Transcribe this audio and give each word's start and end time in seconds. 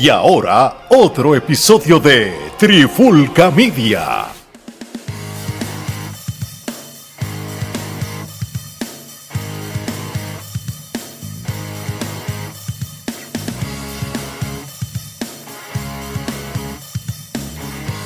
Y 0.00 0.10
ahora, 0.10 0.86
otro 0.90 1.34
episodio 1.34 1.98
de 1.98 2.32
Trifulca 2.56 3.50
Media. 3.50 4.26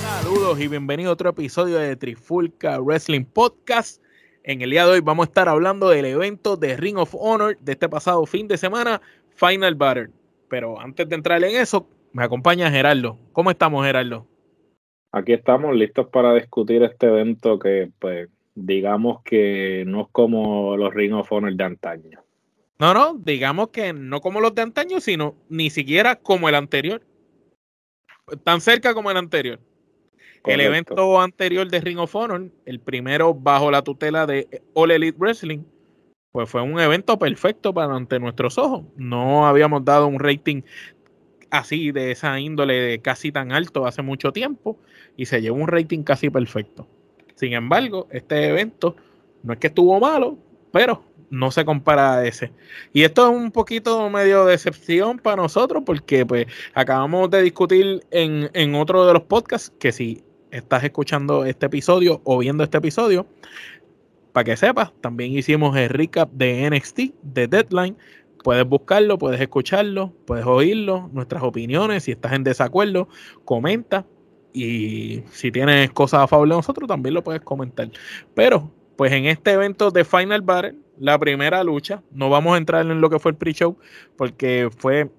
Saludos 0.00 0.59
y 0.61 0.68
bienvenido 0.68 1.11
a 1.11 1.12
otro 1.12 1.29
episodio 1.29 1.77
de 1.77 1.95
Trifulca 1.96 2.79
Wrestling 2.79 3.27
Podcast. 3.27 4.02
En 4.45 4.62
el 4.62 4.70
día 4.70 4.86
de 4.86 4.93
hoy 4.93 5.00
vamos 5.00 5.27
a 5.27 5.29
estar 5.29 5.46
hablando 5.46 5.90
del 5.90 6.06
evento 6.06 6.56
de 6.56 6.74
Ring 6.74 6.96
of 6.96 7.14
Honor 7.14 7.59
de 7.61 7.72
este 7.72 7.90
pasado 7.90 8.24
fin 8.24 8.48
de 8.48 8.56
semana, 8.56 9.02
Final 9.36 9.74
Battle. 9.74 10.21
Pero 10.52 10.79
antes 10.79 11.09
de 11.09 11.15
entrar 11.15 11.42
en 11.42 11.56
eso, 11.56 11.88
me 12.12 12.23
acompaña 12.23 12.70
Gerardo. 12.70 13.19
¿Cómo 13.33 13.51
estamos, 13.51 13.87
Gerardo? 13.87 14.27
Aquí 15.10 15.33
estamos 15.33 15.74
listos 15.74 16.09
para 16.09 16.34
discutir 16.34 16.83
este 16.83 17.06
evento 17.06 17.59
que, 17.59 17.91
pues, 17.98 18.29
digamos 18.55 19.23
que 19.23 19.84
no 19.87 20.02
es 20.02 20.09
como 20.12 20.77
los 20.77 20.93
Ring 20.93 21.15
of 21.15 21.33
Honor 21.33 21.55
de 21.55 21.65
antaño. 21.65 22.23
No, 22.79 22.93
no, 22.93 23.15
digamos 23.15 23.69
que 23.69 23.95
no 23.95 24.20
como 24.20 24.43
los 24.43 24.55
de 24.55 24.60
antaño, 24.60 25.01
sino 25.01 25.37
ni 25.48 25.70
siquiera 25.70 26.16
como 26.16 26.51
el 26.51 26.55
anterior. 26.55 27.01
Tan 28.45 28.60
cerca 28.60 28.93
como 28.93 29.10
el 29.10 29.16
anterior. 29.16 29.59
El 30.45 30.60
evento 30.60 31.19
anterior 31.19 31.66
de 31.66 31.80
Ring 31.80 31.98
of 31.98 32.15
Honor, 32.15 32.51
el 32.66 32.79
primero 32.79 33.32
bajo 33.32 33.71
la 33.71 33.80
tutela 33.80 34.27
de 34.27 34.62
All 34.74 34.91
Elite 34.91 35.16
Wrestling, 35.16 35.60
pues 36.32 36.48
fue 36.48 36.62
un 36.62 36.80
evento 36.80 37.18
perfecto 37.18 37.72
para 37.74 37.95
ante 37.95 38.18
nuestros 38.18 38.56
ojos. 38.59 38.84
No 38.96 39.46
habíamos 39.46 39.84
dado 39.84 40.06
un 40.06 40.18
rating 40.18 40.62
así 41.50 41.92
de 41.92 42.10
esa 42.10 42.40
índole 42.40 42.74
de 42.74 42.98
casi 43.01 43.30
tan 43.30 43.52
alto 43.52 43.87
hace 43.87 44.01
mucho 44.01 44.32
tiempo 44.32 44.79
y 45.16 45.26
se 45.26 45.42
llevó 45.42 45.59
un 45.59 45.68
rating 45.68 46.02
casi 46.02 46.30
perfecto. 46.30 46.88
Sin 47.34 47.52
embargo, 47.52 48.09
este 48.10 48.48
evento 48.48 48.96
no 49.42 49.52
es 49.52 49.59
que 49.59 49.66
estuvo 49.66 50.01
malo, 50.01 50.38
pero 50.73 51.04
no 51.29 51.51
se 51.51 51.66
compara 51.66 52.15
a 52.15 52.26
ese. 52.26 52.51
Y 52.95 53.02
esto 53.02 53.30
es 53.30 53.37
un 53.37 53.51
poquito 53.51 54.09
medio 54.09 54.46
decepción 54.46 55.18
para 55.18 55.37
nosotros 55.37 55.82
porque 55.85 56.24
pues 56.24 56.46
acabamos 56.73 57.30
de 57.30 57.42
discutir 57.42 58.02
en, 58.10 58.51
en 58.54 58.74
otro 58.74 59.07
de 59.07 59.12
los 59.12 59.23
podcasts 59.24 59.70
que 59.79 59.92
si 59.92 60.24
estás 60.52 60.85
escuchando 60.85 61.45
este 61.45 61.66
episodio 61.66 62.20
o 62.24 62.38
viendo 62.38 62.62
este 62.62 62.79
episodio, 62.79 63.26
para 64.33 64.44
que 64.44 64.56
sepas, 64.56 64.93
también 65.00 65.33
hicimos 65.33 65.77
el 65.77 65.88
recap 65.88 66.31
de 66.33 66.69
NXT, 66.71 67.00
de 67.22 67.49
Deadline. 67.49 67.97
Puedes 68.43 68.66
buscarlo, 68.66 69.19
puedes 69.19 69.41
escucharlo, 69.41 70.12
puedes 70.27 70.47
oírlo, 70.47 71.11
nuestras 71.12 71.43
opiniones. 71.43 72.05
Si 72.05 72.12
estás 72.12 72.33
en 72.33 72.43
desacuerdo, 72.43 73.09
comenta. 73.44 74.06
Y 74.53 75.22
si 75.31 75.53
tienes 75.53 75.91
cosas 75.93 76.21
a 76.22 76.27
favor 76.27 76.49
de 76.49 76.55
nosotros, 76.56 76.88
también 76.88 77.15
lo 77.15 77.22
puedes 77.22 77.43
comentar. 77.43 77.91
Pero, 78.34 78.71
pues 78.97 79.12
en 79.12 79.27
este 79.27 79.53
evento 79.53 79.91
de 79.91 80.05
Final 80.05 80.43
Battle, 80.43 80.77
la 80.99 81.19
primera 81.19 81.62
lucha, 81.65 82.03
no 82.10 82.31
vamos 82.31 82.55
a 82.55 82.59
entrar 82.59 82.84
en 82.84 83.00
lo 83.00 83.10
que 83.10 83.19
fue 83.19 83.33
el 83.33 83.37
pre-show, 83.37 83.77
porque 84.16 84.69
fue 84.77 85.10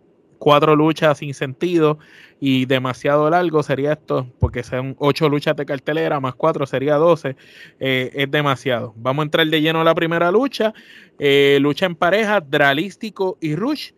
cuatro 0.43 0.75
luchas 0.75 1.19
sin 1.19 1.33
sentido 1.33 1.99
y 2.37 2.65
demasiado 2.65 3.29
largo 3.29 3.63
sería 3.63 3.93
esto, 3.93 4.27
porque 4.39 4.61
son 4.61 4.93
ocho 4.99 5.29
luchas 5.29 5.55
de 5.55 5.65
cartelera, 5.65 6.19
más 6.19 6.35
cuatro 6.35 6.65
sería 6.65 6.95
doce, 6.95 7.37
eh, 7.79 8.11
es 8.13 8.29
demasiado. 8.29 8.93
Vamos 8.97 9.23
a 9.23 9.27
entrar 9.27 9.47
de 9.47 9.61
lleno 9.61 9.79
a 9.79 9.85
la 9.85 9.95
primera 9.95 10.29
lucha, 10.31 10.73
eh, 11.17 11.59
lucha 11.61 11.85
en 11.85 11.95
pareja, 11.95 12.41
Dralístico 12.41 13.37
y 13.39 13.55
Rush, 13.55 13.91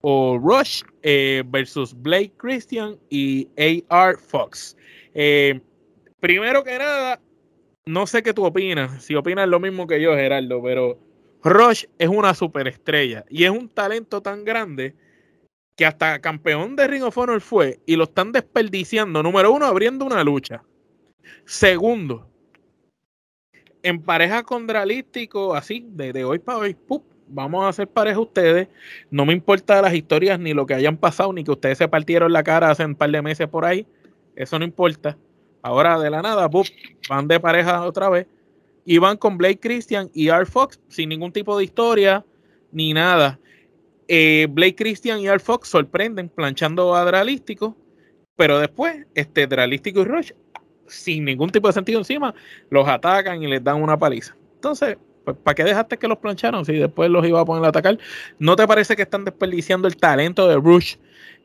o 0.00 0.36
Rush 0.36 0.82
eh, 1.04 1.44
versus 1.46 1.94
Blake 1.94 2.32
Christian 2.38 2.98
y 3.08 3.46
AR 3.88 4.16
Fox. 4.18 4.76
primero 6.18 6.64
que 6.64 6.76
nada, 6.76 7.20
no 7.86 8.08
sé 8.08 8.24
qué 8.24 8.34
tú 8.34 8.44
opinas, 8.44 9.04
si 9.04 9.14
opinas 9.14 9.46
lo 9.46 9.60
mismo 9.60 9.86
que 9.86 10.00
yo, 10.00 10.16
Gerardo, 10.16 10.60
pero 10.60 10.98
Rush 11.44 11.84
es 12.00 12.08
una 12.08 12.34
superestrella 12.34 13.24
y 13.30 13.44
es 13.44 13.50
un 13.50 13.68
talento 13.68 14.22
tan 14.22 14.44
grande 14.44 14.96
que 15.76 15.86
hasta 15.86 16.20
campeón 16.20 16.76
de 16.76 16.86
Ring 16.86 17.02
of 17.02 17.18
Honor 17.18 17.40
fue 17.40 17.80
y 17.86 17.96
lo 17.96 18.04
están 18.04 18.32
desperdiciando. 18.32 19.22
Número 19.22 19.52
uno, 19.52 19.66
abriendo 19.66 20.04
una 20.04 20.22
lucha. 20.22 20.62
Segundo, 21.44 22.28
en 23.82 24.00
pareja 24.00 24.42
con 24.42 24.66
Dralístico, 24.66 25.54
así, 25.54 25.86
de, 25.90 26.24
hoy 26.24 26.38
para 26.38 26.58
hoy, 26.58 26.76
vamos 27.28 27.64
a 27.64 27.68
hacer 27.68 27.88
pareja 27.88 28.18
ustedes. 28.20 28.68
No 29.10 29.26
me 29.26 29.32
importa 29.32 29.82
las 29.82 29.94
historias 29.94 30.38
ni 30.38 30.54
lo 30.54 30.64
que 30.66 30.74
hayan 30.74 30.96
pasado, 30.96 31.32
ni 31.32 31.44
que 31.44 31.50
ustedes 31.50 31.78
se 31.78 31.88
partieron 31.88 32.32
la 32.32 32.42
cara 32.42 32.70
hace 32.70 32.84
un 32.84 32.94
par 32.94 33.10
de 33.10 33.22
meses 33.22 33.48
por 33.48 33.64
ahí. 33.64 33.86
Eso 34.36 34.58
no 34.58 34.64
importa. 34.64 35.16
Ahora 35.62 35.98
de 35.98 36.10
la 36.10 36.22
nada, 36.22 36.48
van 37.08 37.28
de 37.28 37.40
pareja 37.40 37.82
otra 37.84 38.08
vez. 38.08 38.26
Y 38.86 38.98
van 38.98 39.16
con 39.16 39.38
Blake 39.38 39.60
Christian 39.60 40.10
y 40.12 40.28
R. 40.28 40.44
Fox 40.44 40.78
sin 40.88 41.08
ningún 41.08 41.32
tipo 41.32 41.56
de 41.56 41.64
historia 41.64 42.24
ni 42.70 42.92
nada. 42.92 43.38
Eh, 44.08 44.46
Blake 44.50 44.76
Christian 44.76 45.20
y 45.20 45.28
Al 45.28 45.40
Fox 45.40 45.68
sorprenden 45.68 46.28
planchando 46.28 46.94
a 46.94 47.04
Dralístico, 47.04 47.76
pero 48.36 48.58
después, 48.58 49.06
este 49.14 49.46
Dralístico 49.46 50.00
y 50.00 50.04
Rush, 50.04 50.32
sin 50.86 51.24
ningún 51.24 51.50
tipo 51.50 51.68
de 51.68 51.72
sentido 51.72 51.98
encima, 51.98 52.34
los 52.70 52.86
atacan 52.86 53.42
y 53.42 53.46
les 53.46 53.62
dan 53.62 53.82
una 53.82 53.98
paliza. 53.98 54.36
Entonces, 54.56 54.96
pues, 55.24 55.36
¿para 55.42 55.54
qué 55.54 55.64
dejaste 55.64 55.96
que 55.96 56.08
los 56.08 56.18
plancharon 56.18 56.64
si 56.64 56.74
después 56.74 57.10
los 57.10 57.26
iba 57.26 57.40
a 57.40 57.44
poner 57.44 57.64
a 57.64 57.68
atacar? 57.68 57.98
¿No 58.38 58.56
te 58.56 58.66
parece 58.66 58.94
que 58.94 59.02
están 59.02 59.24
desperdiciando 59.24 59.88
el 59.88 59.96
talento 59.96 60.46
de 60.48 60.56
Rush 60.56 60.96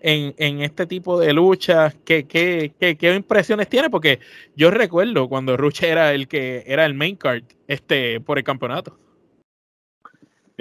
en, 0.01 0.61
este 0.61 0.85
tipo 0.85 1.19
de 1.19 1.33
luchas? 1.33 1.95
¿Qué, 2.03 2.25
qué, 2.25 2.73
qué, 2.77 3.15
impresiones 3.15 3.69
tiene? 3.69 3.89
Porque 3.89 4.19
yo 4.55 4.69
recuerdo 4.69 5.29
cuando 5.29 5.55
Rush 5.55 5.83
era 5.83 6.13
el 6.13 6.27
que 6.27 6.63
era 6.67 6.85
el 6.85 6.93
main 6.93 7.15
card 7.15 7.43
este, 7.67 8.19
por 8.19 8.37
el 8.37 8.43
campeonato. 8.43 8.97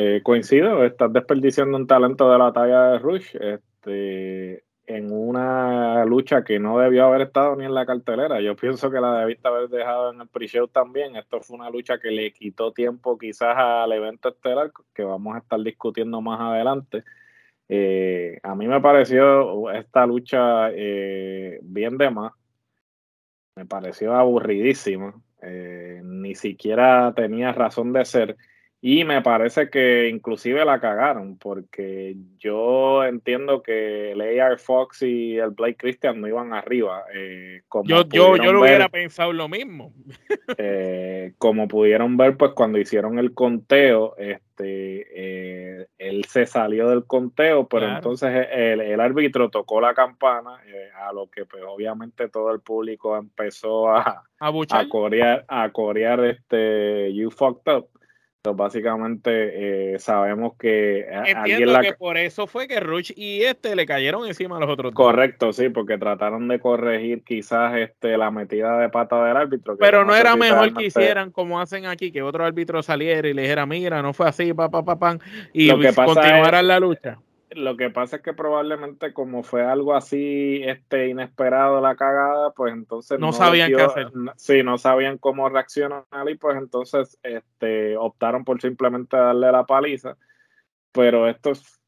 Eh, 0.00 0.20
coincido, 0.22 0.84
estás 0.84 1.12
desperdiciando 1.12 1.76
un 1.76 1.88
talento 1.88 2.30
de 2.30 2.38
la 2.38 2.52
talla 2.52 2.92
de 2.92 2.98
Rush 3.00 3.34
este, 3.34 4.62
en 4.86 5.10
una 5.10 6.04
lucha 6.04 6.44
que 6.44 6.60
no 6.60 6.78
debió 6.78 7.06
haber 7.06 7.22
estado 7.22 7.56
ni 7.56 7.64
en 7.64 7.74
la 7.74 7.84
cartelera. 7.84 8.40
Yo 8.40 8.54
pienso 8.54 8.92
que 8.92 9.00
la 9.00 9.18
debiste 9.18 9.48
haber 9.48 9.68
dejado 9.68 10.12
en 10.12 10.20
el 10.20 10.28
pre-show 10.28 10.68
también. 10.68 11.16
Esto 11.16 11.40
fue 11.40 11.56
una 11.56 11.68
lucha 11.68 11.98
que 11.98 12.12
le 12.12 12.32
quitó 12.32 12.70
tiempo 12.70 13.18
quizás 13.18 13.56
al 13.56 13.90
evento 13.90 14.28
estelar 14.28 14.70
que 14.94 15.02
vamos 15.02 15.34
a 15.34 15.38
estar 15.40 15.60
discutiendo 15.60 16.20
más 16.20 16.40
adelante. 16.42 17.02
Eh, 17.68 18.38
a 18.44 18.54
mí 18.54 18.68
me 18.68 18.80
pareció 18.80 19.68
esta 19.72 20.06
lucha 20.06 20.70
eh, 20.70 21.58
bien 21.60 21.98
de 21.98 22.10
más. 22.10 22.32
Me 23.56 23.66
pareció 23.66 24.14
aburridísima. 24.14 25.12
ni 26.04 26.36
siquiera 26.36 27.12
tenía 27.16 27.52
razón 27.52 27.92
de 27.92 28.04
ser. 28.04 28.36
Y 28.80 29.02
me 29.02 29.22
parece 29.22 29.70
que 29.70 30.08
inclusive 30.08 30.64
la 30.64 30.80
cagaron, 30.80 31.36
porque 31.36 32.14
yo 32.38 33.04
entiendo 33.04 33.60
que 33.60 34.12
el 34.12 34.40
AR 34.40 34.56
Fox 34.56 35.02
y 35.02 35.36
el 35.36 35.50
Blake 35.50 35.76
Christian 35.76 36.20
no 36.20 36.28
iban 36.28 36.52
arriba. 36.52 37.02
Eh, 37.12 37.62
como 37.66 37.88
yo, 37.88 38.04
yo, 38.08 38.36
yo 38.36 38.52
lo 38.52 38.60
hubiera 38.60 38.88
pensado 38.88 39.32
lo 39.32 39.48
mismo. 39.48 39.92
Eh, 40.56 41.34
como 41.36 41.68
pudieron 41.68 42.16
ver, 42.16 42.36
pues 42.36 42.52
cuando 42.52 42.78
hicieron 42.78 43.18
el 43.18 43.34
conteo, 43.34 44.16
este, 44.16 45.06
eh, 45.14 45.86
él 45.98 46.24
se 46.24 46.46
salió 46.46 46.88
del 46.88 47.04
conteo, 47.04 47.68
pero 47.68 47.86
entonces 47.86 48.48
el, 48.50 48.98
árbitro 48.98 49.50
tocó 49.50 49.80
la 49.80 49.92
campana, 49.92 50.58
a 51.06 51.12
lo 51.12 51.30
que 51.30 51.44
pues 51.44 51.62
obviamente 51.66 52.28
todo 52.28 52.50
el 52.50 52.60
público 52.60 53.16
empezó 53.16 53.90
a, 53.90 54.24
a, 54.40 54.88
corear, 54.88 55.44
a 55.48 55.70
corear 55.70 56.24
este 56.24 57.12
You 57.12 57.30
Fucked 57.30 57.72
Up 57.72 57.88
básicamente 58.42 59.94
eh, 59.94 59.98
sabemos 59.98 60.52
que 60.58 61.06
alguien 61.12 61.72
la... 61.72 61.80
que 61.80 61.92
por 61.94 62.16
eso 62.16 62.46
fue 62.46 62.68
que 62.68 62.80
Rush 62.80 63.12
y 63.16 63.42
este 63.42 63.74
le 63.74 63.84
cayeron 63.84 64.26
encima 64.26 64.56
a 64.56 64.60
los 64.60 64.70
otros 64.70 64.94
correcto 64.94 65.52
sí 65.52 65.68
porque 65.68 65.98
trataron 65.98 66.48
de 66.48 66.60
corregir 66.60 67.22
quizás 67.24 67.76
este 67.76 68.16
la 68.16 68.30
metida 68.30 68.78
de 68.78 68.88
pata 68.88 69.24
del 69.24 69.36
árbitro 69.36 69.76
pero 69.78 70.04
no 70.04 70.14
era 70.14 70.36
mejor 70.36 70.72
que 70.74 70.86
hicieran 70.86 71.30
como 71.30 71.60
hacen 71.60 71.86
aquí 71.86 72.12
que 72.12 72.22
otro 72.22 72.44
árbitro 72.44 72.82
saliera 72.82 73.28
y 73.28 73.34
le 73.34 73.42
dijera 73.42 73.66
mira 73.66 74.02
no 74.02 74.12
fue 74.12 74.28
así 74.28 74.54
pa 74.54 74.70
pa 74.70 74.84
pa 74.84 74.98
pan 74.98 75.20
y 75.52 75.70
continuaran 75.70 76.68
la 76.68 76.80
lucha 76.80 77.18
lo 77.50 77.76
que 77.76 77.90
pasa 77.90 78.16
es 78.16 78.22
que 78.22 78.32
probablemente 78.32 79.12
como 79.12 79.42
fue 79.42 79.64
algo 79.64 79.94
así 79.94 80.62
este 80.64 81.08
inesperado 81.08 81.80
la 81.80 81.96
cagada, 81.96 82.52
pues 82.52 82.72
entonces 82.72 83.18
no, 83.18 83.32
sabían 83.32 83.70
qué 83.70 83.82
hacer. 83.82 84.10
Sí, 84.36 84.62
no 84.62 84.78
sabían 84.78 85.18
cómo 85.18 85.48
reaccionar 85.48 86.04
y 86.28 86.34
pues 86.36 86.56
entonces 86.56 87.18
este 87.22 87.96
optaron 87.96 88.44
por 88.44 88.60
simplemente 88.60 89.16
darle 89.16 89.50
la 89.50 89.64
paliza. 89.64 90.16
Pero 90.92 91.28
esto 91.28 91.50
es 91.52 91.80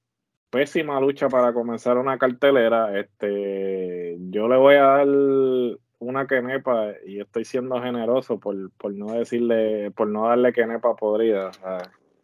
pésima 0.51 1.01
lucha 1.01 1.29
para 1.29 1.53
comenzar 1.53 1.99
una 1.99 2.19
cartelera. 2.19 2.99
Este, 2.99 4.17
yo 4.31 4.49
le 4.49 4.57
voy 4.57 4.75
a 4.77 4.83
dar 4.83 5.07
una 5.99 6.27
quenepa 6.27 6.93
y 7.07 7.21
estoy 7.21 7.45
siendo 7.45 7.81
generoso 7.83 8.39
por, 8.41 8.71
por 8.73 8.93
no 8.95 9.13
decirle, 9.13 9.91
por 9.91 10.09
no 10.09 10.29
darle 10.29 10.53
quenepa 10.53 10.97
podrida. 10.97 11.51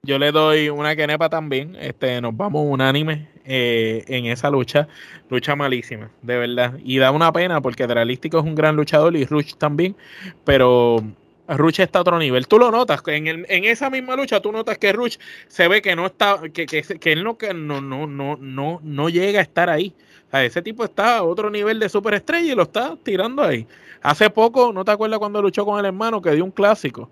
Yo 0.06 0.20
le 0.20 0.31
doy 0.31 0.69
una 0.69 0.94
quenepa 0.94 1.29
también. 1.29 1.76
Este, 1.81 2.20
nos 2.20 2.37
vamos 2.37 2.62
unánime 2.64 3.29
eh, 3.44 4.05
en 4.06 4.26
esa 4.26 4.49
lucha. 4.50 4.87
Lucha 5.29 5.56
malísima, 5.56 6.12
de 6.23 6.38
verdad. 6.38 6.75
Y 6.85 6.99
da 6.99 7.11
una 7.11 7.32
pena 7.32 7.61
porque 7.61 7.88
Dralístico 7.88 8.38
es 8.38 8.44
un 8.44 8.55
gran 8.55 8.76
luchador 8.76 9.17
y 9.17 9.25
Rush 9.25 9.55
también, 9.55 9.97
pero 10.44 11.03
Rush 11.49 11.81
está 11.81 11.99
a 11.99 12.03
otro 12.03 12.20
nivel. 12.20 12.47
Tú 12.47 12.56
lo 12.56 12.70
notas, 12.70 13.03
en, 13.08 13.26
en 13.49 13.64
esa 13.64 13.91
misma 13.91 14.14
lucha 14.14 14.41
tú 14.41 14.53
notas 14.53 14.79
que 14.79 14.93
Rush 14.93 15.17
se 15.49 15.67
ve 15.67 15.82
que 15.82 15.97
no 15.97 16.06
está, 16.06 16.41
que, 16.55 16.67
que, 16.67 16.82
que 16.82 17.12
él 17.12 17.25
no, 17.25 17.37
que 17.37 17.53
no, 17.53 17.81
no, 17.81 18.06
no, 18.06 18.37
no, 18.41 18.81
no 18.85 19.08
llega 19.08 19.41
a 19.41 19.43
estar 19.43 19.69
ahí. 19.69 19.93
O 20.32 20.37
ese 20.37 20.62
tipo 20.62 20.85
está 20.85 21.19
a 21.19 21.25
otro 21.25 21.50
nivel 21.50 21.81
de 21.81 21.88
superestrella 21.88 22.53
y 22.53 22.55
lo 22.55 22.62
está 22.62 22.97
tirando 23.03 23.43
ahí. 23.43 23.67
Hace 24.03 24.31
poco, 24.31 24.73
¿no 24.73 24.85
te 24.85 24.93
acuerdas 24.93 25.19
cuando 25.19 25.43
luchó 25.43 25.64
con 25.64 25.81
el 25.81 25.85
hermano 25.87 26.23
que 26.23 26.31
dio 26.31 26.44
un 26.44 26.53
clásico? 26.53 27.11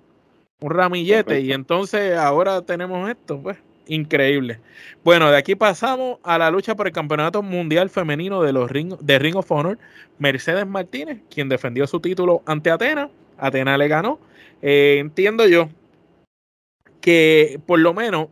Un 0.64 0.70
ramillete. 0.70 1.42
Y 1.42 1.52
entonces 1.52 2.16
ahora 2.16 2.62
tenemos 2.62 3.10
esto, 3.10 3.38
pues. 3.38 3.58
Increíble. 3.86 4.60
Bueno, 5.04 5.30
de 5.30 5.36
aquí 5.36 5.54
pasamos 5.54 6.18
a 6.22 6.38
la 6.38 6.50
lucha 6.50 6.74
por 6.74 6.86
el 6.86 6.92
campeonato 6.94 7.42
mundial 7.42 7.90
femenino 7.90 8.42
de 8.42 8.54
los 8.54 8.70
Ring, 8.70 8.96
de 8.98 9.18
Ring 9.18 9.36
of 9.36 9.52
Honor. 9.52 9.78
Mercedes 10.18 10.66
Martínez, 10.66 11.20
quien 11.28 11.50
defendió 11.50 11.86
su 11.86 12.00
título 12.00 12.42
ante 12.46 12.70
Atena. 12.70 13.10
Atena 13.36 13.76
le 13.76 13.88
ganó. 13.88 14.18
Eh, 14.62 14.96
entiendo 15.00 15.46
yo 15.46 15.68
que 17.02 17.60
por 17.66 17.80
lo 17.80 17.92
menos, 17.92 18.28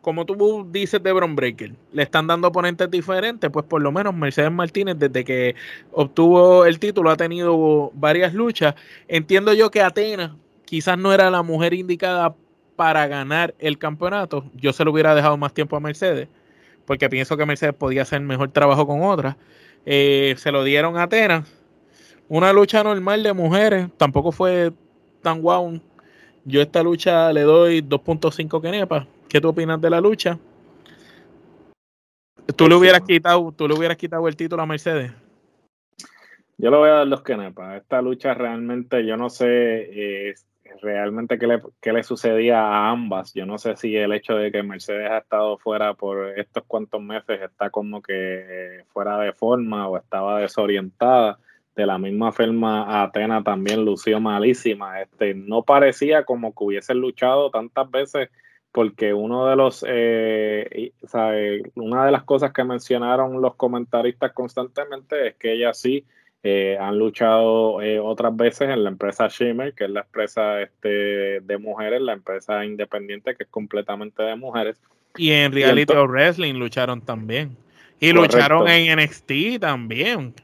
como 0.00 0.26
tú 0.26 0.66
dices 0.72 1.00
de 1.00 1.12
Bron 1.12 1.36
Breaker, 1.36 1.74
le 1.92 2.02
están 2.02 2.26
dando 2.26 2.48
oponentes 2.48 2.90
diferentes, 2.90 3.48
pues 3.52 3.64
por 3.64 3.80
lo 3.80 3.92
menos 3.92 4.16
Mercedes 4.16 4.50
Martínez, 4.50 4.96
desde 4.98 5.24
que 5.24 5.54
obtuvo 5.92 6.66
el 6.66 6.80
título, 6.80 7.08
ha 7.10 7.16
tenido 7.16 7.92
varias 7.94 8.34
luchas. 8.34 8.74
Entiendo 9.06 9.54
yo 9.54 9.70
que 9.70 9.80
Atena 9.80 10.36
quizás 10.68 10.98
no 10.98 11.14
era 11.14 11.30
la 11.30 11.42
mujer 11.42 11.72
indicada 11.72 12.34
para 12.76 13.06
ganar 13.06 13.54
el 13.58 13.78
campeonato. 13.78 14.44
Yo 14.54 14.74
se 14.74 14.84
lo 14.84 14.92
hubiera 14.92 15.14
dejado 15.14 15.38
más 15.38 15.54
tiempo 15.54 15.76
a 15.76 15.80
Mercedes, 15.80 16.28
porque 16.84 17.08
pienso 17.08 17.38
que 17.38 17.46
Mercedes 17.46 17.74
podía 17.74 18.02
hacer 18.02 18.20
mejor 18.20 18.50
trabajo 18.50 18.86
con 18.86 19.02
otras. 19.02 19.36
Eh, 19.86 20.34
se 20.36 20.52
lo 20.52 20.62
dieron 20.64 20.98
a 20.98 21.04
Atena. 21.04 21.46
Una 22.28 22.52
lucha 22.52 22.84
normal 22.84 23.22
de 23.22 23.32
mujeres, 23.32 23.88
tampoco 23.96 24.30
fue 24.30 24.70
tan 25.22 25.40
guau. 25.40 25.80
Yo 26.44 26.60
esta 26.60 26.82
lucha 26.82 27.32
le 27.32 27.42
doy 27.42 27.80
2.5 27.80 28.60
kenepa. 28.60 29.06
¿Qué 29.26 29.40
tú 29.40 29.48
opinas 29.48 29.80
de 29.80 29.88
la 29.88 30.02
lucha? 30.02 30.38
¿Tú 32.56 32.68
le 32.68 32.74
hubieras 32.74 33.00
quitado, 33.00 33.52
tú 33.52 33.66
le 33.66 33.72
hubieras 33.72 33.96
quitado 33.96 34.28
el 34.28 34.36
título 34.36 34.62
a 34.62 34.66
Mercedes? 34.66 35.12
Yo 36.58 36.70
le 36.70 36.76
voy 36.76 36.90
a 36.90 36.94
dar 36.94 37.08
dos 37.08 37.22
kenepas. 37.22 37.80
Esta 37.80 38.02
lucha 38.02 38.34
realmente, 38.34 39.06
yo 39.06 39.16
no 39.16 39.30
sé 39.30 39.46
eh, 39.48 40.34
realmente 40.80 41.38
qué 41.38 41.46
le, 41.46 41.62
qué 41.80 41.92
le 41.92 42.02
sucedía 42.02 42.60
a 42.60 42.90
ambas. 42.90 43.34
Yo 43.34 43.46
no 43.46 43.58
sé 43.58 43.76
si 43.76 43.96
el 43.96 44.12
hecho 44.12 44.34
de 44.34 44.52
que 44.52 44.62
Mercedes 44.62 45.10
ha 45.10 45.18
estado 45.18 45.58
fuera 45.58 45.94
por 45.94 46.38
estos 46.38 46.64
cuantos 46.66 47.02
meses 47.02 47.40
está 47.40 47.70
como 47.70 48.02
que 48.02 48.12
eh, 48.14 48.84
fuera 48.92 49.18
de 49.18 49.32
forma 49.32 49.88
o 49.88 49.96
estaba 49.96 50.40
desorientada 50.40 51.38
de 51.78 51.86
la 51.86 51.96
misma 51.96 52.32
forma 52.32 53.02
Atena 53.02 53.42
también 53.42 53.84
lució 53.84 54.20
malísima. 54.20 55.00
Este, 55.00 55.34
no 55.34 55.62
parecía 55.62 56.24
como 56.24 56.52
que 56.52 56.64
hubiese 56.64 56.94
luchado 56.94 57.50
tantas 57.50 57.88
veces 57.90 58.30
porque 58.72 59.14
uno 59.14 59.46
de 59.46 59.56
los, 59.56 59.84
eh, 59.88 60.92
una 61.76 62.04
de 62.04 62.12
las 62.12 62.24
cosas 62.24 62.52
que 62.52 62.64
mencionaron 62.64 63.40
los 63.40 63.54
comentaristas 63.54 64.32
constantemente 64.32 65.28
es 65.28 65.36
que 65.36 65.52
ella 65.52 65.72
sí 65.72 66.04
eh, 66.42 66.78
han 66.80 66.98
luchado 66.98 67.82
eh, 67.82 67.98
otras 67.98 68.34
veces 68.36 68.70
en 68.70 68.84
la 68.84 68.90
empresa 68.90 69.26
Shimmer, 69.28 69.74
que 69.74 69.84
es 69.84 69.90
la 69.90 70.00
empresa 70.00 70.62
este, 70.62 71.40
de 71.40 71.58
mujeres, 71.58 72.00
la 72.00 72.12
empresa 72.12 72.64
independiente 72.64 73.34
que 73.34 73.42
es 73.42 73.48
completamente 73.48 74.22
de 74.22 74.36
mujeres. 74.36 74.80
Y 75.16 75.32
en 75.32 75.52
Reality 75.52 75.94
Wrestling 75.94 76.54
lucharon 76.54 77.00
también. 77.00 77.56
Y 77.98 78.12
lucharon 78.12 78.68
en 78.68 79.00
NXT 79.00 79.60
también. 79.60 80.34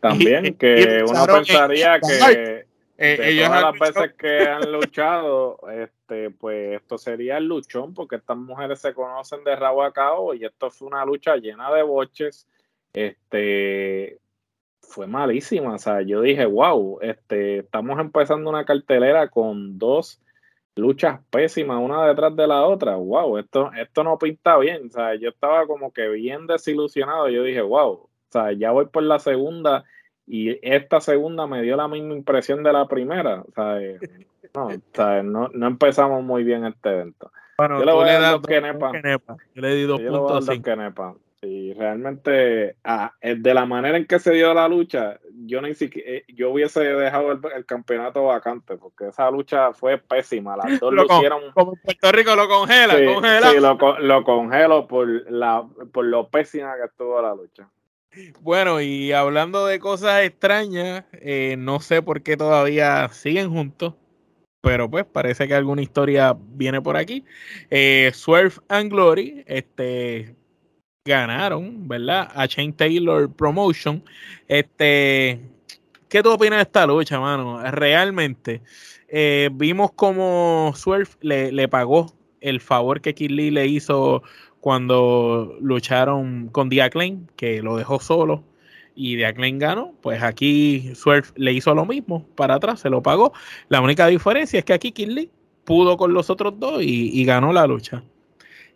También, 0.00 0.54
que 0.54 1.04
uno 1.06 1.26
pensaría 1.26 2.00
que 2.00 2.66
eh, 2.98 3.34
de 3.34 3.44
todas 3.44 3.62
las 3.62 3.78
veces 3.78 4.14
que 4.14 4.48
han 4.48 4.72
luchado, 4.72 5.58
este, 5.70 6.30
pues 6.30 6.80
esto 6.80 6.96
sería 6.96 7.36
el 7.36 7.44
luchón, 7.44 7.92
porque 7.92 8.16
estas 8.16 8.38
mujeres 8.38 8.80
se 8.80 8.94
conocen 8.94 9.44
de 9.44 9.54
rabo 9.54 9.82
a 9.82 9.92
cabo 9.92 10.32
y 10.32 10.46
esto 10.46 10.70
fue 10.70 10.88
una 10.88 11.04
lucha 11.04 11.36
llena 11.36 11.70
de 11.74 11.82
boches. 11.82 12.46
Este 12.94 14.18
fue 14.88 15.06
malísima. 15.06 15.74
O 15.74 15.78
sea, 15.78 16.02
yo 16.02 16.22
dije, 16.22 16.46
wow, 16.46 16.98
este, 17.02 17.58
estamos 17.58 17.98
empezando 18.00 18.50
una 18.50 18.64
cartelera 18.64 19.28
con 19.28 19.78
dos 19.78 20.20
luchas 20.76 21.20
pésimas 21.30 21.80
una 21.82 22.06
detrás 22.06 22.36
de 22.36 22.46
la 22.46 22.64
otra. 22.66 22.96
Wow, 22.96 23.38
esto, 23.38 23.70
esto 23.72 24.04
no 24.04 24.18
pinta 24.18 24.58
bien. 24.58 24.86
O 24.86 24.90
sea, 24.90 25.14
yo 25.14 25.30
estaba 25.30 25.66
como 25.66 25.92
que 25.92 26.08
bien 26.08 26.46
desilusionado. 26.46 27.28
Yo 27.28 27.42
dije, 27.42 27.62
wow, 27.62 27.92
o 27.92 28.10
sea, 28.30 28.52
ya 28.52 28.70
voy 28.70 28.86
por 28.86 29.02
la 29.02 29.18
segunda 29.18 29.84
y 30.26 30.58
esta 30.68 31.00
segunda 31.00 31.46
me 31.46 31.62
dio 31.62 31.76
la 31.76 31.88
misma 31.88 32.14
impresión 32.14 32.62
de 32.62 32.72
la 32.72 32.86
primera. 32.86 33.42
O 33.42 33.52
sea, 33.52 33.80
eh, 33.80 33.98
no, 34.54 34.66
o 34.66 34.80
sea, 34.92 35.22
no, 35.22 35.48
no 35.52 35.66
empezamos 35.66 36.22
muy 36.22 36.44
bien 36.44 36.64
este 36.64 36.90
evento. 36.90 37.30
Bueno, 37.58 37.78
yo 37.78 37.84
le 37.86 37.92
voy 37.92 38.08
a 38.08 38.20
dar 38.20 38.32
dos, 38.32 38.42
dos 38.42 38.48
kenepa. 38.48 38.92
Yo 39.54 39.62
le 39.62 39.74
di 39.74 39.86
2.5. 39.86 41.16
Sí, 41.46 41.72
realmente 41.74 42.74
ah, 42.82 43.12
eh, 43.20 43.36
de 43.38 43.54
la 43.54 43.66
manera 43.66 43.96
en 43.96 44.04
que 44.04 44.18
se 44.18 44.32
dio 44.32 44.52
la 44.52 44.66
lucha, 44.66 45.20
yo 45.44 45.62
ni 45.62 45.74
siquiera, 45.76 46.10
eh, 46.10 46.24
yo 46.26 46.50
hubiese 46.50 46.80
dejado 46.80 47.30
el, 47.30 47.40
el, 47.54 47.64
campeonato 47.64 48.24
vacante, 48.24 48.76
porque 48.76 49.08
esa 49.10 49.30
lucha 49.30 49.72
fue 49.72 49.96
pésima. 49.96 50.56
Las 50.56 50.66
lo. 50.82 51.06
Como 51.54 51.76
Puerto 51.76 52.10
Rico 52.10 52.34
lo 52.34 52.48
congela, 52.48 52.96
sí, 52.96 53.04
congela. 53.04 53.50
Sí, 53.52 53.60
lo, 53.60 53.76
lo, 54.00 54.24
congelo 54.24 54.88
por, 54.88 55.06
la, 55.30 55.64
por 55.92 56.04
lo 56.06 56.28
pésima 56.28 56.74
que 56.76 56.86
estuvo 56.86 57.22
la 57.22 57.32
lucha. 57.32 57.68
Bueno, 58.40 58.80
y 58.80 59.12
hablando 59.12 59.66
de 59.66 59.78
cosas 59.78 60.24
extrañas, 60.24 61.04
eh, 61.12 61.54
no 61.56 61.78
sé 61.78 62.02
por 62.02 62.22
qué 62.22 62.36
todavía 62.36 63.08
siguen 63.12 63.50
juntos, 63.50 63.94
pero 64.62 64.90
pues 64.90 65.04
parece 65.04 65.46
que 65.46 65.54
alguna 65.54 65.82
historia 65.82 66.36
viene 66.36 66.82
por 66.82 66.96
aquí. 66.96 67.24
Eh, 67.70 68.10
Swerve 68.12 68.56
and 68.68 68.90
Glory, 68.90 69.44
este 69.46 70.34
ganaron, 71.06 71.88
¿verdad? 71.88 72.28
A 72.34 72.46
Chain 72.46 72.72
Taylor 72.72 73.32
Promotion. 73.32 74.02
Este, 74.48 75.40
¿qué 76.08 76.22
tú 76.22 76.30
opinas 76.32 76.58
de 76.58 76.62
esta 76.64 76.86
lucha, 76.86 77.18
mano? 77.20 77.62
Realmente, 77.70 78.60
eh, 79.08 79.48
vimos 79.52 79.92
como 79.92 80.72
Swerve 80.74 81.10
le, 81.20 81.68
pagó 81.68 82.12
el 82.40 82.60
favor 82.60 83.00
que 83.00 83.14
Kid 83.14 83.30
le 83.30 83.66
hizo 83.66 84.22
cuando 84.60 85.56
lucharon 85.60 86.48
con 86.48 86.68
Diaclane, 86.68 87.20
que 87.36 87.62
lo 87.62 87.76
dejó 87.76 88.00
solo 88.00 88.44
y 88.96 89.16
Diaclane 89.16 89.58
ganó, 89.58 89.94
pues 90.00 90.22
aquí 90.22 90.92
Swerve 90.94 91.28
le 91.36 91.52
hizo 91.52 91.74
lo 91.74 91.84
mismo 91.84 92.26
para 92.34 92.54
atrás, 92.54 92.80
se 92.80 92.90
lo 92.90 93.02
pagó. 93.02 93.32
La 93.68 93.80
única 93.80 94.06
diferencia 94.06 94.58
es 94.58 94.64
que 94.64 94.72
aquí 94.72 94.90
Kid 94.90 95.08
Lee 95.08 95.30
pudo 95.64 95.96
con 95.96 96.14
los 96.14 96.30
otros 96.30 96.58
dos 96.58 96.82
y 96.82 97.24
ganó 97.24 97.52
la 97.52 97.66
lucha. 97.66 98.02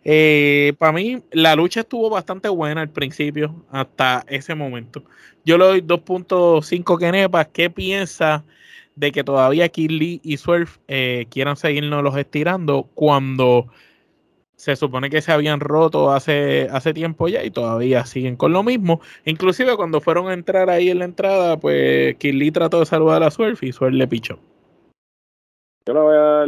Eh, 0.03 0.73
para 0.77 0.91
mí, 0.93 1.21
la 1.31 1.55
lucha 1.55 1.81
estuvo 1.81 2.09
bastante 2.09 2.49
buena 2.49 2.81
al 2.81 2.89
principio, 2.89 3.63
hasta 3.69 4.25
ese 4.27 4.55
momento. 4.55 5.03
Yo 5.45 5.57
le 5.57 5.65
doy 5.65 5.81
2.5 5.81 6.97
kenepas. 6.97 7.47
¿Qué 7.47 7.69
piensa 7.69 8.43
de 8.95 9.11
que 9.11 9.23
todavía 9.23 9.71
Lee 9.75 10.19
y 10.23 10.37
Swerve 10.37 10.71
eh, 10.87 11.27
quieran 11.29 11.55
seguirnos 11.55 12.03
los 12.03 12.17
estirando 12.17 12.89
cuando 12.93 13.67
se 14.55 14.75
supone 14.75 15.09
que 15.09 15.21
se 15.21 15.31
habían 15.31 15.59
roto 15.59 16.11
hace, 16.11 16.67
hace 16.71 16.93
tiempo 16.93 17.27
ya 17.27 17.43
y 17.43 17.49
todavía 17.49 18.05
siguen 18.05 18.35
con 18.35 18.53
lo 18.53 18.63
mismo? 18.63 19.01
Inclusive 19.25 19.75
cuando 19.75 20.01
fueron 20.01 20.29
a 20.29 20.33
entrar 20.33 20.69
ahí 20.69 20.89
en 20.89 20.99
la 20.99 21.05
entrada, 21.05 21.57
pues 21.57 22.15
Lee 22.21 22.51
trató 22.51 22.79
de 22.79 22.85
saludar 22.85 23.23
a 23.23 23.31
Swerve 23.31 23.57
y 23.61 23.71
Swerve 23.71 23.97
le 23.97 24.07
pichó. 24.07 24.39
Yo 25.85 25.95
le 25.95 25.99
voy 25.99 26.15
a 26.15 26.19
dar 26.19 26.47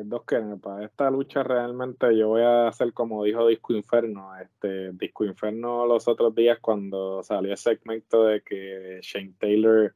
eh, 0.00 0.04
dos 0.04 0.22
para 0.60 0.84
esta 0.84 1.10
lucha 1.10 1.42
realmente 1.42 2.16
yo 2.16 2.28
voy 2.28 2.42
a 2.42 2.68
hacer 2.68 2.92
como 2.92 3.24
dijo 3.24 3.46
Disco 3.46 3.74
Inferno. 3.74 4.30
Este 4.40 4.92
Disco 4.92 5.24
Inferno 5.24 5.86
los 5.86 6.08
otros 6.08 6.34
días 6.34 6.58
cuando 6.60 7.22
salió 7.22 7.52
el 7.52 7.58
segmento 7.58 8.24
de 8.24 8.40
que 8.42 9.00
Shane 9.02 9.34
Taylor 9.38 9.94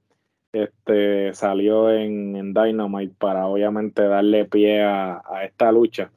este, 0.53 1.35
salió 1.35 1.91
en, 1.91 2.55
Dynamite 2.55 3.15
para 3.19 3.47
obviamente 3.47 4.03
darle 4.03 4.45
pie 4.45 4.83
a, 4.83 5.23
esta 5.45 5.73
lucha. 5.73 6.13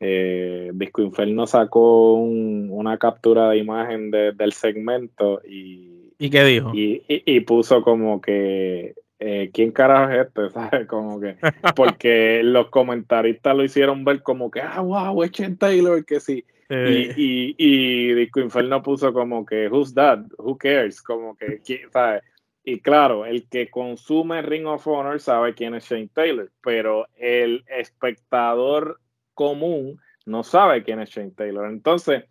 Eh, 0.00 0.70
Disco 0.74 1.02
Inferno 1.02 1.46
sacó 1.46 2.14
una 2.14 2.98
captura 2.98 3.50
de 3.50 3.58
imagen 3.58 4.10
del 4.10 4.52
segmento 4.52 5.40
y, 5.44 6.12
¿Y 6.18 6.30
qué 6.30 6.44
dijo? 6.44 6.72
y 6.74 7.40
puso 7.40 7.82
como 7.82 8.20
que 8.20 8.94
eh, 9.18 9.50
¿quién 9.52 9.72
carajo 9.72 10.12
es 10.12 10.26
este? 10.26 10.50
¿Sabes? 10.50 10.86
Como 10.86 11.20
que, 11.20 11.36
porque 11.74 12.40
los 12.44 12.68
comentaristas 12.70 13.56
lo 13.56 13.64
hicieron 13.64 14.04
ver 14.04 14.22
como 14.22 14.50
que, 14.50 14.60
ah, 14.60 14.80
wow, 14.80 15.22
es 15.22 15.30
Chen 15.32 15.56
Taylor, 15.56 16.04
que 16.04 16.20
sí. 16.20 16.44
Y, 16.70 16.74
y, 17.16 17.54
y, 17.56 18.12
Disco 18.12 18.40
Inferno 18.40 18.82
puso 18.82 19.10
como 19.14 19.46
que, 19.46 19.68
who's 19.68 19.94
that? 19.94 20.18
Who 20.36 20.58
cares? 20.58 21.00
Como 21.00 21.34
que, 21.34 21.60
¿sabes? 21.92 22.22
Y 22.62 22.80
claro, 22.80 23.24
el 23.24 23.48
que 23.48 23.70
consume 23.70 24.42
Ring 24.42 24.66
of 24.66 24.86
Honor 24.86 25.18
sabe 25.18 25.54
quién 25.54 25.74
es 25.74 25.84
Shane 25.84 26.10
Taylor, 26.12 26.50
pero 26.60 27.06
el 27.16 27.64
espectador 27.66 29.00
común 29.32 29.98
no 30.26 30.42
sabe 30.42 30.82
quién 30.82 31.00
es 31.00 31.08
Shane 31.08 31.30
Taylor. 31.30 31.70
Entonces, 31.70 32.24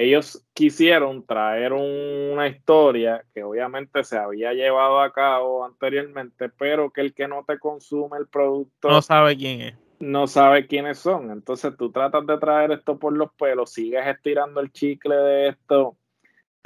ellos 0.00 0.46
quisieron 0.54 1.26
traer 1.26 1.72
una 1.72 2.46
historia 2.46 3.24
que 3.34 3.42
obviamente 3.42 4.04
se 4.04 4.16
había 4.16 4.52
llevado 4.52 5.00
a 5.00 5.12
cabo 5.12 5.64
anteriormente, 5.64 6.48
pero 6.50 6.92
que 6.92 7.00
el 7.00 7.12
que 7.12 7.26
no 7.26 7.44
te 7.44 7.58
consume 7.58 8.18
el 8.18 8.28
producto 8.28 8.88
no 8.88 9.02
sabe 9.02 9.36
quién 9.36 9.60
es. 9.60 9.74
No 9.98 10.28
sabe 10.28 10.68
quiénes 10.68 11.00
son. 11.00 11.32
Entonces 11.32 11.76
tú 11.76 11.90
tratas 11.90 12.24
de 12.28 12.38
traer 12.38 12.70
esto 12.70 12.96
por 12.96 13.12
los 13.12 13.32
pelos, 13.32 13.72
sigues 13.72 14.06
estirando 14.06 14.60
el 14.60 14.70
chicle 14.70 15.16
de 15.16 15.48
esto 15.48 15.96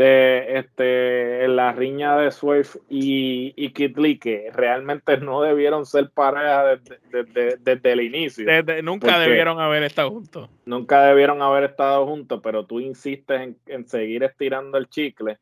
de 0.02 0.58
este, 0.58 1.46
la 1.46 1.72
riña 1.72 2.16
de 2.16 2.32
Swift 2.32 2.76
y, 2.88 3.54
y 3.56 3.70
Kid 3.72 3.96
Lee, 3.96 4.18
que 4.18 4.50
realmente 4.52 5.16
no 5.18 5.42
debieron 5.42 5.86
ser 5.86 6.10
pareja 6.10 6.76
desde, 7.12 7.56
desde, 7.58 7.92
el 7.92 8.00
inicio. 8.00 8.44
nunca 8.82 9.20
debieron 9.20 9.60
haber 9.60 9.84
estado 9.84 10.10
juntos. 10.10 10.50
Nunca 10.64 11.04
debieron 11.04 11.40
haber 11.40 11.64
estado 11.64 12.04
juntos, 12.04 12.40
pero 12.42 12.66
tú 12.66 12.80
insistes 12.80 13.54
en, 13.66 13.88
seguir 13.88 14.24
estirando 14.24 14.76
el 14.76 14.88
chicle. 14.88 15.38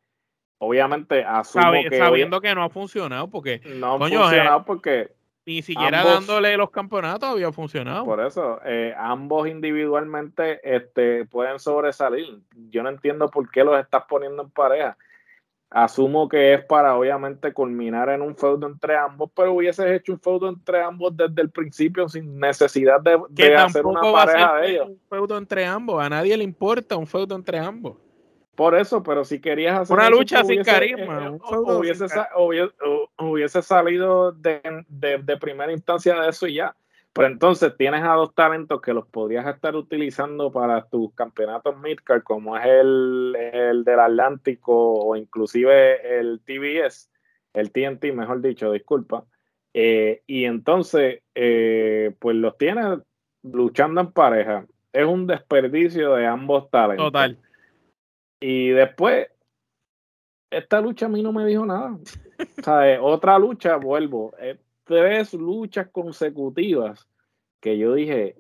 Obviamente, 0.58 1.24
asumo 1.24 1.72
que 1.88 1.96
sabiendo 1.96 2.38
que 2.42 2.54
no 2.54 2.62
ha 2.62 2.68
funcionado, 2.68 3.30
porque 3.30 3.62
no 3.64 3.94
ha 3.94 3.98
funcionado 3.98 4.64
porque 4.66 5.10
ni 5.50 5.62
siquiera 5.62 6.04
dándole 6.04 6.56
los 6.56 6.70
campeonatos 6.70 7.28
había 7.28 7.50
funcionado. 7.50 8.04
Por 8.04 8.20
eso, 8.20 8.60
eh, 8.64 8.94
ambos 8.96 9.48
individualmente 9.48 10.60
este, 10.62 11.24
pueden 11.24 11.58
sobresalir. 11.58 12.40
Yo 12.70 12.84
no 12.84 12.88
entiendo 12.88 13.28
por 13.28 13.50
qué 13.50 13.64
los 13.64 13.78
estás 13.78 14.04
poniendo 14.08 14.42
en 14.42 14.50
pareja. 14.50 14.96
Asumo 15.68 16.28
que 16.28 16.54
es 16.54 16.64
para 16.64 16.96
obviamente 16.96 17.52
culminar 17.52 18.08
en 18.10 18.22
un 18.22 18.36
feudo 18.36 18.66
entre 18.68 18.96
ambos, 18.96 19.30
pero 19.34 19.52
hubieses 19.54 19.86
hecho 19.86 20.12
un 20.12 20.20
feudo 20.20 20.48
entre 20.48 20.82
ambos 20.82 21.16
desde 21.16 21.42
el 21.42 21.50
principio 21.50 22.08
sin 22.08 22.38
necesidad 22.38 23.00
de, 23.00 23.54
hacer 23.56 23.86
una 23.86 24.00
pareja 24.00 24.56
de 24.56 24.70
ellos. 24.70 24.88
Un 24.88 25.00
feudo 25.08 25.36
entre 25.36 25.66
ambos, 25.66 26.02
a 26.02 26.08
nadie 26.08 26.36
le 26.36 26.44
importa 26.44 26.96
un 26.96 27.06
feudo 27.06 27.34
entre 27.34 27.58
ambos. 27.58 27.96
Por 28.60 28.74
eso, 28.74 29.02
pero 29.02 29.24
si 29.24 29.40
querías 29.40 29.80
hacer 29.80 29.96
una 29.96 30.10
lucha 30.10 30.44
sin 30.44 30.62
carisma, 30.62 31.28
eh, 31.28 31.38
hubiese, 33.16 33.62
salido 33.62 34.32
de, 34.32 35.38
primera 35.40 35.72
instancia 35.72 36.20
de 36.20 36.28
eso 36.28 36.46
y 36.46 36.56
ya. 36.56 36.76
Pero 37.14 37.28
entonces 37.28 37.74
tienes 37.78 38.02
a 38.02 38.12
dos 38.12 38.34
talentos 38.34 38.82
que 38.82 38.92
los 38.92 39.06
podrías 39.06 39.46
estar 39.46 39.74
utilizando 39.74 40.52
para 40.52 40.84
tus 40.84 41.10
campeonatos 41.14 41.78
midcard, 41.78 42.22
como 42.22 42.54
es 42.54 42.66
el, 42.66 43.82
del 43.82 43.98
Atlántico 43.98 45.06
o 45.06 45.16
inclusive 45.16 46.18
el 46.18 46.42
TBS, 46.44 47.10
el 47.54 47.72
TNT, 47.72 48.12
mejor 48.12 48.42
dicho, 48.42 48.72
disculpa. 48.72 49.24
Eh, 49.72 50.20
y 50.26 50.44
entonces, 50.44 51.22
eh, 51.34 52.14
pues 52.18 52.36
los 52.36 52.58
tienes 52.58 52.98
luchando 53.42 54.02
en 54.02 54.12
pareja. 54.12 54.66
Es 54.92 55.06
un 55.06 55.26
desperdicio 55.26 56.14
de 56.16 56.26
ambos 56.26 56.70
talentos. 56.70 57.06
Total. 57.06 57.38
Y 58.40 58.70
después, 58.70 59.28
esta 60.50 60.80
lucha 60.80 61.06
a 61.06 61.08
mí 61.08 61.22
no 61.22 61.32
me 61.32 61.46
dijo 61.46 61.66
nada. 61.66 61.96
otra 63.00 63.38
lucha, 63.38 63.76
vuelvo, 63.76 64.34
tres 64.84 65.34
luchas 65.34 65.88
consecutivas 65.92 67.06
que 67.60 67.78
yo 67.78 67.94
dije, 67.94 68.36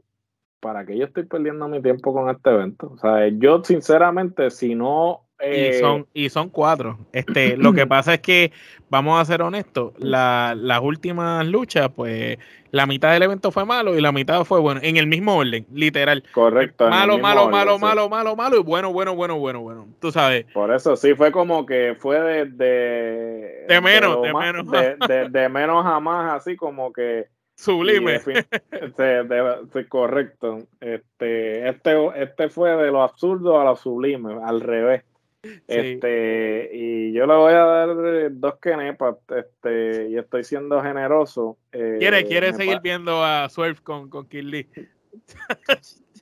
¿para 0.60 0.84
qué 0.84 0.96
yo 0.96 1.04
estoy 1.04 1.24
perdiendo 1.24 1.68
mi 1.68 1.82
tiempo 1.82 2.12
con 2.12 2.30
este 2.30 2.50
evento? 2.50 2.96
Sea, 2.98 3.28
yo 3.28 3.62
sinceramente, 3.62 4.50
si 4.50 4.74
no 4.74 5.28
y, 5.42 5.72
son, 5.74 6.06
y 6.12 6.28
son 6.28 6.48
cuatro. 6.48 6.98
Este, 7.12 7.56
lo 7.56 7.72
que 7.72 7.86
pasa 7.86 8.14
es 8.14 8.20
que, 8.20 8.52
vamos 8.88 9.20
a 9.20 9.24
ser 9.24 9.42
honestos, 9.42 9.92
la, 9.98 10.54
las 10.56 10.80
últimas 10.80 11.46
luchas, 11.46 11.90
pues 11.94 12.38
la 12.72 12.86
mitad 12.86 13.12
del 13.12 13.22
evento 13.22 13.50
fue 13.50 13.64
malo 13.64 13.96
y 13.96 14.00
la 14.00 14.12
mitad 14.12 14.44
fue 14.44 14.60
bueno, 14.60 14.80
en 14.82 14.96
el 14.96 15.06
mismo 15.06 15.36
orden, 15.36 15.66
literal. 15.72 16.22
Correcto. 16.32 16.88
Malo, 16.88 17.18
malo, 17.18 17.48
malo, 17.48 17.78
malo, 17.78 18.08
malo, 18.08 18.36
malo 18.36 18.56
y 18.58 18.62
bueno, 18.62 18.92
bueno, 18.92 19.14
bueno, 19.14 19.38
bueno, 19.38 19.60
bueno. 19.60 19.88
Tú 20.00 20.12
sabes. 20.12 20.46
Por 20.52 20.72
eso 20.72 20.96
sí 20.96 21.14
fue 21.14 21.32
como 21.32 21.66
que 21.66 21.96
fue 21.98 22.20
de. 22.20 22.44
De, 22.46 23.64
de 23.68 23.80
menos, 23.80 24.22
de, 24.22 24.32
menos. 24.32 24.66
De, 25.30 25.48
menos 25.48 25.84
a 25.84 26.00
más, 26.00 26.34
así 26.34 26.56
como 26.56 26.92
que. 26.92 27.26
Sublime. 27.56 28.20
Correcto. 29.88 30.58
Este, 30.80 31.68
este, 31.68 32.22
este 32.22 32.48
fue 32.48 32.70
de 32.76 32.90
lo 32.90 33.02
absurdo 33.02 33.60
a 33.60 33.64
lo 33.64 33.76
sublime, 33.76 34.38
al 34.44 34.60
revés. 34.60 35.02
Este, 35.42 36.70
y 36.72 37.12
yo 37.12 37.26
le 37.26 37.34
voy 37.34 37.52
a 37.52 37.64
dar 37.64 38.30
dos 38.32 38.58
kenepas, 38.60 39.16
este, 39.34 40.08
y 40.10 40.18
estoy 40.18 40.44
siendo 40.44 40.82
generoso. 40.82 41.56
Eh, 41.72 41.96
¿Quiere, 41.98 42.26
quiere 42.26 42.52
seguir 42.52 42.80
viendo 42.82 43.24
a 43.24 43.48
Swerve 43.48 43.80
con, 43.82 44.10
con 44.10 44.26
Kill 44.26 44.66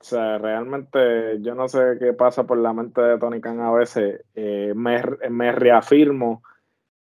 o 0.00 0.04
sea, 0.04 0.38
realmente 0.38 1.40
yo 1.40 1.54
no 1.54 1.68
sé 1.68 1.96
qué 1.98 2.12
pasa 2.12 2.46
por 2.46 2.58
la 2.58 2.72
mente 2.72 3.00
de 3.00 3.18
Tony 3.18 3.40
Khan 3.40 3.60
a 3.60 3.72
veces. 3.72 4.24
Eh, 4.34 4.72
me, 4.74 5.02
me, 5.28 5.52
reafirmo 5.52 6.42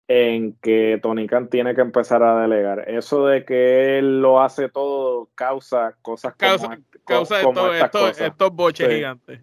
en 0.08 0.54
que 0.62 1.00
Tony 1.02 1.28
Khan 1.28 1.50
tiene 1.50 1.76
que 1.76 1.82
empezar 1.82 2.24
a 2.24 2.42
delegar. 2.42 2.90
Eso 2.90 3.28
de 3.28 3.46
que 3.46 4.00
él 4.00 4.22
lo 4.22 4.42
hace 4.42 4.68
todo 4.68 5.30
causa 5.36 5.96
cosas 6.02 6.34
causa, 6.36 6.68
como, 6.68 7.62
causa 7.92 8.26
estos 8.26 8.52
boches 8.52 8.90
gigantes. 8.90 9.42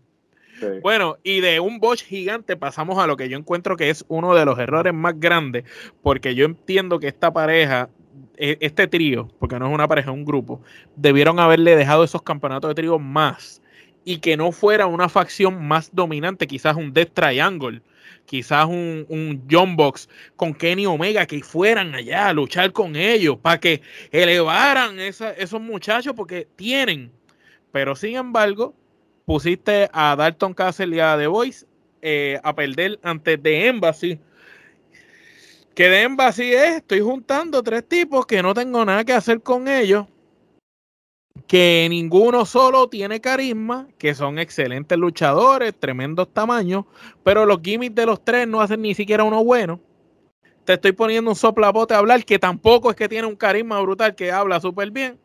Bueno, 0.82 1.16
y 1.22 1.40
de 1.40 1.60
un 1.60 1.80
botch 1.80 2.04
gigante 2.04 2.56
pasamos 2.56 2.98
a 2.98 3.06
lo 3.06 3.16
que 3.16 3.28
yo 3.28 3.38
encuentro 3.38 3.76
que 3.76 3.90
es 3.90 4.04
uno 4.08 4.34
de 4.34 4.44
los 4.44 4.58
errores 4.58 4.94
más 4.94 5.18
grandes, 5.18 5.64
porque 6.02 6.34
yo 6.34 6.44
entiendo 6.44 6.98
que 6.98 7.08
esta 7.08 7.32
pareja, 7.32 7.88
e, 8.36 8.56
este 8.60 8.86
trío, 8.86 9.28
porque 9.38 9.58
no 9.58 9.66
es 9.66 9.74
una 9.74 9.88
pareja, 9.88 10.10
es 10.10 10.16
un 10.16 10.24
grupo, 10.24 10.62
debieron 10.96 11.38
haberle 11.40 11.76
dejado 11.76 12.04
esos 12.04 12.22
campeonatos 12.22 12.70
de 12.70 12.74
trío 12.74 12.98
más 12.98 13.62
y 14.04 14.18
que 14.18 14.36
no 14.36 14.52
fuera 14.52 14.86
una 14.86 15.08
facción 15.08 15.66
más 15.66 15.90
dominante, 15.94 16.46
quizás 16.46 16.76
un 16.76 16.92
Death 16.92 17.12
Triangle, 17.12 17.82
quizás 18.24 18.66
un, 18.66 19.04
un 19.08 19.46
John 19.50 19.76
Box 19.76 20.08
con 20.36 20.54
Kenny 20.54 20.86
Omega, 20.86 21.26
que 21.26 21.42
fueran 21.42 21.94
allá 21.94 22.28
a 22.28 22.32
luchar 22.32 22.72
con 22.72 22.96
ellos, 22.96 23.36
para 23.38 23.60
que 23.60 23.82
elevaran 24.10 24.98
esos 24.98 25.60
muchachos, 25.60 26.14
porque 26.16 26.48
tienen. 26.56 27.12
Pero 27.70 27.94
sin 27.94 28.16
embargo, 28.16 28.74
pusiste 29.28 29.90
a 29.92 30.16
Dalton 30.16 30.54
Castle 30.54 30.96
y 30.96 31.00
a 31.00 31.18
The 31.18 31.26
Voice 31.26 31.66
eh, 32.00 32.40
a 32.42 32.54
perder 32.54 32.98
antes 33.02 33.42
de 33.42 33.66
Embassy. 33.66 34.18
Que 35.74 35.90
de 35.90 36.00
Embassy 36.00 36.54
es, 36.54 36.76
estoy 36.76 37.00
juntando 37.00 37.62
tres 37.62 37.86
tipos 37.86 38.24
que 38.24 38.42
no 38.42 38.54
tengo 38.54 38.82
nada 38.86 39.04
que 39.04 39.12
hacer 39.12 39.42
con 39.42 39.68
ellos, 39.68 40.06
que 41.46 41.86
ninguno 41.90 42.46
solo 42.46 42.88
tiene 42.88 43.20
carisma, 43.20 43.86
que 43.98 44.14
son 44.14 44.38
excelentes 44.38 44.96
luchadores, 44.96 45.78
tremendos 45.78 46.32
tamaños, 46.32 46.86
pero 47.22 47.44
los 47.44 47.60
gimmicks 47.62 47.96
de 47.96 48.06
los 48.06 48.24
tres 48.24 48.48
no 48.48 48.62
hacen 48.62 48.80
ni 48.80 48.94
siquiera 48.94 49.24
uno 49.24 49.44
bueno. 49.44 49.78
Te 50.64 50.72
estoy 50.72 50.92
poniendo 50.92 51.32
un 51.32 51.36
soplapote 51.36 51.92
a 51.92 51.98
hablar 51.98 52.24
que 52.24 52.38
tampoco 52.38 52.88
es 52.88 52.96
que 52.96 53.10
tiene 53.10 53.26
un 53.26 53.36
carisma 53.36 53.78
brutal, 53.82 54.14
que 54.14 54.32
habla 54.32 54.58
súper 54.58 54.90
bien. 54.90 55.20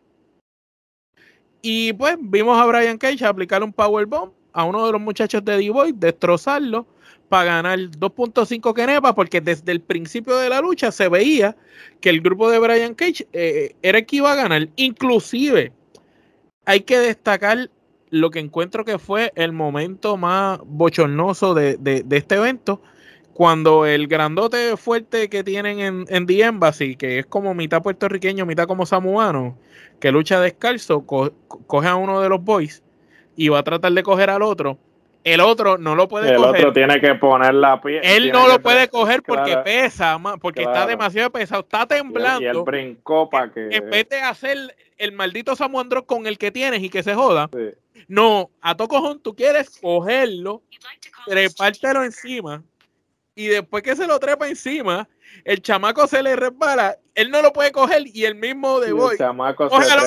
Y 1.65 1.93
pues 1.93 2.17
vimos 2.19 2.61
a 2.61 2.65
Brian 2.65 2.97
Cage 2.97 3.23
aplicar 3.25 3.63
un 3.63 3.71
powerbomb 3.71 4.33
a 4.51 4.65
uno 4.65 4.85
de 4.85 4.91
los 4.91 4.99
muchachos 4.99 5.45
de 5.45 5.57
D-Boy, 5.57 5.93
destrozarlo 5.95 6.85
para 7.29 7.45
ganar 7.45 7.79
2.5 7.79 8.73
kenepa, 8.73 9.15
porque 9.15 9.39
desde 9.39 9.71
el 9.71 9.79
principio 9.79 10.35
de 10.35 10.49
la 10.49 10.59
lucha 10.59 10.91
se 10.91 11.07
veía 11.07 11.55
que 12.01 12.09
el 12.09 12.19
grupo 12.19 12.51
de 12.51 12.59
Brian 12.59 12.93
Cage 12.93 13.29
eh, 13.31 13.77
era 13.81 13.99
el 13.99 14.05
que 14.05 14.17
iba 14.17 14.33
a 14.33 14.35
ganar. 14.35 14.67
Inclusive, 14.75 15.71
hay 16.65 16.81
que 16.81 16.99
destacar 16.99 17.69
lo 18.09 18.29
que 18.29 18.39
encuentro 18.39 18.83
que 18.83 18.99
fue 18.99 19.31
el 19.35 19.53
momento 19.53 20.17
más 20.17 20.59
bochornoso 20.65 21.53
de, 21.53 21.77
de, 21.77 22.03
este 22.17 22.35
evento, 22.35 22.81
cuando 23.33 23.85
el 23.85 24.07
grandote 24.07 24.75
fuerte 24.75 25.29
que 25.29 25.45
tienen 25.45 25.79
en, 25.79 26.05
en 26.09 26.25
The 26.25 26.43
Embassy, 26.43 26.97
que 26.97 27.19
es 27.19 27.25
como 27.25 27.53
mitad 27.53 27.81
puertorriqueño, 27.81 28.45
mitad 28.45 28.67
como 28.67 28.85
samuano, 28.85 29.57
que 30.03 30.11
lucha 30.11 30.41
descalzo, 30.41 31.05
coge 31.05 31.87
a 31.87 31.95
uno 31.95 32.19
de 32.19 32.27
los 32.27 32.43
boys 32.43 32.83
y 33.37 33.47
va 33.47 33.59
a 33.59 33.63
tratar 33.63 33.93
de 33.93 34.03
coger 34.03 34.29
al 34.29 34.41
otro. 34.41 34.77
El 35.23 35.39
otro 35.39 35.77
no 35.77 35.95
lo 35.95 36.09
puede 36.09 36.35
coger. 36.35 36.55
El 36.55 36.65
otro 36.65 36.73
tiene 36.73 36.99
que 36.99 37.15
poner 37.15 37.53
la 37.53 37.79
piel. 37.79 38.01
Él 38.03 38.29
no 38.33 38.49
lo 38.49 38.61
puede 38.61 38.89
coger 38.89 39.23
porque 39.23 39.55
pesa, 39.63 40.19
porque 40.41 40.63
está 40.63 40.85
demasiado 40.85 41.31
pesado, 41.31 41.61
está 41.61 41.85
temblando. 41.85 42.41
Y 42.41 42.47
él, 42.47 42.63
brincó 42.65 43.29
para 43.29 43.49
que. 43.49 43.69
En 43.71 43.89
vez 43.89 44.09
de 44.09 44.19
hacer 44.19 44.75
el 44.97 45.13
maldito 45.13 45.55
Samuel 45.55 45.87
con 46.05 46.27
el 46.27 46.37
que 46.37 46.51
tienes 46.51 46.83
y 46.83 46.89
que 46.89 47.01
se 47.01 47.15
joda, 47.15 47.49
no, 48.09 48.51
a 48.59 48.75
to 48.75 48.89
cojón, 48.89 49.21
tú 49.21 49.33
quieres 49.33 49.69
cogerlo, 49.79 50.63
trepártelo 51.27 52.03
encima 52.03 52.61
y 53.35 53.47
después 53.47 53.83
que 53.83 53.95
se 53.95 54.05
lo 54.05 54.19
trepa 54.19 54.49
encima, 54.49 55.07
el 55.43 55.61
chamaco 55.61 56.07
se 56.07 56.23
le 56.23 56.35
resbala, 56.35 56.97
él 57.15 57.29
no 57.29 57.41
lo 57.41 57.53
puede 57.53 57.71
coger 57.71 58.03
y 58.07 58.25
el 58.25 58.35
mismo 58.35 58.79
de 58.79 58.93
Boy 58.93 59.17
coge, 59.17 59.91
a 59.91 59.97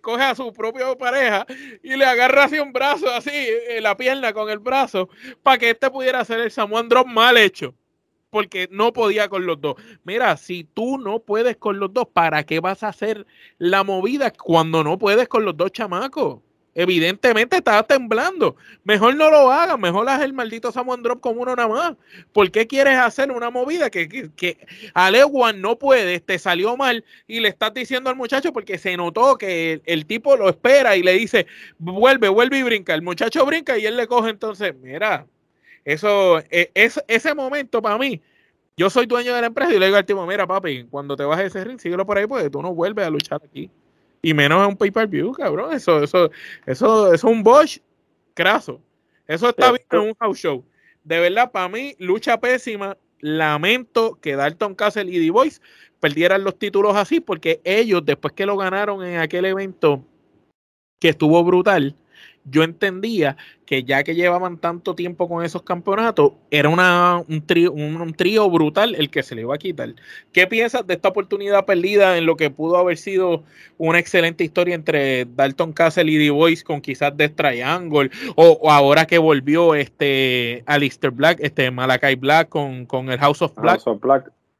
coge 0.00 0.22
a 0.22 0.34
su 0.34 0.52
propia 0.52 0.96
pareja 0.96 1.46
y 1.82 1.96
le 1.96 2.04
agarra 2.04 2.44
así 2.44 2.58
un 2.58 2.72
brazo, 2.72 3.10
así, 3.10 3.30
eh, 3.32 3.80
la 3.80 3.96
pierna 3.96 4.32
con 4.32 4.48
el 4.48 4.58
brazo, 4.58 5.08
para 5.42 5.58
que 5.58 5.70
este 5.70 5.90
pudiera 5.90 6.20
hacer 6.20 6.40
el 6.40 6.50
Samuel 6.50 6.88
Drop 6.88 7.06
mal 7.06 7.36
hecho. 7.36 7.74
Porque 8.30 8.66
no 8.70 8.94
podía 8.94 9.28
con 9.28 9.44
los 9.44 9.60
dos. 9.60 9.74
Mira, 10.04 10.38
si 10.38 10.64
tú 10.64 10.96
no 10.96 11.18
puedes 11.18 11.58
con 11.58 11.78
los 11.78 11.92
dos, 11.92 12.08
¿para 12.10 12.44
qué 12.44 12.60
vas 12.60 12.82
a 12.82 12.88
hacer 12.88 13.26
la 13.58 13.84
movida 13.84 14.30
cuando 14.30 14.82
no 14.82 14.96
puedes 14.96 15.28
con 15.28 15.44
los 15.44 15.54
dos 15.54 15.70
chamacos? 15.70 16.40
Evidentemente 16.74 17.56
estaba 17.56 17.82
temblando. 17.82 18.56
Mejor 18.84 19.14
no 19.16 19.30
lo 19.30 19.52
hagas, 19.52 19.78
mejor 19.78 20.08
haz 20.08 20.22
el 20.22 20.32
maldito 20.32 20.72
Samuel 20.72 21.02
Drop 21.02 21.20
con 21.20 21.38
uno 21.38 21.54
nada 21.54 21.68
más. 21.68 21.96
¿Por 22.32 22.50
qué 22.50 22.66
quieres 22.66 22.96
hacer 22.96 23.30
una 23.30 23.50
movida 23.50 23.90
que, 23.90 24.08
que, 24.08 24.30
que 24.30 24.58
no 25.56 25.78
puede, 25.78 26.20
te 26.20 26.38
salió 26.38 26.76
mal 26.76 27.04
y 27.26 27.40
le 27.40 27.48
estás 27.48 27.74
diciendo 27.74 28.08
al 28.08 28.16
muchacho 28.16 28.52
porque 28.52 28.78
se 28.78 28.96
notó 28.96 29.36
que 29.36 29.82
el, 29.84 30.06
tipo 30.06 30.36
lo 30.36 30.48
espera 30.48 30.96
y 30.96 31.02
le 31.02 31.12
dice, 31.12 31.46
vuelve, 31.78 32.28
vuelve 32.28 32.58
y 32.58 32.62
brinca. 32.62 32.94
El 32.94 33.02
muchacho 33.02 33.44
brinca 33.44 33.76
y 33.76 33.84
él 33.84 33.96
le 33.96 34.06
coge 34.06 34.30
entonces, 34.30 34.74
mira, 34.74 35.26
eso, 35.84 36.38
e, 36.50 36.70
es, 36.74 37.02
ese 37.06 37.34
momento 37.34 37.82
para 37.82 37.98
mí, 37.98 38.22
yo 38.78 38.88
soy 38.88 39.04
dueño 39.04 39.34
de 39.34 39.42
la 39.42 39.48
empresa 39.48 39.74
y 39.74 39.78
le 39.78 39.86
digo 39.86 39.98
al 39.98 40.06
tipo, 40.06 40.26
mira 40.26 40.46
papi, 40.46 40.84
cuando 40.84 41.16
te 41.16 41.24
bajes 41.24 41.46
ese 41.46 41.64
ring, 41.64 41.78
síguelo 41.78 42.06
por 42.06 42.16
ahí 42.16 42.26
porque 42.26 42.48
tú 42.48 42.62
no 42.62 42.74
vuelves 42.74 43.06
a 43.06 43.10
luchar 43.10 43.42
aquí. 43.44 43.70
Y 44.22 44.34
menos 44.34 44.62
en 44.62 44.68
un 44.68 44.76
pay-per-view, 44.76 45.32
cabrón. 45.32 45.74
Eso, 45.74 46.02
eso, 46.02 46.30
eso, 46.64 47.12
es 47.12 47.24
un 47.24 47.42
Bosch 47.42 47.80
craso. 48.34 48.80
Eso 49.26 49.48
está 49.48 49.72
bien 49.72 49.84
en 49.90 49.98
un 49.98 50.14
house 50.14 50.38
show. 50.38 50.64
De 51.02 51.18
verdad, 51.18 51.50
para 51.50 51.68
mí, 51.68 51.94
lucha 51.98 52.38
pésima. 52.40 52.96
Lamento 53.18 54.18
que 54.20 54.34
Dalton 54.34 54.74
Castle 54.74 55.10
y 55.10 55.24
The 55.24 55.30
Voice 55.30 55.60
perdieran 56.00 56.42
los 56.42 56.58
títulos 56.58 56.96
así, 56.96 57.20
porque 57.20 57.60
ellos, 57.62 58.04
después 58.04 58.32
que 58.34 58.46
lo 58.46 58.56
ganaron 58.56 59.04
en 59.04 59.20
aquel 59.20 59.44
evento 59.44 60.04
que 60.98 61.10
estuvo 61.10 61.42
brutal, 61.44 61.96
yo 62.44 62.62
entendía 62.62 63.36
que 63.66 63.84
ya 63.84 64.02
que 64.02 64.14
llevaban 64.14 64.58
tanto 64.58 64.94
tiempo 64.94 65.28
con 65.28 65.44
esos 65.44 65.62
campeonatos, 65.62 66.32
era 66.50 66.68
una, 66.68 67.22
un, 67.28 67.46
trío, 67.46 67.72
un, 67.72 68.12
trío 68.14 68.50
brutal 68.50 68.94
el 68.94 69.10
que 69.10 69.22
se 69.22 69.34
le 69.34 69.42
iba 69.42 69.54
a 69.54 69.58
quitar. 69.58 69.94
¿Qué 70.32 70.46
piensas 70.46 70.86
de 70.86 70.94
esta 70.94 71.08
oportunidad 71.08 71.64
perdida 71.64 72.18
en 72.18 72.26
lo 72.26 72.36
que 72.36 72.50
pudo 72.50 72.76
haber 72.76 72.98
sido 72.98 73.44
una 73.78 73.98
excelente 73.98 74.44
historia 74.44 74.74
entre 74.74 75.24
Dalton 75.24 75.72
Castle 75.72 76.10
y 76.10 76.18
The 76.18 76.30
Voice 76.30 76.64
con 76.64 76.80
quizás 76.80 77.16
Death 77.16 77.36
Triangle 77.36 78.10
o, 78.36 78.70
ahora 78.70 79.06
que 79.06 79.18
volvió 79.18 79.74
este 79.74 80.62
Alistair 80.66 81.12
Black, 81.12 81.38
este 81.40 81.70
Malakai 81.70 82.16
Black 82.16 82.48
con, 82.48 82.86
con 82.86 83.10
el 83.10 83.18
House 83.18 83.42
of 83.42 83.54
Black? 83.56 83.80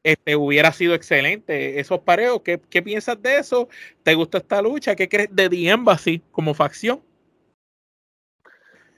Este, 0.03 0.35
hubiera 0.35 0.73
sido 0.73 0.95
excelente 0.95 1.79
esos 1.79 1.99
pareos. 1.99 2.41
¿Qué, 2.43 2.59
¿Qué, 2.69 2.81
piensas 2.81 3.21
de 3.21 3.37
eso? 3.37 3.69
¿Te 4.03 4.15
gusta 4.15 4.39
esta 4.39 4.61
lucha? 4.61 4.95
¿Qué 4.95 5.07
crees 5.07 5.29
de 5.31 5.49
The 5.49 5.69
Embassy 5.69 6.21
como 6.31 6.53
facción? 6.53 6.99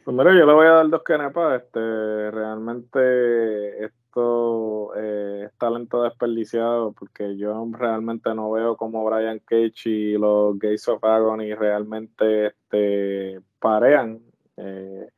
Pues 0.05 0.17
yo 0.17 0.45
le 0.45 0.53
voy 0.53 0.67
a 0.67 0.71
dar 0.71 0.89
dos 0.89 1.01
canepas. 1.01 1.63
Este, 1.63 2.29
realmente 2.29 3.83
esto 3.83 4.95
eh, 4.95 5.47
es 5.47 5.57
talento 5.57 6.03
desperdiciado 6.03 6.91
porque 6.91 7.35
yo 7.37 7.67
realmente 7.71 8.35
no 8.35 8.51
veo 8.51 8.77
como 8.77 9.03
Brian 9.03 9.39
Cage 9.39 9.89
y 9.89 10.11
los 10.13 10.59
Gates 10.59 10.87
of 10.89 11.03
Agony 11.03 11.55
realmente 11.55 12.47
este, 12.47 13.41
parean. 13.57 14.21
Eh, 14.57 15.09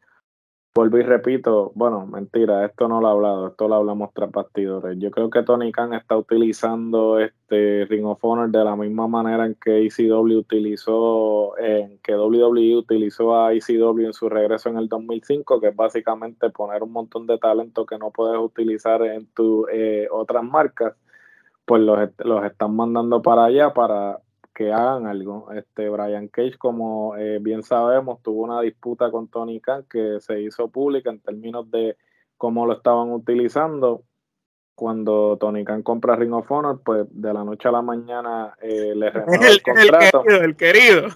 Vuelvo 0.77 0.99
y 0.99 1.01
repito, 1.01 1.71
bueno, 1.73 2.05
mentira, 2.05 2.63
esto 2.63 2.87
no 2.87 3.01
lo 3.01 3.07
he 3.07 3.11
hablado, 3.11 3.47
esto 3.47 3.67
lo 3.67 3.73
hablamos 3.77 4.13
tras 4.13 4.29
bastidores. 4.29 4.95
Yo 4.99 5.09
creo 5.09 5.31
que 5.31 5.41
Tony 5.41 5.71
Khan 5.71 5.95
está 5.95 6.15
utilizando 6.15 7.19
este 7.19 7.85
Ring 7.85 8.05
of 8.05 8.23
Honor 8.23 8.51
de 8.51 8.63
la 8.63 8.75
misma 8.75 9.07
manera 9.07 9.47
en 9.47 9.55
que 9.55 9.87
ECW 9.87 10.37
utilizó, 10.37 11.57
en 11.57 11.97
que 12.03 12.15
WWE 12.15 12.75
utilizó 12.75 13.35
a 13.35 13.53
ECW 13.53 14.05
en 14.05 14.13
su 14.13 14.29
regreso 14.29 14.69
en 14.69 14.77
el 14.77 14.87
2005, 14.87 15.59
que 15.59 15.69
es 15.69 15.75
básicamente 15.75 16.51
poner 16.51 16.83
un 16.83 16.91
montón 16.91 17.25
de 17.25 17.39
talento 17.39 17.83
que 17.87 17.97
no 17.97 18.11
puedes 18.11 18.39
utilizar 18.39 19.01
en 19.01 19.25
tus 19.33 19.65
eh, 19.73 20.07
otras 20.11 20.43
marcas, 20.43 20.93
pues 21.65 21.81
los, 21.81 21.97
los 22.19 22.45
están 22.45 22.75
mandando 22.75 23.23
para 23.23 23.45
allá 23.45 23.73
para 23.73 24.19
que 24.57 24.73
hagan 24.73 25.05
algo. 25.05 25.51
Este 25.51 25.87
Brian 25.87 26.29
Cage, 26.29 26.57
como 26.57 27.15
eh, 27.15 27.37
bien 27.39 27.61
sabemos, 27.61 28.23
tuvo 28.23 28.41
una 28.41 28.59
disputa 28.61 29.11
con 29.11 29.27
Tony 29.27 29.61
Khan 29.61 29.85
que 29.87 30.17
se 30.19 30.41
hizo 30.41 30.67
pública 30.69 31.11
en 31.11 31.19
términos 31.19 31.69
de 31.69 31.95
cómo 32.37 32.65
lo 32.65 32.73
estaban 32.73 33.11
utilizando. 33.11 34.01
Cuando 34.73 35.37
Tony 35.39 35.63
Khan 35.63 35.83
compra 35.83 36.15
Ring 36.15 36.33
of 36.33 36.51
Honor, 36.51 36.81
pues 36.83 37.05
de 37.11 37.33
la 37.35 37.43
noche 37.43 37.67
a 37.67 37.71
la 37.71 37.83
mañana 37.83 38.55
eh, 38.59 38.93
le 38.95 39.09
renueva 39.11 39.47
el, 39.47 39.61
contrato. 39.61 40.23
El 40.25 40.55
querido, 40.55 41.03
el 41.03 41.05
querido. 41.05 41.07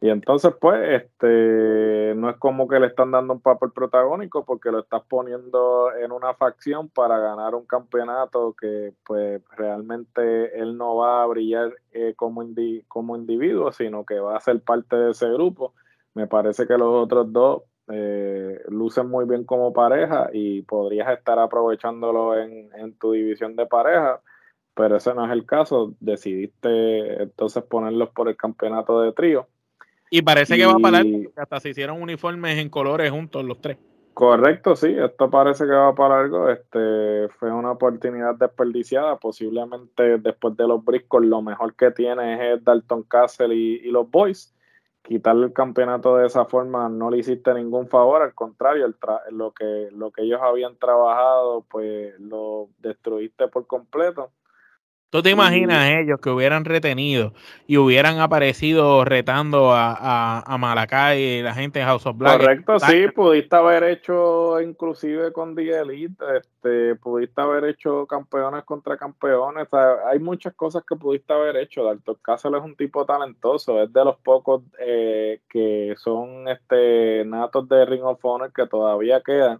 Y 0.00 0.10
entonces, 0.10 0.54
pues, 0.60 1.02
este, 1.02 2.14
no 2.14 2.30
es 2.30 2.36
como 2.36 2.68
que 2.68 2.78
le 2.78 2.86
están 2.86 3.10
dando 3.10 3.34
un 3.34 3.40
papel 3.40 3.72
protagónico 3.72 4.44
porque 4.44 4.70
lo 4.70 4.78
estás 4.80 5.02
poniendo 5.08 5.92
en 5.92 6.12
una 6.12 6.34
facción 6.34 6.88
para 6.88 7.18
ganar 7.18 7.56
un 7.56 7.66
campeonato 7.66 8.54
que, 8.54 8.94
pues, 9.04 9.42
realmente 9.56 10.56
él 10.60 10.76
no 10.76 10.96
va 10.96 11.22
a 11.24 11.26
brillar 11.26 11.74
eh, 11.92 12.14
como, 12.16 12.44
como 12.86 13.16
individuo, 13.16 13.72
sino 13.72 14.04
que 14.06 14.20
va 14.20 14.36
a 14.36 14.40
ser 14.40 14.60
parte 14.62 14.94
de 14.94 15.10
ese 15.10 15.28
grupo. 15.30 15.74
Me 16.14 16.28
parece 16.28 16.68
que 16.68 16.78
los 16.78 16.94
otros 17.04 17.32
dos 17.32 17.62
eh, 17.88 18.62
lucen 18.68 19.08
muy 19.08 19.24
bien 19.26 19.44
como 19.44 19.72
pareja 19.72 20.30
y 20.32 20.62
podrías 20.62 21.10
estar 21.10 21.40
aprovechándolo 21.40 22.38
en, 22.38 22.70
en 22.74 22.96
tu 22.98 23.12
división 23.12 23.56
de 23.56 23.66
pareja, 23.66 24.20
pero 24.74 24.96
ese 24.96 25.12
no 25.14 25.26
es 25.26 25.32
el 25.32 25.44
caso. 25.46 25.94
Decidiste 26.00 27.22
entonces 27.22 27.64
ponerlos 27.64 28.10
por 28.10 28.28
el 28.28 28.36
campeonato 28.36 29.00
de 29.00 29.12
trío 29.12 29.48
y 30.10 30.22
parece 30.22 30.56
que 30.56 30.66
va 30.66 30.78
para 30.78 30.98
algo, 30.98 31.30
hasta 31.36 31.60
se 31.60 31.70
hicieron 31.70 32.00
uniformes 32.02 32.58
en 32.58 32.68
colores 32.68 33.10
juntos 33.10 33.44
los 33.44 33.60
tres. 33.60 33.78
Correcto, 34.18 34.74
sí, 34.74 34.96
esto 34.98 35.30
parece 35.30 35.64
que 35.64 35.70
va 35.70 35.94
para 35.94 36.18
algo. 36.18 36.48
Este 36.48 37.28
fue 37.38 37.52
una 37.52 37.70
oportunidad 37.70 38.34
desperdiciada. 38.34 39.16
Posiblemente 39.16 40.18
después 40.18 40.56
de 40.56 40.66
los 40.66 40.84
briscos, 40.84 41.24
lo 41.24 41.40
mejor 41.40 41.76
que 41.76 41.92
tiene 41.92 42.52
es 42.52 42.64
Dalton 42.64 43.04
Castle 43.04 43.54
y, 43.54 43.88
los 43.92 44.10
Boys. 44.10 44.52
Quitarle 45.02 45.46
el 45.46 45.52
campeonato 45.52 46.16
de 46.16 46.26
esa 46.26 46.46
forma 46.46 46.88
no 46.88 47.10
le 47.10 47.18
hiciste 47.18 47.54
ningún 47.54 47.86
favor, 47.86 48.22
al 48.22 48.34
contrario, 48.34 48.92
lo, 49.30 49.52
que, 49.52 49.88
lo 49.92 50.10
que 50.10 50.22
ellos 50.22 50.40
habían 50.42 50.76
trabajado, 50.78 51.64
pues 51.70 52.18
lo 52.18 52.70
destruiste 52.80 53.46
por 53.46 53.68
completo. 53.68 54.32
¿Tú 55.10 55.22
te 55.22 55.30
imaginas 55.30 55.88
ellos 55.88 56.20
que 56.20 56.28
hubieran 56.28 56.66
retenido 56.66 57.32
y 57.66 57.78
hubieran 57.78 58.18
aparecido 58.18 59.06
retando 59.06 59.72
a, 59.72 59.94
a, 59.98 60.42
a 60.46 60.58
Malacay 60.58 61.22
y 61.22 61.42
la 61.42 61.54
gente 61.54 61.78
de 61.78 61.86
House 61.86 62.04
of 62.04 62.18
Black? 62.18 62.38
Correcto, 62.38 62.78
sí, 62.78 63.08
pudiste 63.14 63.56
haber 63.56 63.84
hecho 63.84 64.60
inclusive 64.60 65.32
con 65.32 65.54
The 65.54 65.78
Elite, 65.78 66.22
este, 66.36 66.94
pudiste 66.96 67.40
haber 67.40 67.64
hecho 67.64 68.06
campeones 68.06 68.64
contra 68.64 68.98
campeones, 68.98 69.68
hay 70.06 70.18
muchas 70.18 70.52
cosas 70.52 70.82
que 70.86 70.94
pudiste 70.94 71.32
haber 71.32 71.56
hecho. 71.56 71.84
Dalton 71.84 72.18
Castle 72.20 72.58
es 72.58 72.64
un 72.64 72.76
tipo 72.76 73.06
talentoso, 73.06 73.82
es 73.82 73.90
de 73.90 74.04
los 74.04 74.16
pocos 74.18 74.62
eh, 74.78 75.40
que 75.48 75.94
son 75.96 76.48
este 76.48 77.24
natos 77.24 77.66
de 77.66 77.86
Ring 77.86 78.04
of 78.04 78.22
Honor 78.22 78.52
que 78.52 78.66
todavía 78.66 79.22
quedan 79.22 79.58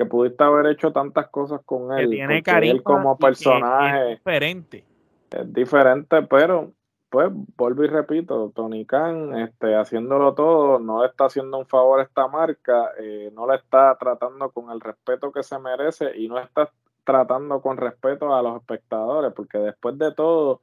que 0.00 0.06
pudiste 0.06 0.42
haber 0.42 0.64
hecho 0.68 0.92
tantas 0.92 1.28
cosas 1.28 1.60
con 1.66 1.92
él. 1.92 2.08
tiene 2.08 2.42
él 2.62 2.82
como 2.82 3.18
personaje 3.18 4.12
es 4.12 4.18
diferente. 4.18 4.84
Es 5.30 5.52
diferente, 5.52 6.22
pero 6.22 6.72
pues 7.10 7.28
vuelvo 7.30 7.84
y 7.84 7.88
repito, 7.88 8.50
Tony 8.54 8.86
Khan 8.86 9.36
este, 9.36 9.74
haciéndolo 9.74 10.32
todo, 10.32 10.78
no 10.78 11.02
le 11.02 11.08
está 11.08 11.26
haciendo 11.26 11.58
un 11.58 11.66
favor 11.66 12.00
a 12.00 12.04
esta 12.04 12.26
marca, 12.28 12.92
eh, 12.98 13.30
no 13.34 13.46
le 13.46 13.56
está 13.56 13.94
tratando 13.98 14.50
con 14.52 14.70
el 14.70 14.80
respeto 14.80 15.32
que 15.32 15.42
se 15.42 15.58
merece 15.58 16.16
y 16.16 16.28
no 16.28 16.38
está 16.38 16.70
tratando 17.04 17.60
con 17.60 17.76
respeto 17.76 18.34
a 18.34 18.40
los 18.40 18.56
espectadores, 18.56 19.34
porque 19.34 19.58
después 19.58 19.98
de 19.98 20.14
todo, 20.14 20.62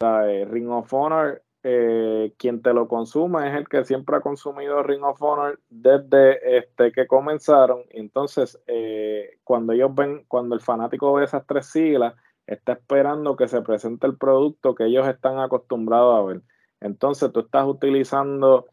Ring 0.00 0.68
of 0.68 0.92
Honor 0.92 1.43
eh, 1.66 2.34
quien 2.36 2.60
te 2.60 2.74
lo 2.74 2.88
consuma 2.88 3.48
es 3.48 3.56
el 3.56 3.66
que 3.66 3.84
siempre 3.86 4.16
ha 4.16 4.20
consumido 4.20 4.82
Ring 4.82 5.02
of 5.02 5.22
Honor 5.22 5.58
desde 5.70 6.58
este 6.58 6.92
que 6.92 7.06
comenzaron. 7.06 7.84
Entonces, 7.88 8.60
eh, 8.66 9.38
cuando 9.44 9.72
ellos 9.72 9.94
ven, 9.94 10.26
cuando 10.28 10.54
el 10.54 10.60
fanático 10.60 11.14
ve 11.14 11.24
esas 11.24 11.46
tres 11.46 11.64
siglas, 11.66 12.14
está 12.46 12.72
esperando 12.72 13.34
que 13.34 13.48
se 13.48 13.62
presente 13.62 14.06
el 14.06 14.18
producto 14.18 14.74
que 14.74 14.84
ellos 14.84 15.08
están 15.08 15.38
acostumbrados 15.38 16.18
a 16.18 16.22
ver. 16.26 16.42
Entonces, 16.80 17.32
tú 17.32 17.40
estás 17.40 17.66
utilizando 17.66 18.66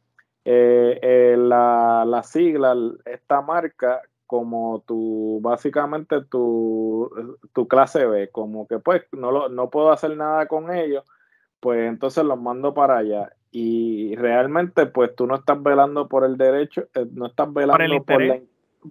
eh, 0.44 1.36
la, 1.38 2.04
la, 2.06 2.24
sigla, 2.24 2.76
esta 3.06 3.42
marca, 3.42 4.02
como 4.28 4.84
tu, 4.86 5.40
básicamente 5.42 6.26
tu, 6.26 7.10
tu 7.54 7.70
clase 7.70 8.06
B, 8.06 8.30
como 8.32 8.68
que 8.68 8.80
pues 8.80 9.04
no, 9.14 9.32
lo, 9.32 9.48
no 9.48 9.70
puedo 9.70 9.92
hacer 9.92 10.18
nada 10.18 10.48
con 10.48 10.74
ellos 10.76 11.06
pues 11.62 11.88
entonces 11.88 12.26
los 12.26 12.42
mando 12.42 12.74
para 12.74 12.98
allá. 12.98 13.32
Y 13.52 14.16
realmente, 14.16 14.88
pues 14.88 15.16
tú 15.16 15.28
no 15.28 15.36
estás 15.36 15.62
velando 15.62 16.08
por 16.08 16.26
el 16.26 16.36
derecho, 16.36 16.88
eh, 16.96 17.06
no 17.12 17.28
estás 17.28 17.54
velando 17.54 18.04
por 18.04 18.22
el, 18.22 18.48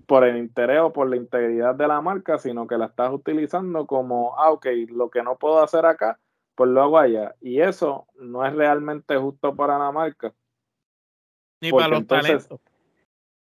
por, 0.07 0.25
el 0.25 0.37
interés 0.37 0.81
o 0.81 0.93
por 0.93 1.09
la 1.09 1.17
integridad 1.17 1.75
de 1.75 1.89
la 1.89 2.01
marca, 2.01 2.39
sino 2.39 2.67
que 2.67 2.79
la 2.79 2.87
estás 2.87 3.13
utilizando 3.13 3.87
como, 3.87 4.39
ah, 4.39 4.51
ok, 4.51 4.67
lo 4.89 5.11
que 5.11 5.23
no 5.23 5.37
puedo 5.37 5.63
hacer 5.63 5.85
acá, 5.85 6.19
pues 6.55 6.71
lo 6.71 6.83
hago 6.83 6.99
allá. 6.99 7.35
Y 7.41 7.61
eso 7.61 8.07
no 8.17 8.47
es 8.47 8.55
realmente 8.55 9.17
justo 9.17 9.57
para 9.57 9.79
la 9.79 9.91
marca. 9.91 10.33
Ni 11.61 11.73
para 11.73 11.89
los 11.89 12.07
talentos. 12.07 12.61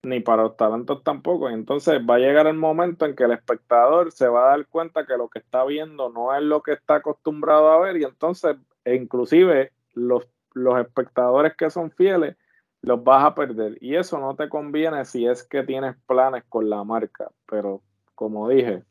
Ni 0.03 0.21
para 0.21 0.45
los 0.45 0.57
talentos 0.57 1.05
tampoco. 1.05 1.51
Entonces 1.51 2.01
va 2.01 2.15
a 2.17 2.19
llegar 2.19 2.47
el 2.47 2.57
momento 2.57 3.05
en 3.05 3.15
que 3.15 3.25
el 3.25 3.33
espectador 3.33 4.11
se 4.11 4.27
va 4.27 4.47
a 4.47 4.57
dar 4.57 4.67
cuenta 4.67 5.07
que 5.07 5.17
lo 5.17 5.29
que 5.29 5.39
está 5.39 5.65
viendo 5.67 6.09
no 6.09 6.35
es 6.35 6.43
lo 6.43 6.63
que 6.63 6.73
está 6.73 6.97
acostumbrado 6.97 7.71
a 7.71 7.79
ver 7.81 7.99
y 7.99 8.05
entonces 8.05 8.57
e 8.85 8.95
inclusive 8.95 9.73
los, 9.95 10.27
los 10.55 10.81
espectadores 10.81 11.55
que 11.57 11.71
son 11.71 11.91
fieles 11.91 12.37
los 12.83 13.03
vas 13.05 13.25
a 13.25 13.35
perder. 13.35 13.77
Y 13.81 13.97
eso 13.97 14.19
no 14.19 14.35
te 14.35 14.49
conviene 14.49 15.05
si 15.05 15.27
es 15.27 15.43
que 15.43 15.63
tienes 15.63 15.97
planes 16.07 16.45
con 16.49 16.71
la 16.71 16.83
marca. 16.85 17.31
Pero 17.47 17.83
como 18.15 18.49
dije, 18.49 18.83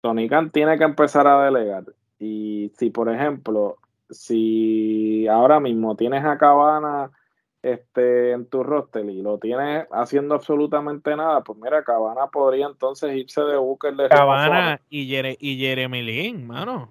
Tony 0.00 0.28
Khan 0.28 0.50
tiene 0.50 0.78
que 0.78 0.84
empezar 0.84 1.26
a 1.26 1.44
delegar. 1.44 1.84
Y 2.18 2.72
si, 2.76 2.90
por 2.90 3.10
ejemplo, 3.10 3.78
si 4.10 5.26
ahora 5.28 5.60
mismo 5.60 5.96
tienes 5.96 6.24
a 6.24 6.38
Cabana 6.38 7.10
este, 7.62 8.32
en 8.32 8.46
tu 8.46 8.62
roster 8.62 9.04
y 9.08 9.22
lo 9.22 9.38
tienes 9.38 9.86
haciendo 9.90 10.34
absolutamente 10.34 11.16
nada, 11.16 11.42
pues 11.42 11.58
mira, 11.58 11.82
Cabana 11.82 12.26
podría 12.28 12.66
entonces 12.66 13.14
irse 13.16 13.40
de 13.42 13.56
Booker 13.56 13.94
de 13.94 14.08
Cabana 14.08 14.80
y, 14.88 15.14
y 15.14 15.58
Jeremy 15.58 16.02
Lin, 16.02 16.46
mano. 16.46 16.88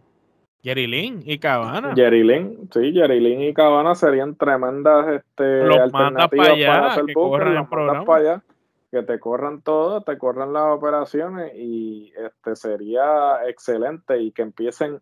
Jerry 0.64 1.22
y 1.26 1.40
Cabana. 1.40 1.94
Jerry 1.94 2.24
sí, 2.72 2.94
Jerry 2.94 3.48
y 3.48 3.54
Cabana 3.54 3.96
serían 3.96 4.36
tremendas 4.36 5.08
este, 5.10 5.62
alternativas 5.64 6.48
para, 6.48 6.88
hacer 6.88 7.06
Booker, 7.14 7.68
para 7.70 8.18
allá, 8.18 8.44
que 8.90 9.04
te 9.04 9.20
corran 9.20 9.62
todo, 9.62 10.02
te 10.02 10.18
corran 10.18 10.54
las 10.54 10.64
operaciones 10.72 11.54
y 11.56 12.14
este 12.16 12.56
sería 12.56 13.46
excelente 13.46 14.22
y 14.22 14.32
que 14.32 14.44
empiecen 14.44 15.02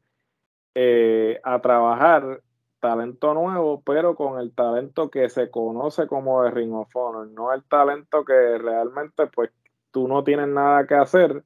eh, 0.73 1.39
a 1.43 1.61
trabajar 1.61 2.41
talento 2.79 3.35
nuevo, 3.35 3.83
pero 3.85 4.15
con 4.15 4.39
el 4.39 4.55
talento 4.55 5.11
que 5.11 5.29
se 5.29 5.51
conoce 5.51 6.07
como 6.07 6.41
de 6.41 6.49
Ring 6.49 6.73
of 6.73 6.89
Honor, 6.95 7.27
no 7.27 7.53
el 7.53 7.63
talento 7.65 8.25
que 8.25 8.57
realmente 8.57 9.27
pues 9.27 9.51
tú 9.91 10.07
no 10.07 10.23
tienes 10.23 10.47
nada 10.47 10.87
que 10.87 10.95
hacer 10.95 11.43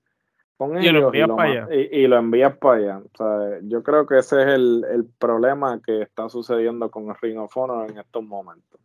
con 0.58 0.82
y 0.82 0.88
ellos 0.88 1.02
lo 1.02 1.14
y, 1.14 1.20
lo 1.20 1.36
para 1.36 1.50
allá. 1.50 1.68
Y, 1.74 2.08
lo 2.08 2.18
envías 2.18 2.58
para 2.58 2.78
allá. 2.78 3.02
yo 3.64 3.84
creo 3.84 4.06
que 4.06 4.20
ese 4.20 4.42
es 4.42 4.48
el, 4.48 4.86
el, 4.92 5.06
problema 5.06 5.82
que 5.86 6.02
está 6.02 6.30
sucediendo 6.30 6.90
con 6.90 7.10
el 7.10 7.16
Ring 7.22 7.40
of 7.40 7.56
Honor 7.58 7.90
en 7.90 7.98
estos 7.98 8.24
momentos. 8.24 8.80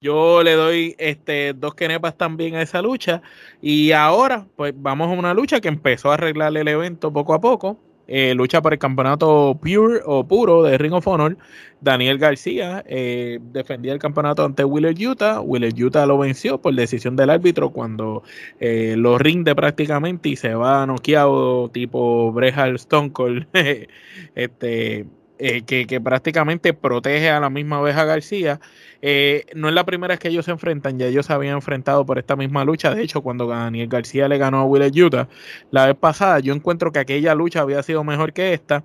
Yo 0.00 0.42
le 0.42 0.52
doy 0.52 0.94
este, 0.98 1.54
dos 1.54 1.74
kenepas 1.74 2.16
también 2.16 2.56
a 2.56 2.62
esa 2.62 2.82
lucha 2.82 3.22
y 3.62 3.92
ahora 3.92 4.46
pues 4.54 4.74
vamos 4.76 5.08
a 5.08 5.18
una 5.18 5.32
lucha 5.32 5.62
que 5.62 5.68
empezó 5.68 6.10
a 6.10 6.14
arreglar 6.14 6.54
el 6.54 6.68
evento 6.68 7.10
poco 7.10 7.32
a 7.32 7.40
poco 7.40 7.78
eh, 8.06 8.34
lucha 8.34 8.60
por 8.60 8.72
el 8.72 8.78
campeonato 8.78 9.58
pure 9.60 10.00
o 10.04 10.26
puro 10.26 10.62
de 10.62 10.78
Ring 10.78 10.92
of 10.92 11.06
Honor. 11.06 11.36
Daniel 11.80 12.18
García 12.18 12.82
eh, 12.88 13.38
defendía 13.52 13.92
el 13.92 13.98
campeonato 13.98 14.44
ante 14.44 14.64
Willer 14.64 14.94
Utah. 14.94 15.40
Willer 15.40 15.72
Utah 15.74 16.06
lo 16.06 16.18
venció 16.18 16.60
por 16.60 16.74
decisión 16.74 17.16
del 17.16 17.30
árbitro 17.30 17.70
cuando 17.70 18.22
eh, 18.60 18.94
lo 18.96 19.18
rinde 19.18 19.54
prácticamente 19.54 20.30
y 20.30 20.36
se 20.36 20.54
va 20.54 20.86
noqueado 20.86 21.68
tipo 21.70 22.32
Brejal 22.32 22.76
Stone 22.76 23.12
Cold. 23.12 23.46
este, 24.34 25.06
eh, 25.38 25.62
que, 25.62 26.00
prácticamente 26.00 26.74
protege 26.74 27.28
a 27.28 27.40
la 27.40 27.50
misma 27.50 27.80
vez 27.80 27.96
a 27.96 28.04
García. 28.04 28.60
Eh, 29.02 29.46
no 29.54 29.68
es 29.68 29.74
la 29.74 29.84
primera 29.84 30.12
vez 30.12 30.20
que 30.20 30.28
ellos 30.28 30.44
se 30.44 30.52
enfrentan, 30.52 30.98
ya 30.98 31.06
ellos 31.06 31.26
se 31.26 31.32
habían 31.32 31.56
enfrentado 31.56 32.06
por 32.06 32.18
esta 32.18 32.36
misma 32.36 32.64
lucha. 32.64 32.94
De 32.94 33.02
hecho, 33.02 33.20
cuando 33.20 33.48
Daniel 33.48 33.88
García 33.88 34.28
le 34.28 34.38
ganó 34.38 34.58
a 34.60 34.64
Will 34.64 35.02
Utah 35.02 35.28
la 35.70 35.86
vez 35.86 35.96
pasada, 35.96 36.38
yo 36.38 36.54
encuentro 36.54 36.92
que 36.92 37.00
aquella 37.00 37.34
lucha 37.34 37.62
había 37.62 37.82
sido 37.82 38.04
mejor 38.04 38.32
que 38.32 38.52
esta, 38.54 38.84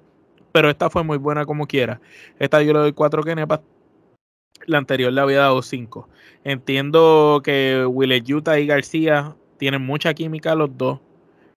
pero 0.51 0.69
esta 0.69 0.89
fue 0.89 1.03
muy 1.03 1.17
buena 1.17 1.45
como 1.45 1.67
quiera. 1.67 2.01
Esta 2.39 2.61
yo 2.63 2.73
le 2.73 2.79
doy 2.79 2.93
cuatro 2.93 3.23
kenepas. 3.23 3.61
La 4.65 4.77
anterior 4.79 5.13
le 5.13 5.21
había 5.21 5.39
dado 5.39 5.61
cinco. 5.61 6.09
Entiendo 6.43 7.41
que 7.43 7.85
Will 7.85 8.23
Utah 8.33 8.59
y 8.59 8.67
García 8.67 9.35
tienen 9.57 9.83
mucha 9.83 10.13
química 10.13 10.55
los 10.55 10.75
dos. 10.77 10.99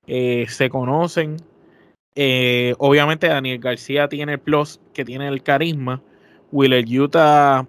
Eh, 0.07 0.46
se 0.48 0.68
conocen, 0.68 1.37
eh, 2.14 2.75
obviamente 2.79 3.29
Daniel 3.29 3.59
García 3.59 4.09
tiene 4.09 4.35
el 4.35 4.40
plus, 4.40 4.81
que 4.92 5.05
tiene 5.05 5.29
el 5.29 5.42
carisma. 5.42 6.03
Willer 6.51 6.85
Utah 6.87 7.66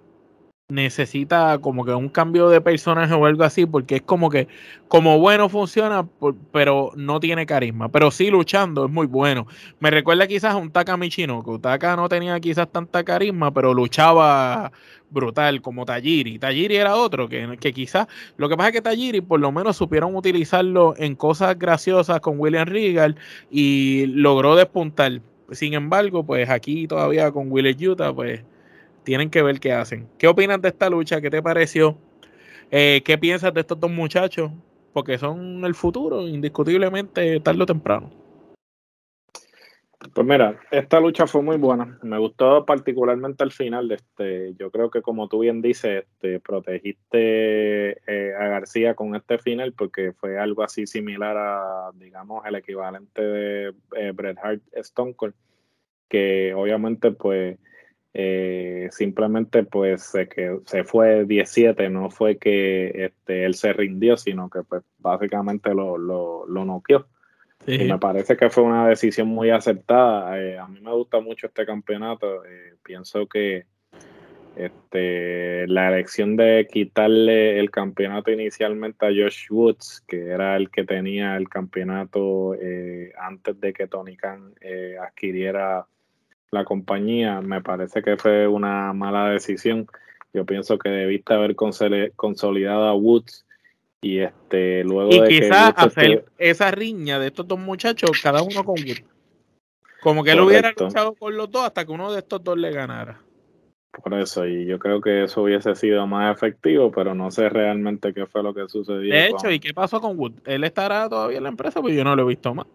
necesita 0.68 1.58
como 1.58 1.84
que 1.84 1.92
un 1.92 2.08
cambio 2.08 2.48
de 2.48 2.58
personaje 2.60 3.12
o 3.12 3.26
algo 3.26 3.44
así, 3.44 3.66
porque 3.66 3.96
es 3.96 4.02
como 4.02 4.30
que 4.30 4.48
como 4.88 5.18
bueno 5.18 5.50
funciona, 5.50 6.08
pero 6.52 6.90
no 6.96 7.20
tiene 7.20 7.44
carisma, 7.44 7.90
pero 7.90 8.10
sí 8.10 8.30
luchando 8.30 8.86
es 8.86 8.90
muy 8.90 9.06
bueno. 9.06 9.46
Me 9.78 9.90
recuerda 9.90 10.26
quizás 10.26 10.54
a 10.54 10.56
un 10.56 10.70
Taka 10.70 10.96
Michino, 10.96 11.42
que 11.44 11.58
Taka 11.58 11.96
no 11.96 12.08
tenía 12.08 12.40
quizás 12.40 12.72
tanta 12.72 13.04
carisma, 13.04 13.52
pero 13.52 13.74
luchaba 13.74 14.72
brutal 15.10 15.60
como 15.60 15.84
Tajiri. 15.84 16.38
Tajiri 16.38 16.76
era 16.76 16.96
otro 16.96 17.28
que, 17.28 17.58
quizás, 17.74 18.06
lo 18.38 18.48
que 18.48 18.56
pasa 18.56 18.70
es 18.70 18.72
que 18.72 18.82
Tajiri 18.82 19.20
por 19.20 19.40
lo 19.40 19.52
menos 19.52 19.76
supieron 19.76 20.16
utilizarlo 20.16 20.94
en 20.96 21.14
cosas 21.14 21.58
graciosas 21.58 22.20
con 22.20 22.40
William 22.40 22.66
Regal 22.66 23.16
y 23.50 24.06
logró 24.06 24.56
despuntar. 24.56 25.20
Sin 25.50 25.74
embargo, 25.74 26.24
pues 26.24 26.48
aquí 26.48 26.86
todavía 26.88 27.30
con 27.32 27.52
William 27.52 27.76
Utah, 27.90 28.14
pues 28.14 28.42
tienen 29.04 29.30
que 29.30 29.42
ver 29.42 29.60
qué 29.60 29.72
hacen. 29.72 30.08
¿Qué 30.18 30.26
opinas 30.26 30.60
de 30.60 30.68
esta 30.68 30.90
lucha? 30.90 31.20
¿Qué 31.20 31.30
te 31.30 31.42
pareció? 31.42 31.96
Eh, 32.70 33.02
¿Qué 33.04 33.18
piensas 33.18 33.54
de 33.54 33.60
estos 33.60 33.78
dos 33.78 33.90
muchachos? 33.90 34.50
Porque 34.92 35.18
son 35.18 35.64
el 35.64 35.74
futuro, 35.74 36.26
indiscutiblemente, 36.26 37.40
tarde 37.40 37.62
o 37.62 37.66
temprano. 37.66 38.24
Pues 40.12 40.26
mira, 40.26 40.60
esta 40.70 41.00
lucha 41.00 41.26
fue 41.26 41.42
muy 41.42 41.56
buena. 41.56 41.98
Me 42.02 42.18
gustó 42.18 42.64
particularmente 42.66 43.42
al 43.42 43.52
final. 43.52 43.90
Este, 43.90 44.54
yo 44.58 44.70
creo 44.70 44.90
que 44.90 45.00
como 45.02 45.28
tú 45.28 45.40
bien 45.40 45.62
dices, 45.62 46.04
este, 46.04 46.40
protegiste 46.40 47.92
eh, 48.06 48.34
a 48.38 48.46
García 48.48 48.94
con 48.94 49.16
este 49.16 49.38
final 49.38 49.72
porque 49.72 50.12
fue 50.12 50.38
algo 50.38 50.62
así 50.62 50.86
similar 50.86 51.36
a, 51.36 51.90
digamos, 51.94 52.44
el 52.44 52.54
equivalente 52.56 53.22
de 53.22 53.74
eh, 53.96 54.12
Bret 54.14 54.36
Hart 54.42 54.62
Stone 54.72 55.14
Cold, 55.14 55.34
que 56.08 56.52
obviamente 56.54 57.10
pues 57.12 57.58
eh, 58.16 58.88
simplemente 58.92 59.64
pues 59.64 60.02
se, 60.02 60.28
que 60.28 60.60
se 60.66 60.84
fue 60.84 61.24
17, 61.24 61.90
no 61.90 62.10
fue 62.10 62.38
que 62.38 63.06
este, 63.06 63.44
él 63.44 63.54
se 63.54 63.72
rindió, 63.72 64.16
sino 64.16 64.48
que 64.48 64.62
pues 64.62 64.84
básicamente 64.98 65.74
lo, 65.74 65.98
lo, 65.98 66.46
lo 66.46 66.64
noqueó. 66.64 67.08
Y 67.66 67.78
me 67.78 67.98
parece 67.98 68.36
que 68.36 68.50
fue 68.50 68.62
una 68.62 68.86
decisión 68.86 69.26
muy 69.26 69.50
acertada. 69.50 70.38
Eh, 70.38 70.58
a 70.58 70.68
mí 70.68 70.80
me 70.80 70.92
gusta 70.92 71.18
mucho 71.20 71.48
este 71.48 71.66
campeonato. 71.66 72.44
Eh, 72.44 72.76
pienso 72.84 73.26
que 73.26 73.66
este, 74.54 75.66
la 75.66 75.88
elección 75.88 76.36
de 76.36 76.68
quitarle 76.70 77.58
el 77.58 77.72
campeonato 77.72 78.30
inicialmente 78.30 79.06
a 79.06 79.08
Josh 79.08 79.50
Woods, 79.50 80.04
que 80.06 80.26
era 80.26 80.56
el 80.56 80.70
que 80.70 80.84
tenía 80.84 81.36
el 81.36 81.48
campeonato 81.48 82.52
antes 83.18 83.58
de 83.60 83.72
que 83.72 83.88
Tony 83.88 84.16
Khan 84.16 84.54
adquiriera 85.00 85.86
la 86.54 86.64
compañía, 86.64 87.42
me 87.42 87.60
parece 87.60 88.02
que 88.02 88.16
fue 88.16 88.48
una 88.48 88.92
mala 88.94 89.28
decisión. 89.28 89.86
Yo 90.32 90.46
pienso 90.46 90.78
que 90.78 90.88
debiste 90.88 91.34
haber 91.34 91.54
consolidado 91.54 92.84
a 92.84 92.94
Woods 92.94 93.44
y 94.00 94.18
este 94.18 94.84
luego 94.84 95.10
y 95.12 95.22
quizás 95.28 95.72
hacer 95.76 96.24
esa 96.38 96.70
riña 96.70 97.18
de 97.18 97.28
estos 97.28 97.46
dos 97.46 97.58
muchachos, 97.58 98.20
cada 98.22 98.42
uno 98.42 98.64
con 98.64 98.74
Woods. 98.78 99.04
Como 100.02 100.24
que 100.24 100.32
él 100.32 100.40
hubiera 100.40 100.72
luchado 100.78 101.14
con 101.14 101.36
los 101.36 101.50
dos 101.50 101.64
hasta 101.64 101.84
que 101.84 101.92
uno 101.92 102.12
de 102.12 102.18
estos 102.18 102.42
dos 102.42 102.58
le 102.58 102.70
ganara. 102.70 103.20
Por 104.02 104.12
eso, 104.14 104.44
y 104.44 104.66
yo 104.66 104.78
creo 104.80 105.00
que 105.00 105.22
eso 105.22 105.42
hubiese 105.42 105.74
sido 105.76 106.06
más 106.06 106.36
efectivo, 106.36 106.90
pero 106.90 107.14
no 107.14 107.30
sé 107.30 107.48
realmente 107.48 108.12
qué 108.12 108.26
fue 108.26 108.42
lo 108.42 108.52
que 108.52 108.68
sucedió. 108.68 109.14
De 109.14 109.28
hecho, 109.28 109.50
¿y 109.50 109.60
qué 109.60 109.72
pasó 109.72 110.00
con 110.00 110.18
Woods? 110.18 110.42
¿Él 110.46 110.64
estará 110.64 111.08
todavía 111.08 111.38
en 111.38 111.44
la 111.44 111.50
empresa? 111.50 111.80
Pues 111.80 111.94
yo 111.94 112.02
no 112.02 112.16
lo 112.16 112.22
he 112.24 112.26
visto 112.26 112.52
más. 112.52 112.66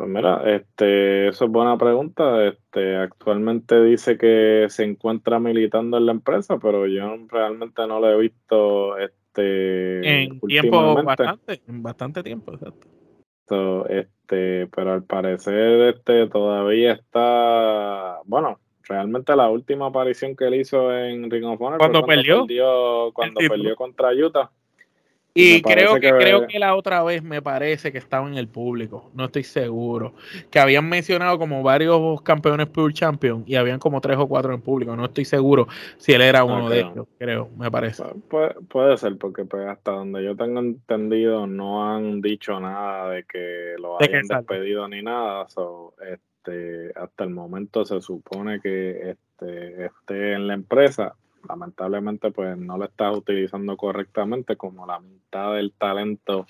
Pues 0.00 0.08
mira, 0.08 0.42
este, 0.46 1.28
eso 1.28 1.44
es 1.44 1.50
buena 1.50 1.76
pregunta. 1.76 2.46
Este, 2.46 2.96
actualmente 2.96 3.82
dice 3.82 4.16
que 4.16 4.64
se 4.70 4.84
encuentra 4.84 5.38
militando 5.38 5.98
en 5.98 6.06
la 6.06 6.12
empresa, 6.12 6.58
pero 6.58 6.86
yo 6.86 7.02
realmente 7.28 7.86
no 7.86 8.00
lo 8.00 8.08
he 8.08 8.16
visto 8.16 8.96
este 8.96 10.22
en 10.22 10.40
tiempo 10.40 10.94
bastante, 11.04 11.60
en 11.68 11.82
bastante 11.82 12.22
tiempo, 12.22 12.54
exacto. 12.54 12.88
este, 13.90 14.68
pero 14.68 14.94
al 14.94 15.04
parecer 15.04 15.94
este 15.94 16.28
todavía 16.28 16.92
está, 16.92 18.20
bueno, 18.24 18.58
realmente 18.84 19.36
la 19.36 19.50
última 19.50 19.88
aparición 19.88 20.34
que 20.34 20.46
él 20.46 20.54
hizo 20.54 20.96
en 20.96 21.30
Ring 21.30 21.44
of 21.44 21.60
Honor 21.60 21.78
cuando, 21.78 22.06
perdió, 22.06 22.46
cuando 23.12 23.38
perdió 23.38 23.76
contra 23.76 24.14
Utah. 24.14 24.50
Y 25.32 25.62
creo 25.62 25.94
que, 26.00 26.10
creo 26.10 26.46
que 26.46 26.58
la 26.58 26.74
otra 26.74 27.02
vez 27.02 27.22
me 27.22 27.40
parece 27.40 27.92
que 27.92 27.98
estaba 27.98 28.26
en 28.26 28.36
el 28.36 28.48
público, 28.48 29.10
no 29.14 29.26
estoy 29.26 29.44
seguro. 29.44 30.14
Que 30.50 30.58
habían 30.58 30.88
mencionado 30.88 31.38
como 31.38 31.62
varios 31.62 32.20
campeones 32.22 32.68
Pure 32.68 32.92
Champion 32.92 33.44
y 33.46 33.54
habían 33.54 33.78
como 33.78 34.00
tres 34.00 34.16
o 34.18 34.26
cuatro 34.26 34.52
en 34.52 34.60
público, 34.60 34.96
no 34.96 35.04
estoy 35.04 35.24
seguro 35.24 35.68
si 35.98 36.12
él 36.12 36.22
era 36.22 36.44
uno 36.44 36.68
de 36.68 36.80
ellos, 36.80 37.06
creo, 37.18 37.48
me 37.56 37.70
parece. 37.70 38.02
puede, 38.68 38.96
ser, 38.96 39.16
porque 39.18 39.44
pues, 39.44 39.66
hasta 39.66 39.92
donde 39.92 40.24
yo 40.24 40.36
tengo 40.36 40.60
entendido 40.60 41.46
no 41.46 41.88
han 41.88 42.20
dicho 42.20 42.58
nada 42.58 43.10
de 43.10 43.24
que 43.24 43.74
lo 43.78 44.00
hayan 44.00 44.26
despedido 44.26 44.88
ni 44.88 45.02
nada. 45.02 45.46
este, 46.10 46.92
hasta 46.96 47.24
el 47.24 47.30
momento 47.30 47.84
se 47.84 48.00
supone 48.00 48.60
que 48.60 49.10
este, 49.10 49.86
esté 49.86 50.32
en 50.32 50.48
la 50.48 50.54
empresa 50.54 51.14
lamentablemente 51.48 52.30
pues 52.30 52.56
no 52.56 52.78
lo 52.78 52.84
estás 52.84 53.16
utilizando 53.16 53.76
correctamente 53.76 54.56
como 54.56 54.86
la 54.86 55.00
mitad 55.00 55.54
del 55.54 55.72
talento 55.72 56.46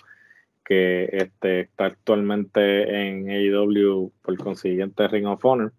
que 0.65 1.09
este, 1.13 1.61
está 1.61 1.87
actualmente 1.87 3.09
en 3.09 3.29
AEW 3.29 4.13
por 4.23 4.39
consiguiente 4.39 5.09
Ring 5.09 5.27
of 5.27 5.45
Honor. 5.45 5.73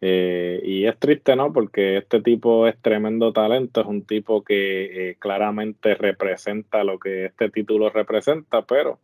Eh, 0.00 0.60
y 0.64 0.86
es 0.86 0.98
triste, 0.98 1.36
¿no? 1.36 1.52
Porque 1.52 1.98
este 1.98 2.22
tipo 2.22 2.66
es 2.66 2.76
tremendo 2.80 3.32
talento, 3.32 3.82
es 3.82 3.86
un 3.86 4.02
tipo 4.02 4.42
que 4.42 5.10
eh, 5.10 5.16
claramente 5.18 5.94
representa 5.94 6.82
lo 6.84 6.98
que 6.98 7.26
este 7.26 7.50
título 7.50 7.90
representa, 7.90 8.62
pero 8.62 8.98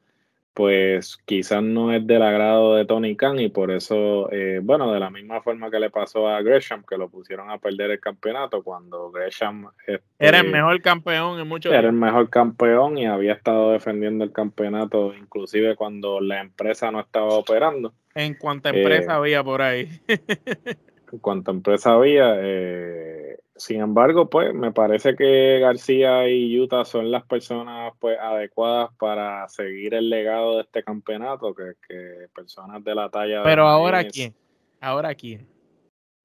pues 0.56 1.18
quizás 1.26 1.62
no 1.62 1.92
es 1.92 2.06
del 2.06 2.22
agrado 2.22 2.76
de 2.76 2.86
Tony 2.86 3.14
Khan 3.14 3.38
y 3.38 3.50
por 3.50 3.70
eso, 3.70 4.32
eh, 4.32 4.58
bueno, 4.62 4.90
de 4.90 4.98
la 4.98 5.10
misma 5.10 5.42
forma 5.42 5.70
que 5.70 5.78
le 5.78 5.90
pasó 5.90 6.28
a 6.28 6.40
Gresham, 6.40 6.82
que 6.88 6.96
lo 6.96 7.10
pusieron 7.10 7.50
a 7.50 7.58
perder 7.58 7.90
el 7.90 8.00
campeonato 8.00 8.62
cuando 8.62 9.10
Gresham... 9.10 9.68
Este, 9.86 10.02
era 10.18 10.40
el 10.40 10.50
mejor 10.50 10.80
campeón 10.80 11.38
en 11.38 11.46
muchos 11.46 11.74
Era 11.74 11.86
el 11.86 11.92
mejor 11.92 12.30
campeón 12.30 12.96
y 12.96 13.04
había 13.04 13.34
estado 13.34 13.72
defendiendo 13.72 14.24
el 14.24 14.32
campeonato, 14.32 15.12
inclusive 15.14 15.76
cuando 15.76 16.22
la 16.22 16.40
empresa 16.40 16.90
no 16.90 17.00
estaba 17.00 17.34
operando. 17.34 17.92
En 18.14 18.32
cuánta 18.32 18.70
empresa 18.70 19.12
eh, 19.12 19.16
había 19.16 19.44
por 19.44 19.60
ahí. 19.60 19.90
en 20.08 21.18
cuánta 21.20 21.50
empresa 21.50 21.92
había. 21.92 22.34
Eh, 22.38 23.36
sin 23.56 23.80
embargo, 23.80 24.28
pues 24.28 24.52
me 24.54 24.72
parece 24.72 25.16
que 25.16 25.58
García 25.60 26.28
y 26.28 26.58
Utah 26.58 26.84
son 26.84 27.10
las 27.10 27.24
personas 27.24 27.92
pues 27.98 28.18
adecuadas 28.18 28.90
para 28.98 29.48
seguir 29.48 29.94
el 29.94 30.10
legado 30.10 30.56
de 30.56 30.62
este 30.62 30.82
campeonato, 30.82 31.54
que, 31.54 31.72
que 31.88 32.28
personas 32.34 32.84
de 32.84 32.94
la 32.94 33.08
talla 33.08 33.42
Pero 33.42 33.66
ahora 33.66 34.04
quién? 34.04 34.34
Ahora 34.80 35.14
quién? 35.14 35.46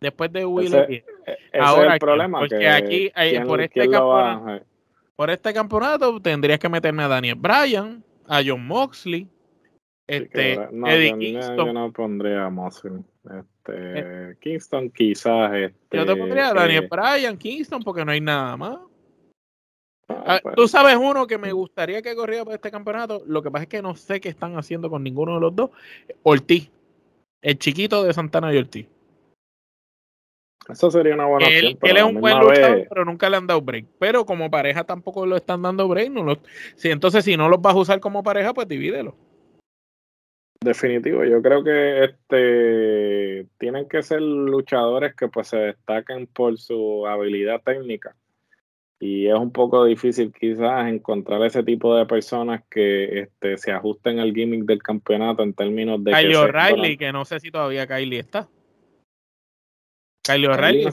Después 0.02 0.32
de 0.34 0.46
Will, 0.46 0.74
ese, 0.74 1.06
ahora 1.60 1.90
es 1.90 1.94
el 1.94 2.00
problema. 2.00 2.40
Porque 2.40 2.68
aquí, 2.68 3.12
eh, 3.16 3.42
por, 3.46 3.62
este 3.62 3.88
campeonato, 3.88 4.66
por 5.16 5.30
este 5.30 5.54
campeonato, 5.54 6.20
tendrías 6.20 6.60
que 6.60 6.70
meterme 6.70 7.04
a 7.04 7.08
Daniel 7.08 7.36
Bryan, 7.36 8.04
a 8.28 8.42
John 8.44 8.66
Moxley, 8.66 9.28
este, 10.08 10.54
Eddie 10.54 11.18
Kingston. 11.18 11.68
Yo 11.68 11.74
no 11.74 11.94
pondría 11.94 12.46
a 12.46 12.50
Moxley. 12.50 13.04
Este, 13.24 13.51
eh, 13.68 14.36
Kingston 14.40 14.90
quizás. 14.90 15.54
Este, 15.54 15.98
yo 15.98 16.06
te 16.06 16.16
pondría 16.16 16.50
a 16.50 16.54
Daniel 16.54 16.84
eh, 16.84 16.88
Bryan, 16.90 17.38
Kingston, 17.38 17.82
porque 17.84 18.06
no 18.06 18.12
hay 18.12 18.22
nada 18.22 18.58
más. 18.58 18.80
Ah, 20.08 20.24
ah, 20.26 20.40
pues. 20.42 20.56
Tú 20.56 20.68
sabes 20.68 20.96
uno 20.98 21.28
que 21.28 21.38
me 21.38 21.52
gustaría 21.52 22.02
que 22.02 22.16
corriera 22.16 22.44
para 22.44 22.56
este 22.56 22.72
campeonato. 22.72 23.24
Lo 23.26 23.42
que 23.42 23.52
pasa 23.52 23.64
es 23.64 23.70
que 23.70 23.82
no 23.82 23.96
sé 23.96 24.20
qué 24.20 24.30
están 24.30 24.58
haciendo 24.58 24.90
con 24.90 25.04
ninguno 25.04 25.36
de 25.36 25.42
los 25.42 25.56
dos. 25.56 25.70
Ortiz, 26.24 26.70
el 27.42 27.58
chiquito 27.58 28.04
de 28.04 28.14
Santana 28.14 28.54
y 28.54 28.58
Ortiz. 28.58 28.88
Eso 30.70 30.92
sería 30.92 31.16
una 31.16 31.26
buena 31.26 31.48
él, 31.48 31.78
Él 31.82 31.98
es 31.98 32.04
un 32.04 32.22
buen 32.22 32.40
luchador, 32.40 32.86
pero 32.88 33.04
nunca 33.04 33.30
le 33.30 33.38
han 33.38 33.48
dado 33.48 33.62
break. 33.62 33.86
Pero 34.00 34.26
como 34.26 34.50
pareja 34.50 34.84
tampoco 34.84 35.26
lo 35.26 35.36
están 35.36 35.62
dando 35.62 35.88
break. 35.88 36.12
No 36.12 36.38
entonces, 36.84 37.26
si 37.26 37.36
no 37.36 37.50
los 37.50 37.62
vas 37.62 37.74
a 37.74 37.80
usar 37.80 38.00
como 38.00 38.24
pareja, 38.24 38.54
pues 38.54 38.68
divídelo. 38.68 39.16
Definitivo, 40.64 41.26
yo 41.26 41.42
creo 41.42 41.64
que 41.64 42.04
este 42.04 43.48
tienen 43.58 43.90
que 43.90 44.04
ser 44.04 44.22
luchadores 44.22 45.16
que 45.16 45.28
pues 45.28 45.48
se 45.48 45.58
destaquen 45.58 46.28
por 46.28 46.60
su 46.60 47.08
habilidad 47.08 47.64
técnica. 47.64 48.16
Y 49.00 49.26
es 49.26 49.34
un 49.34 49.52
poco 49.52 49.86
difícil 49.86 50.32
quizás 50.32 50.88
encontrar 50.88 51.42
ese 51.44 51.64
tipo 51.64 51.96
de 51.96 52.06
personas 52.06 52.62
que 52.70 53.22
este, 53.22 53.58
se 53.58 53.72
ajusten 53.72 54.20
al 54.20 54.36
gimmick 54.36 54.66
del 54.66 54.84
campeonato 54.84 55.42
en 55.42 55.56
términos 55.56 56.04
de... 56.04 56.12
Kyle 56.12 56.36
O'Reilly, 56.36 56.96
que 56.96 57.12
no 57.12 57.26
sé 57.26 57.40
si 57.40 57.50
todavía 57.50 57.88
Kylie 57.88 58.20
está. 58.20 58.48
Kyle 60.24 60.48
O'Reilly. 60.48 60.86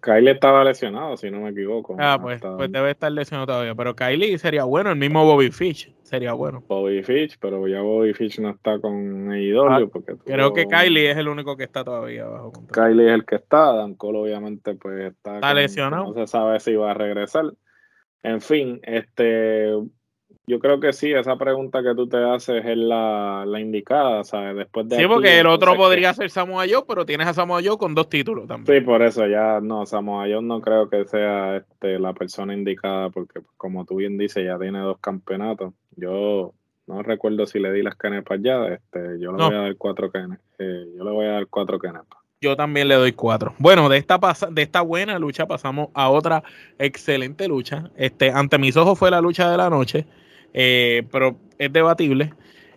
Kylie, 0.00 0.30
estaba 0.30 0.62
lesionado, 0.62 1.16
si 1.16 1.30
no 1.30 1.40
me 1.40 1.50
equivoco. 1.50 1.96
Ah, 1.98 2.18
pues, 2.20 2.40
pues, 2.40 2.70
debe 2.70 2.92
estar 2.92 3.10
lesionado 3.10 3.46
todavía. 3.46 3.74
Pero 3.74 3.96
Kylie 3.96 4.38
sería 4.38 4.64
bueno, 4.64 4.90
el 4.90 4.96
mismo 4.96 5.24
Bobby 5.24 5.50
Fish 5.50 5.92
sería 6.02 6.34
bueno. 6.34 6.62
Bobby 6.68 7.02
Fish, 7.02 7.36
pero 7.40 7.66
ya 7.66 7.80
Bobby 7.80 8.14
Fish 8.14 8.38
no 8.38 8.50
está 8.50 8.78
con 8.78 9.32
AEW. 9.32 9.68
Ah, 9.68 9.80
porque 9.92 10.14
creo 10.24 10.52
que 10.52 10.66
Kylie 10.66 11.10
es 11.10 11.16
el 11.16 11.28
único 11.28 11.56
que 11.56 11.64
está 11.64 11.82
todavía 11.82 12.26
bajo 12.26 12.52
control. 12.52 12.88
Kylie 12.88 13.08
es 13.08 13.14
el 13.14 13.24
que 13.24 13.36
está. 13.36 13.72
Dan 13.74 13.94
Cole, 13.94 14.18
obviamente, 14.18 14.74
pues 14.76 15.12
está. 15.12 15.36
Está 15.36 15.54
lesionado. 15.54 16.04
No 16.04 16.14
se 16.14 16.26
sabe 16.28 16.60
si 16.60 16.76
va 16.76 16.92
a 16.92 16.94
regresar. 16.94 17.52
En 18.22 18.40
fin, 18.40 18.80
este 18.84 19.72
yo 20.46 20.60
creo 20.60 20.78
que 20.78 20.92
sí, 20.92 21.12
esa 21.12 21.36
pregunta 21.36 21.82
que 21.82 21.94
tú 21.94 22.08
te 22.08 22.18
haces 22.18 22.64
es 22.64 22.76
la, 22.76 23.44
indicada, 23.58 24.22
¿sabes? 24.22 24.56
Después 24.56 24.88
de 24.88 24.96
sí, 24.96 25.06
porque 25.06 25.40
el 25.40 25.46
otro 25.46 25.74
podría 25.76 26.14
ser 26.14 26.30
Samoa 26.30 26.66
Joe, 26.70 26.84
pero 26.86 27.04
tienes 27.04 27.26
a 27.26 27.34
Samoa 27.34 27.60
Joe 27.64 27.76
con 27.76 27.94
dos 27.94 28.08
títulos 28.08 28.46
también. 28.46 28.78
Sí, 28.78 28.84
por 28.84 29.02
eso 29.02 29.26
ya 29.26 29.60
no, 29.60 29.86
Samoa 29.86 30.26
Joe 30.30 30.42
no 30.42 30.60
creo 30.60 30.88
que 30.88 31.04
sea 31.06 31.56
este, 31.56 31.98
la 31.98 32.12
persona 32.12 32.54
indicada, 32.54 33.10
porque 33.10 33.40
como 33.56 33.84
tú 33.84 33.96
bien 33.96 34.16
dices, 34.16 34.44
ya 34.44 34.56
tiene 34.58 34.78
dos 34.78 34.98
campeonatos. 35.00 35.74
Yo 35.96 36.52
no 36.86 37.02
recuerdo 37.02 37.46
si 37.46 37.58
le 37.58 37.72
di 37.72 37.82
las 37.82 37.96
canepas 37.96 38.38
ya, 38.40 38.66
este, 38.68 39.18
yo 39.18 39.32
le 39.32 39.44
voy 39.44 39.54
a 39.54 39.62
dar 39.62 39.76
cuatro 39.76 40.10
canepas. 40.10 40.38
Eh, 40.60 40.92
yo 40.96 41.04
le 41.04 41.10
voy 41.10 41.26
a 41.26 41.32
dar 41.32 41.46
cuatro 41.48 41.78
canepas. 41.78 42.20
Yo 42.40 42.54
también 42.54 42.86
le 42.86 42.94
doy 42.94 43.12
cuatro. 43.12 43.54
Bueno, 43.58 43.88
de 43.88 43.96
esta, 43.96 44.20
de 44.50 44.62
esta 44.62 44.82
buena 44.82 45.18
lucha 45.18 45.46
pasamos 45.46 45.88
a 45.94 46.10
otra 46.10 46.44
excelente 46.78 47.48
lucha. 47.48 47.90
Este, 47.96 48.30
ante 48.30 48.58
mis 48.58 48.76
ojos 48.76 48.96
fue 48.96 49.10
la 49.10 49.20
lucha 49.20 49.50
de 49.50 49.56
la 49.56 49.70
noche. 49.70 50.06
Eh, 50.58 51.04
pero 51.12 51.36
es 51.58 51.70
debatible. 51.70 52.32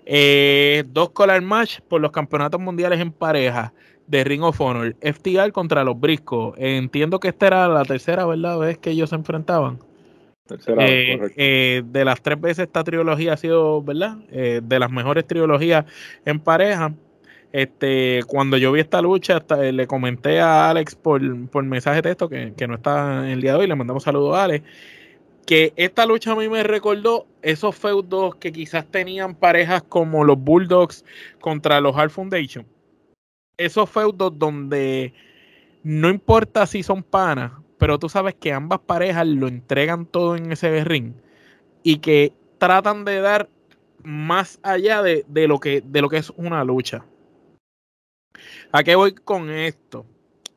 Eh, 0.06 0.84
dos 0.88 1.12
collar 1.12 1.42
match 1.42 1.80
por 1.88 2.02
los 2.02 2.12
campeonatos 2.12 2.60
mundiales 2.60 3.00
en 3.00 3.12
pareja 3.12 3.74
de 4.06 4.24
Ring 4.26 4.44
of 4.44 4.60
Honor. 4.60 4.96
FTR 5.02 5.52
contra 5.54 5.84
los 5.84 5.98
Briscos. 5.98 6.56
entiendo 6.58 7.20
que 7.20 7.30
esta 7.30 7.48
era 7.48 7.68
la 7.70 7.86
tercera, 7.86 8.26
¿verdad? 8.26 8.60
Vez 8.60 8.78
que 8.78 8.92
ellos 8.92 9.10
se 9.10 9.15
enfrentaban. 9.15 9.80
Tercera, 10.46 10.84
eh, 10.88 11.84
de 11.86 12.06
las 12.06 12.22
tres 12.22 12.42
veces 12.42 12.65
esta 12.65 12.84
trilogía 12.84 13.34
ha 13.34 13.38
sido, 13.38 13.82
¿verdad? 13.82 14.18
de 14.18 14.80
las 14.80 14.92
mejores 14.92 15.26
trilogías 15.26 15.86
en 16.26 16.39
pareja. 16.39 16.94
Este, 17.52 18.22
cuando 18.28 18.58
yo 18.58 18.72
vi 18.72 18.82
esta 18.82 19.02
lucha, 19.02 19.44
le 19.72 19.88
comenté 19.88 20.39
a 20.39 20.70
Alex 20.70 20.96
por, 20.96 21.22
por 21.50 21.63
mensaje 21.63 21.98
de 21.98 22.02
texto 22.02 22.30
que, 22.30 22.54
que, 22.56 22.68
no 22.68 22.76
está 22.76 23.26
en 23.26 23.32
el 23.32 23.42
día 23.42 23.54
de 23.54 23.60
hoy. 23.60 23.68
Le 23.68 23.76
mandamos 23.76 24.04
saludos 24.04 24.36
a 24.36 24.44
Alex 24.44 24.63
que 25.49 25.73
esta 25.77 26.05
lucha 26.05 26.33
a 26.33 26.35
mí 26.35 26.47
me 26.47 26.62
recordó 26.62 27.25
esos 27.41 27.75
feudos 27.75 28.35
que 28.35 28.51
quizás 28.51 28.85
tenían 28.85 29.33
parejas 29.33 29.81
como 29.81 30.23
los 30.23 30.38
Bulldogs 30.38 31.03
contra 31.41 31.81
los 31.81 31.97
Hard 31.97 32.12
Foundation. 32.12 32.67
Esos 33.57 33.89
feudos 33.89 34.38
donde 34.38 35.12
no 35.81 36.07
importa 36.07 36.67
si 36.67 36.83
son 36.83 37.01
panas, 37.01 37.53
pero 37.79 37.97
tú 37.97 38.09
sabes 38.09 38.35
que 38.35 38.53
ambas 38.53 38.81
parejas 38.81 39.25
lo 39.25 39.47
entregan 39.47 40.05
todo 40.05 40.35
en 40.35 40.51
ese 40.51 40.83
ring 40.83 41.13
y 41.81 41.97
que 41.97 42.31
tratan 42.59 43.03
de 43.03 43.19
dar 43.19 43.49
más 44.03 44.59
allá 44.62 45.01
de, 45.01 45.25
lo, 45.47 45.59
que, 45.59 45.81
de 45.81 46.01
lo 46.03 46.09
que 46.09 46.17
es 46.17 46.29
una 46.38 46.63
lucha. 46.63 47.07
¿A 48.71 48.83
qué 48.83 48.93
voy 48.93 49.15
con 49.15 49.49
esto? 49.49 50.05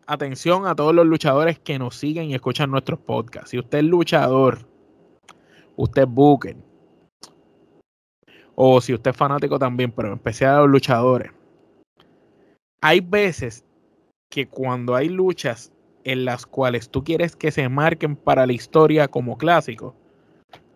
Atención 0.07 0.67
a 0.67 0.75
todos 0.75 0.95
los 0.95 1.07
luchadores 1.07 1.59
que 1.59 1.79
nos 1.79 1.97
siguen 1.97 2.25
y 2.29 2.35
escuchan 2.35 2.71
nuestros 2.71 2.99
podcasts. 2.99 3.53
Si 3.53 3.59
usted 3.59 3.79
es 3.79 3.85
luchador, 3.85 4.71
usted 5.77 6.07
Booker, 6.07 6.57
o 8.55 8.81
si 8.81 8.95
usted 8.95 9.11
es 9.11 9.17
fanático 9.17 9.59
también, 9.59 9.91
pero 9.91 10.09
en 10.09 10.15
especial 10.15 10.55
a 10.55 10.61
los 10.61 10.71
luchadores, 10.71 11.31
hay 12.81 13.01
veces 13.01 13.65
que 14.29 14.49
cuando 14.49 14.95
hay 14.95 15.09
luchas 15.09 15.73
en 16.05 16.25
las 16.25 16.47
cuales 16.47 16.91
tú 16.91 17.05
quieres 17.05 17.37
que 17.37 17.51
se 17.51 17.69
marquen 17.69 18.17
para 18.17 18.47
la 18.47 18.53
historia 18.53 19.09
como 19.09 19.39
clásico, 19.39 19.95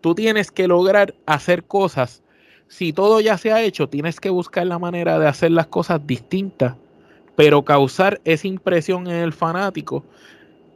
tú 0.01 0.15
tienes 0.15 0.51
que 0.51 0.67
lograr 0.67 1.15
hacer 1.25 1.65
cosas. 1.65 2.23
Si 2.67 2.93
todo 2.93 3.19
ya 3.19 3.37
se 3.37 3.51
ha 3.51 3.61
hecho, 3.61 3.89
tienes 3.89 4.19
que 4.19 4.29
buscar 4.29 4.65
la 4.67 4.79
manera 4.79 5.19
de 5.19 5.27
hacer 5.27 5.51
las 5.51 5.67
cosas 5.67 6.05
distintas, 6.05 6.75
pero 7.35 7.63
causar 7.63 8.21
esa 8.23 8.47
impresión 8.47 9.07
en 9.07 9.15
el 9.15 9.33
fanático, 9.33 10.03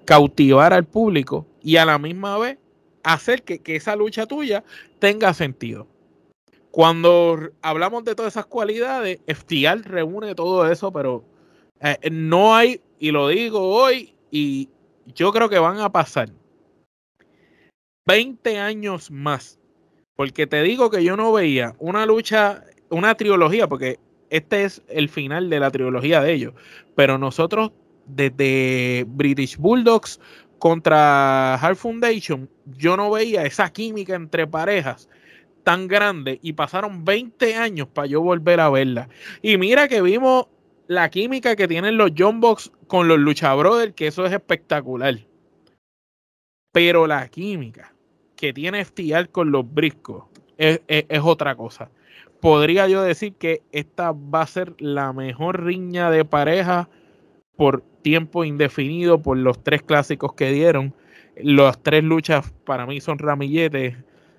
cautivar 0.05 0.73
al 0.73 0.85
público 0.85 1.45
y 1.61 1.77
a 1.77 1.85
la 1.85 1.97
misma 1.97 2.37
vez 2.37 2.57
hacer 3.03 3.43
que, 3.43 3.61
esa 3.75 3.95
lucha 3.95 4.25
tuya 4.25 4.63
tenga 4.99 5.33
sentido. 5.33 5.87
Cuando 6.71 7.51
hablamos 7.61 8.03
de 8.05 8.15
todas 8.15 8.33
esas 8.33 8.45
cualidades, 8.45 9.19
FTR 9.27 9.81
reúne 9.83 10.35
todo 10.35 10.71
eso, 10.71 10.91
pero 10.91 11.25
eh, 11.81 11.97
no 12.11 12.55
hay, 12.55 12.81
y 12.99 13.11
lo 13.11 13.27
digo 13.27 13.61
hoy, 13.61 14.15
y 14.31 14.69
yo 15.13 15.33
creo 15.33 15.49
que 15.49 15.59
van 15.59 15.79
a 15.79 15.91
pasar 15.91 16.29
20 18.05 18.57
años 18.57 19.11
más. 19.11 19.59
Porque 20.15 20.47
te 20.47 20.61
digo 20.61 20.89
que 20.89 21.03
yo 21.03 21.17
no 21.17 21.31
veía 21.31 21.75
una 21.79 22.05
lucha, 22.05 22.63
una 22.89 23.15
trilogía, 23.15 23.67
porque 23.67 23.99
este 24.29 24.63
es 24.63 24.81
el 24.87 25.09
final 25.09 25.49
de 25.49 25.59
la 25.59 25.71
trilogía 25.71 26.21
de 26.21 26.33
ellos. 26.33 26.53
Pero 26.95 27.17
nosotros, 27.17 27.71
desde 28.05 29.05
British 29.07 29.57
Bulldogs, 29.57 30.19
contra 30.61 31.55
Hard 31.55 31.75
Foundation, 31.75 32.47
yo 32.77 32.95
no 32.95 33.09
veía 33.09 33.47
esa 33.47 33.73
química 33.73 34.13
entre 34.13 34.45
parejas 34.45 35.09
tan 35.63 35.87
grande 35.87 36.37
y 36.43 36.53
pasaron 36.53 37.03
20 37.03 37.55
años 37.55 37.87
para 37.87 38.05
yo 38.05 38.21
volver 38.21 38.59
a 38.59 38.69
verla. 38.69 39.09
Y 39.41 39.57
mira 39.57 39.87
que 39.87 40.03
vimos 40.03 40.45
la 40.85 41.09
química 41.09 41.55
que 41.55 41.67
tienen 41.67 41.97
los 41.97 42.11
John 42.15 42.41
Box 42.41 42.71
con 42.85 43.07
los 43.07 43.17
Lucha 43.17 43.55
Brothers, 43.55 43.95
que 43.95 44.05
eso 44.05 44.23
es 44.23 44.33
espectacular. 44.33 45.17
Pero 46.71 47.07
la 47.07 47.27
química 47.29 47.95
que 48.35 48.53
tiene 48.53 48.85
FTR 48.85 49.29
con 49.31 49.51
los 49.51 49.65
Briscos 49.73 50.25
es, 50.59 50.79
es 50.87 51.21
otra 51.23 51.55
cosa. 51.55 51.89
Podría 52.39 52.87
yo 52.87 53.01
decir 53.01 53.33
que 53.33 53.63
esta 53.71 54.11
va 54.11 54.43
a 54.43 54.47
ser 54.47 54.75
la 54.77 55.11
mejor 55.11 55.63
riña 55.63 56.11
de 56.11 56.23
pareja 56.23 56.87
por 57.55 57.83
tiempo 58.01 58.43
indefinido 58.43 59.21
por 59.21 59.37
los 59.37 59.63
tres 59.63 59.81
clásicos 59.81 60.33
que 60.33 60.51
dieron. 60.51 60.93
Las 61.35 61.81
tres 61.81 62.03
luchas 62.03 62.51
para 62.65 62.85
mí 62.85 63.01
son 63.01 63.19
ramilletes, 63.19 63.95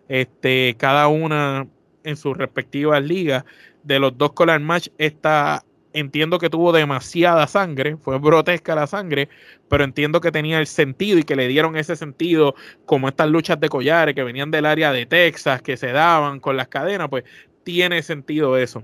este, 0.08 0.76
cada 0.78 1.08
una 1.08 1.66
en 2.04 2.16
sus 2.16 2.36
respectivas 2.36 3.02
ligas. 3.02 3.44
De 3.82 3.98
los 3.98 4.16
dos 4.16 4.32
collar 4.32 4.60
match, 4.60 4.88
esta 4.98 5.64
entiendo 5.92 6.38
que 6.38 6.50
tuvo 6.50 6.72
demasiada 6.72 7.46
sangre, 7.46 7.96
fue 7.96 8.18
grotesca 8.18 8.74
la 8.74 8.86
sangre, 8.86 9.28
pero 9.68 9.84
entiendo 9.84 10.20
que 10.20 10.32
tenía 10.32 10.58
el 10.58 10.66
sentido 10.66 11.18
y 11.18 11.24
que 11.24 11.36
le 11.36 11.48
dieron 11.48 11.76
ese 11.76 11.96
sentido, 11.96 12.54
como 12.86 13.08
estas 13.08 13.28
luchas 13.28 13.60
de 13.60 13.68
collares 13.68 14.14
que 14.14 14.22
venían 14.22 14.50
del 14.50 14.66
área 14.66 14.92
de 14.92 15.06
Texas, 15.06 15.62
que 15.62 15.76
se 15.76 15.92
daban 15.92 16.40
con 16.40 16.56
las 16.56 16.68
cadenas, 16.68 17.08
pues 17.08 17.24
tiene 17.64 18.02
sentido 18.02 18.56
eso. 18.56 18.82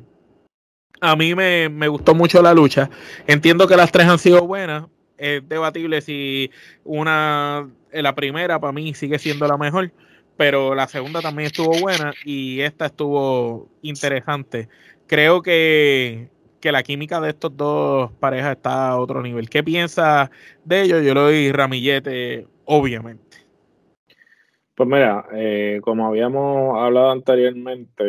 A 1.00 1.16
mí 1.16 1.34
me, 1.34 1.88
gustó 1.88 2.14
mucho 2.14 2.42
la 2.42 2.54
lucha. 2.54 2.90
Entiendo 3.26 3.66
que 3.66 3.76
las 3.76 3.92
tres 3.92 4.06
han 4.06 4.18
sido 4.18 4.46
buenas. 4.46 4.84
Es 5.16 5.48
debatible 5.48 6.00
si 6.00 6.50
una, 6.84 7.68
eh, 7.90 8.02
la 8.02 8.14
primera 8.14 8.60
para 8.60 8.72
mí 8.72 8.94
sigue 8.94 9.18
siendo 9.18 9.46
la 9.48 9.56
mejor, 9.56 9.92
pero 10.36 10.74
la 10.74 10.86
segunda 10.86 11.20
también 11.20 11.46
estuvo 11.46 11.72
buena 11.80 12.14
y 12.24 12.60
esta 12.60 12.86
estuvo 12.86 13.68
interesante. 13.82 14.68
Creo 15.06 15.42
que, 15.42 16.28
que 16.60 16.70
la 16.70 16.82
química 16.82 17.20
de 17.20 17.30
estos 17.30 17.56
dos 17.56 18.12
parejas 18.20 18.56
está 18.56 18.90
a 18.90 18.98
otro 18.98 19.22
nivel. 19.22 19.48
¿Qué 19.48 19.64
piensa 19.64 20.30
de 20.64 20.82
ellos? 20.82 21.04
Yo 21.04 21.14
lo 21.14 21.22
doy 21.22 21.50
ramillete, 21.50 22.46
obviamente. 22.64 23.27
Pues 24.78 24.88
mira, 24.88 25.26
eh, 25.32 25.80
como 25.82 26.06
habíamos 26.06 26.78
hablado 26.78 27.10
anteriormente, 27.10 28.04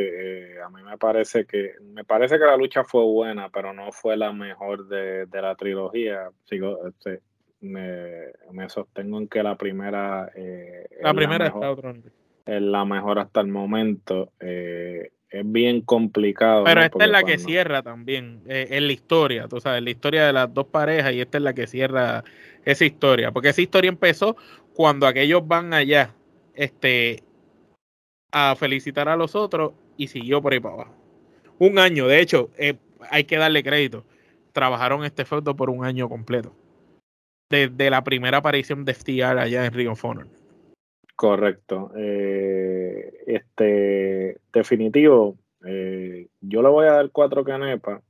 eh, 0.53 0.61
a 0.61 0.69
mí 0.69 0.83
me 0.83 0.99
parece 0.99 1.45
que 1.45 1.71
me 1.81 2.03
parece 2.03 2.37
que 2.37 2.45
la 2.45 2.57
lucha 2.57 2.83
fue 2.83 3.03
buena, 3.05 3.49
pero 3.49 3.73
no 3.73 3.91
fue 3.91 4.15
la 4.15 4.31
mejor 4.33 4.87
de, 4.87 5.25
la 5.33 5.55
trilogía. 5.55 6.29
Sigo, 6.43 6.77
este, 6.87 7.21
me, 7.61 8.69
sostengo 8.69 9.17
en 9.17 9.27
que 9.27 9.41
la 9.41 9.55
primera 9.55 10.29
eh, 10.35 10.87
la 11.01 11.11
primera 11.15 11.47
está 11.47 11.71
otro 11.71 11.95
es 12.45 12.61
la 12.61 12.85
mejor 12.85 13.17
hasta 13.17 13.41
el 13.41 13.47
momento. 13.47 14.31
es 14.39 15.09
bien 15.45 15.81
complicado. 15.81 16.65
Pero 16.65 16.83
esta 16.83 17.03
es 17.03 17.09
la 17.09 17.23
que 17.23 17.39
cierra 17.39 17.81
también, 17.81 18.43
en 18.45 18.85
la 18.85 18.93
historia, 18.93 19.47
tú 19.47 19.59
sabes, 19.59 19.81
la 19.81 19.89
historia 19.89 20.27
de 20.27 20.33
las 20.33 20.53
dos 20.53 20.67
parejas 20.67 21.13
y 21.13 21.21
esta 21.21 21.39
es 21.39 21.43
la 21.43 21.53
que 21.55 21.65
cierra 21.65 22.23
esa 22.63 22.85
historia, 22.85 23.31
porque 23.31 23.49
esa 23.49 23.61
historia 23.61 23.89
empezó 23.89 24.37
cuando 24.75 25.07
aquellos 25.07 25.47
van 25.47 25.73
allá 25.73 26.13
este, 26.59 27.23
a 28.33 28.53
felicitar 28.57 29.07
a 29.07 29.15
los 29.15 29.33
otros 29.33 29.71
y 29.95 30.07
siguió 30.07 30.41
por 30.41 30.51
ahí 30.51 30.59
para 30.59 30.75
abajo. 30.75 30.93
Un 31.57 31.79
año, 31.79 32.05
de 32.05 32.19
hecho, 32.19 32.49
eh, 32.57 32.75
hay 33.09 33.23
que 33.23 33.37
darle 33.37 33.63
crédito. 33.63 34.03
Trabajaron 34.51 35.05
este 35.05 35.23
feudo 35.23 35.55
por 35.55 35.69
un 35.69 35.85
año 35.85 36.09
completo. 36.09 36.53
Desde 37.49 37.89
la 37.89 38.03
primera 38.03 38.39
aparición 38.39 38.83
de 38.83 38.93
FTR 38.93 39.39
allá 39.39 39.65
en 39.65 39.73
Ring 39.73 39.89
of 39.89 40.03
Honor. 40.03 40.27
Correcto. 41.15 41.93
Eh, 41.95 43.23
este, 43.25 44.37
definitivo, 44.51 45.37
eh, 45.65 46.27
yo 46.41 46.61
le 46.61 46.69
voy 46.69 46.87
a 46.87 46.91
dar 46.91 47.09
cuatro 47.09 47.45
canepas. 47.45 48.01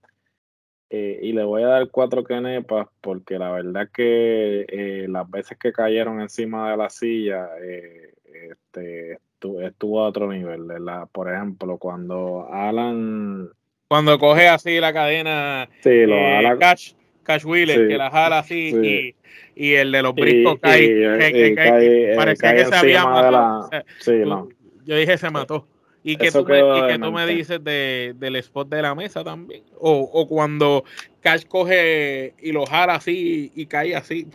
y 0.92 1.34
le 1.34 1.44
voy 1.44 1.62
a 1.62 1.68
dar 1.68 1.90
cuatro 1.92 2.24
canepas 2.24 2.88
porque 3.00 3.38
la 3.38 3.52
verdad 3.52 3.90
que 3.94 5.06
las 5.08 5.30
veces 5.30 5.56
que 5.60 5.72
cayeron 5.72 6.20
encima 6.20 6.72
de 6.72 6.78
la 6.78 6.90
silla, 6.90 7.48
este, 8.52 9.20
estuvo, 9.66 10.02
a 10.02 10.08
otro 10.08 10.32
nivel. 10.32 10.68
Por 11.12 11.34
ejemplo, 11.34 11.78
cuando 11.78 12.48
Alan. 12.52 13.50
Cuando 13.88 14.20
coge 14.20 14.48
así 14.48 14.80
la 14.80 14.94
cadena. 14.94 15.70
Sí, 15.82 16.06
lo 16.06 16.16
eh, 16.16 16.58
Cash, 16.60 16.94
Cash 17.24 17.46
Wheeler, 17.46 17.88
que 17.88 17.98
la 17.98 18.12
jala 18.12 18.40
así 18.40 18.76
y, 18.76 19.16
y, 19.56 19.74
el 19.74 19.92
de 19.92 20.02
los 20.02 20.14
briscos 20.14 20.60
cae. 20.60 22.16
parecía 22.16 22.56
que 22.56 22.66
se 22.66 22.76
había 22.76 23.06
matado. 23.06 23.70
Yo 24.86 24.96
dije 24.96 25.18
se 25.18 25.30
mató. 25.30 25.68
Y 26.02 26.16
que, 26.16 26.32
tú 26.32 26.46
me, 26.46 26.60
y 26.60 26.88
que 26.88 27.00
tú 27.00 27.12
me, 27.12 27.26
dices 27.26 27.62
de, 27.64 28.16
del 28.18 28.38
spot 28.38 28.70
de 28.70 28.82
la 28.82 28.96
mesa 28.96 29.24
también. 29.24 29.64
O, 29.78 30.00
o 30.00 30.28
cuando 30.28 30.86
Cash 31.20 31.46
coge 31.46 32.36
y 32.40 32.52
lo 32.52 32.66
jala 32.66 32.96
así 32.96 33.52
y, 33.54 33.66
cae 33.66 33.96
así. 33.96 34.26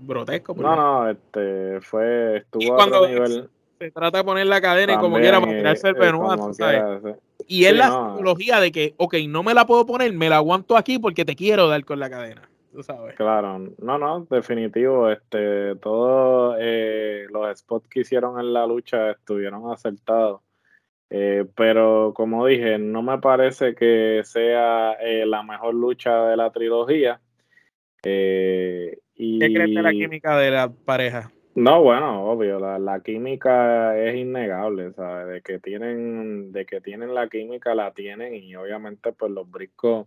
Brotesco. 0.00 0.54
No, 0.54 0.74
no, 0.74 1.10
este 1.10 1.80
fue. 1.82 2.38
Estuvo 2.38 2.80
a 2.80 2.86
otro 2.86 3.06
nivel. 3.06 3.50
Se 3.78 3.90
trata 3.90 4.18
de 4.18 4.24
poner 4.24 4.46
la 4.46 4.60
cadena 4.60 4.94
y 4.94 4.98
como 4.98 5.16
quiera 5.16 5.40
para 5.40 5.52
tirarse 5.52 5.88
el 5.88 5.94
Benoit, 5.94 6.52
¿sabes? 6.52 7.16
Y 7.46 7.64
es 7.64 7.74
la 7.74 7.88
psicología 7.88 8.60
de 8.60 8.70
que, 8.72 8.94
ok, 8.98 9.16
no 9.26 9.42
me 9.42 9.54
la 9.54 9.66
puedo 9.66 9.86
poner, 9.86 10.12
me 10.12 10.28
la 10.28 10.36
aguanto 10.36 10.76
aquí 10.76 10.98
porque 10.98 11.24
te 11.24 11.34
quiero 11.34 11.66
dar 11.66 11.84
con 11.84 11.98
la 11.98 12.10
cadena. 12.10 12.48
Tú 12.72 12.82
sabes. 12.82 13.16
Claro, 13.16 13.58
no, 13.78 13.98
no, 13.98 14.26
definitivo. 14.30 15.10
Este, 15.10 15.74
todos 15.76 16.56
eh, 16.60 17.26
los 17.30 17.58
spots 17.58 17.88
que 17.88 18.00
hicieron 18.00 18.38
en 18.38 18.52
la 18.52 18.66
lucha 18.66 19.10
estuvieron 19.12 19.72
acertados. 19.72 20.40
Eh, 21.10 21.44
pero 21.56 22.12
como 22.14 22.46
dije, 22.46 22.78
no 22.78 23.02
me 23.02 23.18
parece 23.18 23.74
que 23.74 24.22
sea 24.24 24.92
eh, 24.92 25.26
la 25.26 25.42
mejor 25.42 25.74
lucha 25.74 26.26
de 26.26 26.36
la 26.36 26.50
trilogía. 26.52 27.20
Eh, 28.04 28.98
y... 29.16 29.40
¿Qué 29.40 29.52
crees 29.52 29.74
de 29.74 29.82
la 29.82 29.90
química 29.90 30.38
de 30.38 30.50
la 30.52 30.72
pareja? 30.72 31.32
No, 31.56 31.82
bueno, 31.82 32.30
obvio, 32.30 32.60
la, 32.60 33.00
química 33.00 33.98
es 33.98 34.14
innegable, 34.14 34.92
¿sabes? 34.92 35.26
De 35.26 35.42
que 35.42 35.58
tienen, 35.58 36.52
de 36.52 36.64
que 36.64 36.80
tienen 36.80 37.12
la 37.12 37.28
química, 37.28 37.74
la 37.74 37.92
tienen, 37.92 38.34
y 38.36 38.54
obviamente, 38.54 39.12
pues 39.12 39.32
los 39.32 39.50
briscos 39.50 40.06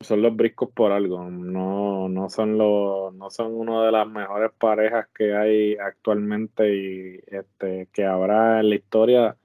son 0.00 0.22
los 0.22 0.34
briscos 0.34 0.70
por 0.70 0.92
algo, 0.92 1.28
no, 1.28 2.08
no 2.08 2.30
son 2.30 2.56
los, 2.56 3.12
no 3.14 3.30
son 3.30 3.52
una 3.52 3.84
de 3.84 3.92
las 3.92 4.08
mejores 4.08 4.50
parejas 4.58 5.08
que 5.14 5.36
hay 5.36 5.76
actualmente 5.76 6.74
y 6.74 7.20
este 7.26 7.88
que 7.92 8.06
habrá 8.06 8.60
en 8.60 8.70
la 8.70 8.74
historia 8.76 9.36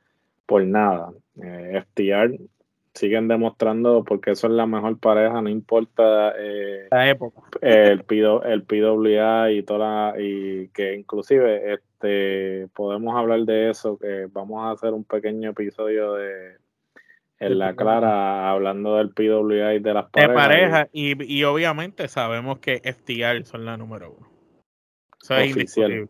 por 0.46 0.64
nada. 0.66 1.12
Eh, 1.42 1.84
FTR 1.84 2.40
siguen 2.94 3.28
demostrando 3.28 4.04
porque 4.04 4.32
eso 4.32 4.48
es 4.48 4.54
la 4.54 4.66
mejor 4.66 4.98
pareja, 4.98 5.42
no 5.42 5.50
importa 5.50 6.34
eh, 6.38 6.88
la 6.90 7.10
época. 7.10 7.42
el, 7.62 8.06
el 8.46 8.64
PWA 8.64 9.52
y 9.52 9.64
toda 9.64 10.20
y 10.20 10.70
que 10.70 10.96
inclusive 10.96 11.74
este 11.74 12.68
podemos 12.74 13.16
hablar 13.16 13.42
de 13.42 13.70
eso, 13.70 13.98
que 13.98 14.28
vamos 14.32 14.64
a 14.64 14.72
hacer 14.72 14.94
un 14.94 15.04
pequeño 15.04 15.50
episodio 15.50 16.14
de 16.14 16.56
en 17.38 17.60
la 17.60 17.76
clara 17.76 18.50
hablando 18.50 18.96
del 18.96 19.10
PWA 19.10 19.74
y 19.74 19.80
de 19.80 19.94
las 19.94 20.10
parejas. 20.10 20.30
De 20.30 20.34
pareja 20.34 20.90
y, 20.94 21.38
y, 21.38 21.44
obviamente 21.44 22.08
sabemos 22.08 22.60
que 22.60 22.80
FTR 22.80 23.46
son 23.46 23.66
la 23.66 23.76
número 23.76 24.16
uno. 24.18 24.30
Eso 25.22 25.36
es 25.36 25.50
indiscutible. 25.50 26.08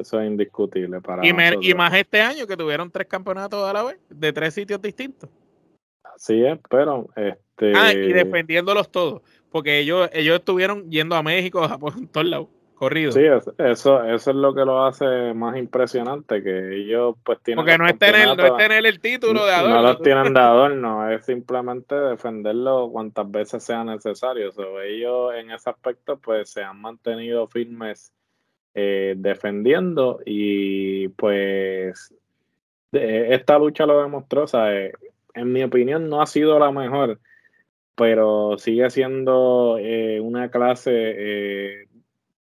Eso 0.00 0.20
es 0.20 0.26
indiscutible 0.26 1.00
para 1.00 1.24
y, 1.26 1.30
y 1.60 1.74
más 1.74 1.94
este 1.94 2.20
año 2.20 2.46
que 2.46 2.56
tuvieron 2.56 2.90
tres 2.90 3.06
campeonatos 3.06 3.68
a 3.68 3.72
la 3.72 3.82
vez, 3.84 3.98
de 4.08 4.32
tres 4.32 4.54
sitios 4.54 4.80
distintos. 4.80 5.30
Así 6.14 6.44
es, 6.44 6.58
pero 6.68 7.08
este. 7.16 7.72
Ah, 7.74 7.92
y 7.92 8.12
defendiéndolos 8.12 8.90
todos. 8.90 9.22
Porque 9.50 9.78
ellos, 9.78 10.08
ellos 10.12 10.38
estuvieron 10.38 10.90
yendo 10.90 11.16
a 11.16 11.22
México, 11.22 11.62
a 11.62 11.68
Japón, 11.68 12.08
todos 12.12 12.26
lados. 12.26 12.48
Corrido. 12.74 13.12
Sí, 13.12 13.20
eso, 13.24 13.54
eso, 13.58 14.02
es 14.14 14.26
lo 14.36 14.54
que 14.54 14.64
lo 14.64 14.86
hace 14.86 15.34
más 15.34 15.54
impresionante, 15.58 16.42
que 16.42 16.76
ellos 16.76 17.14
pues 17.22 17.38
tienen... 17.42 17.62
Porque 17.62 17.76
no 17.76 17.86
es, 17.86 17.98
tener, 17.98 18.34
no 18.34 18.42
es 18.42 18.56
tener 18.56 18.86
el 18.86 19.00
título 19.00 19.44
de 19.44 19.52
adorno. 19.52 19.76
No 19.76 19.82
los 19.82 20.00
tienen 20.00 20.32
de 20.32 20.40
adorno, 20.40 21.10
es 21.10 21.26
simplemente 21.26 21.94
defenderlo 21.94 22.88
cuantas 22.90 23.30
veces 23.30 23.64
sea 23.64 23.84
necesario. 23.84 24.50
ellos 24.82 25.34
en 25.34 25.50
ese 25.50 25.68
aspecto 25.68 26.18
pues 26.18 26.48
se 26.48 26.62
han 26.62 26.80
mantenido 26.80 27.46
firmes 27.48 28.14
eh, 28.72 29.14
defendiendo 29.16 30.20
y 30.24 31.08
pues 31.08 32.14
esta 32.92 33.58
lucha 33.58 33.84
lo 33.84 34.00
demostró, 34.00 34.46
eh, 34.68 34.92
en 35.34 35.52
mi 35.52 35.62
opinión 35.64 36.08
no 36.08 36.22
ha 36.22 36.26
sido 36.26 36.58
la 36.58 36.70
mejor, 36.70 37.20
pero 37.96 38.58
sigue 38.58 38.88
siendo 38.90 39.76
eh, 39.78 40.20
una 40.20 40.50
clase 40.50 41.88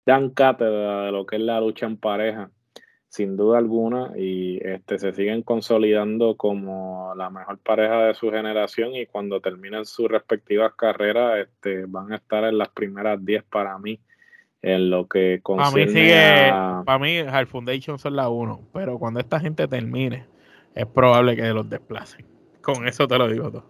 dan 0.04 0.30
cátedra 0.30 1.06
de 1.06 1.12
lo 1.12 1.24
que 1.24 1.36
es 1.36 1.42
la 1.42 1.60
lucha 1.60 1.86
en 1.86 1.96
pareja, 1.96 2.50
sin 3.08 3.36
duda 3.36 3.58
alguna, 3.58 4.12
y 4.16 4.58
este, 4.66 4.98
se 4.98 5.12
siguen 5.12 5.42
consolidando 5.42 6.36
como 6.36 7.14
la 7.16 7.30
mejor 7.30 7.58
pareja 7.58 8.04
de 8.04 8.14
su 8.14 8.30
generación 8.30 8.94
y 8.94 9.06
cuando 9.06 9.40
terminen 9.40 9.86
sus 9.86 10.10
respectivas 10.10 10.74
carreras 10.74 11.38
este, 11.38 11.86
van 11.86 12.12
a 12.12 12.16
estar 12.16 12.44
en 12.44 12.58
las 12.58 12.68
primeras 12.68 13.24
10 13.24 13.44
para 13.44 13.78
mí 13.78 13.98
en 14.62 14.90
lo 14.90 15.08
que 15.08 15.40
concierne 15.42 16.84
para 16.84 16.98
mí 16.98 17.08
sigue, 17.08 17.24
Para 17.26 17.42
mí, 17.42 17.46
Foundation 17.46 17.98
son 17.98 18.16
la 18.16 18.28
uno, 18.28 18.60
pero 18.72 18.98
cuando 18.98 19.20
esta 19.20 19.40
gente 19.40 19.66
termine, 19.66 20.24
es 20.74 20.86
probable 20.86 21.36
que 21.36 21.42
los 21.48 21.68
desplacen. 21.68 22.24
Con 22.62 22.86
eso 22.86 23.08
te 23.08 23.18
lo 23.18 23.28
digo 23.28 23.50
todo. 23.50 23.66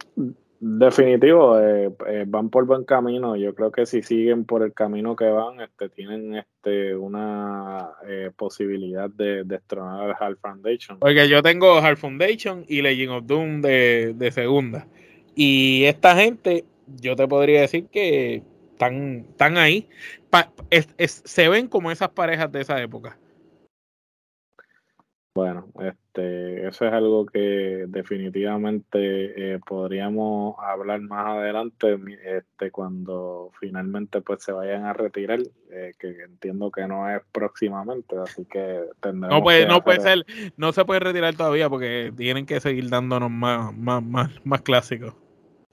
Definitivo, 0.65 1.59
eh, 1.59 1.91
eh, 2.07 2.25
van 2.25 2.49
por 2.49 2.67
buen 2.67 2.85
camino. 2.85 3.35
Yo 3.35 3.53
creo 3.53 3.73
que 3.73 3.85
si 3.85 4.03
siguen 4.03 4.45
por 4.45 4.63
el 4.63 4.73
camino 4.73 5.17
que 5.17 5.25
van, 5.25 5.61
este, 5.61 5.89
tienen 5.89 6.37
este, 6.37 6.95
una 6.95 7.91
eh, 8.07 8.31
posibilidad 8.37 9.11
de 9.11 9.43
destronar 9.43 10.11
al 10.11 10.17
Hard 10.21 10.37
Foundation. 10.37 11.01
Porque 11.01 11.29
yo 11.29 11.43
tengo 11.43 11.79
Hard 11.79 11.97
Foundation 11.97 12.65
y 12.69 12.81
Legend 12.83 13.11
of 13.11 13.27
Doom 13.27 13.61
de, 13.61 14.15
de 14.15 14.31
segunda. 14.31 14.87
Y 15.35 15.83
esta 15.87 16.15
gente, 16.15 16.65
yo 16.87 17.17
te 17.17 17.27
podría 17.27 17.63
decir 17.63 17.87
que 17.87 18.45
están, 18.87 19.27
están 19.31 19.59
ahí. 19.59 19.89
se 21.07 21.49
ven 21.49 21.69
como 21.69 21.91
esas 21.91 22.11
parejas 22.11 22.51
de 22.51 22.61
esa 22.61 22.81
época. 22.81 23.17
Bueno, 25.35 25.67
este, 25.81 26.69
eso 26.69 26.85
es 26.85 26.93
algo 26.93 27.25
que 27.25 27.87
definitivamente 27.89 29.55
eh, 29.55 29.61
podríamos 29.67 30.57
hablar 30.59 31.01
más 31.01 31.39
adelante, 31.39 31.99
este, 32.23 32.71
cuando 32.71 33.51
finalmente 33.59 34.21
pues 34.21 34.43
se 34.43 34.53
vayan 34.53 34.85
a 34.85 34.93
retirar, 34.93 35.41
eh, 35.71 35.93
que 35.99 36.09
entiendo 36.25 36.71
que 36.71 36.87
no 36.87 37.09
es 37.09 37.23
próximamente, 37.33 38.15
así 38.19 38.45
que 38.45 38.83
tendremos 39.01 39.39
no 39.39 39.43
puede, 39.43 39.67
no 39.67 39.83
puede 39.83 40.01
ser, 40.01 40.27
no 40.59 40.71
se 40.73 40.85
puede 40.85 41.01
retirar 41.01 41.35
todavía 41.35 41.71
porque 41.71 42.13
tienen 42.15 42.45
que 42.45 42.61
seguir 42.61 42.91
dándonos 42.91 43.31
más, 43.31 43.75
más, 43.75 44.03
más, 44.03 44.31
más 44.45 44.61
clásicos. 44.61 45.15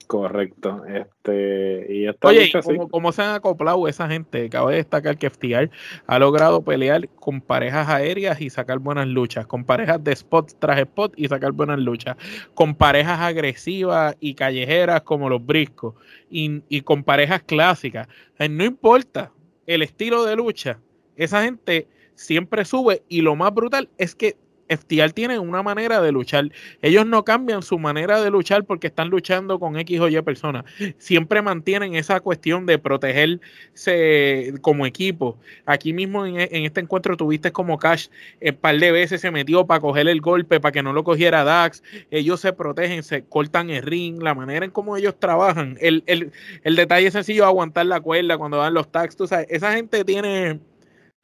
Correcto. 0.06 0.82
Este, 0.86 1.86
y 1.88 2.08
Oye, 2.22 2.50
¿cómo, 2.90 3.12
se 3.12 3.22
han 3.22 3.34
acoplado 3.34 3.86
esa 3.86 4.08
gente? 4.08 4.50
Cabe 4.50 4.74
destacar 4.74 5.16
que 5.16 5.30
FTR 5.30 5.70
ha 6.06 6.18
logrado 6.18 6.62
pelear 6.62 7.08
con 7.10 7.40
parejas 7.40 7.88
aéreas 7.88 8.40
y 8.40 8.50
sacar 8.50 8.80
buenas 8.80 9.06
luchas, 9.06 9.46
con 9.46 9.64
parejas 9.64 10.02
de 10.02 10.12
spot 10.12 10.52
tras 10.58 10.80
spot 10.80 11.12
y 11.16 11.28
sacar 11.28 11.52
buenas 11.52 11.78
luchas, 11.78 12.16
con 12.54 12.74
parejas 12.74 13.20
agresivas 13.20 14.16
y 14.18 14.34
callejeras 14.34 15.02
como 15.02 15.28
los 15.28 15.44
briscos, 15.46 15.94
y, 16.28 16.62
y 16.68 16.80
con 16.80 17.04
parejas 17.04 17.42
clásicas. 17.42 18.08
no 18.38 18.64
importa 18.64 19.30
el 19.66 19.82
estilo 19.82 20.24
de 20.24 20.34
lucha, 20.34 20.80
esa 21.14 21.44
gente 21.44 21.86
siempre 22.14 22.64
sube 22.64 23.02
y 23.08 23.20
lo 23.20 23.36
más 23.36 23.54
brutal 23.54 23.88
es 23.96 24.14
que 24.14 24.36
FTR 24.70 25.12
tiene 25.12 25.38
una 25.38 25.62
manera 25.62 26.00
de 26.00 26.12
luchar. 26.12 26.50
Ellos 26.80 27.04
no 27.04 27.24
cambian 27.24 27.62
su 27.62 27.78
manera 27.78 28.20
de 28.22 28.30
luchar 28.30 28.64
porque 28.64 28.86
están 28.86 29.08
luchando 29.08 29.58
con 29.58 29.76
X 29.76 30.00
o 30.00 30.08
Y 30.08 30.22
personas. 30.22 30.64
Siempre 30.98 31.42
mantienen 31.42 31.96
esa 31.96 32.20
cuestión 32.20 32.66
de 32.66 32.78
protegerse 32.78 34.54
como 34.62 34.86
equipo. 34.86 35.38
Aquí 35.66 35.92
mismo 35.92 36.24
en, 36.24 36.38
este 36.38 36.80
encuentro 36.80 37.16
tuviste 37.16 37.50
como 37.50 37.78
Cash 37.78 38.08
un 38.40 38.54
par 38.56 38.78
de 38.78 38.92
veces 38.92 39.20
se 39.20 39.32
metió 39.32 39.66
para 39.66 39.80
coger 39.80 40.08
el 40.08 40.20
golpe, 40.20 40.60
para 40.60 40.72
que 40.72 40.82
no 40.82 40.92
lo 40.92 41.02
cogiera 41.02 41.42
Dax. 41.42 41.82
Ellos 42.12 42.40
se 42.40 42.52
protegen, 42.52 43.02
se 43.02 43.24
cortan 43.24 43.70
el 43.70 43.82
ring, 43.82 44.22
la 44.22 44.34
manera 44.34 44.64
en 44.64 44.70
cómo 44.70 44.96
ellos 44.96 45.18
trabajan. 45.18 45.76
El, 45.80 46.04
el 46.06 46.76
detalle 46.76 47.10
sencillo, 47.10 47.44
aguantar 47.44 47.86
la 47.86 48.00
cuerda 48.00 48.38
cuando 48.38 48.58
dan 48.58 48.74
los 48.74 48.90
tags. 48.92 49.16
Tú 49.16 49.26
sabes, 49.26 49.46
esa 49.50 49.72
gente 49.72 50.04
tiene 50.04 50.60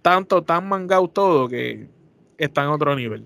tanto, 0.03 0.43
tan 0.43 0.69
mangado 0.69 1.09
todo 1.09 1.49
que 1.49 1.89
está 2.39 2.65
en 2.65 2.69
otro 2.71 2.97
nivel 2.97 3.25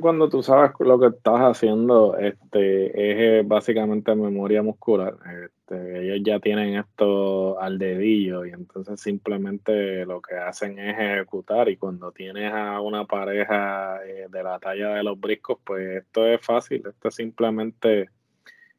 cuando 0.00 0.28
tú 0.28 0.42
sabes 0.42 0.72
lo 0.80 0.98
que 0.98 1.06
estás 1.06 1.38
haciendo, 1.38 2.18
este, 2.18 2.86
es 2.86 3.42
eh, 3.42 3.42
básicamente 3.46 4.12
memoria 4.16 4.60
muscular. 4.60 5.14
Este, 5.44 6.02
ellos 6.02 6.18
ya 6.24 6.40
tienen 6.40 6.76
esto 6.76 7.60
al 7.60 7.78
dedillo 7.78 8.44
y 8.44 8.50
entonces 8.50 9.00
simplemente 9.00 10.04
lo 10.04 10.20
que 10.20 10.34
hacen 10.34 10.80
es 10.80 10.98
ejecutar. 10.98 11.68
Y 11.68 11.76
cuando 11.76 12.10
tienes 12.10 12.52
a 12.52 12.80
una 12.80 13.04
pareja 13.04 14.04
eh, 14.04 14.26
de 14.28 14.42
la 14.42 14.58
talla 14.58 14.94
de 14.94 15.04
los 15.04 15.20
briscos, 15.20 15.58
pues 15.64 16.02
esto 16.02 16.26
es 16.26 16.44
fácil. 16.44 16.82
Esto 16.84 17.08
es 17.08 17.14
simplemente 17.14 18.10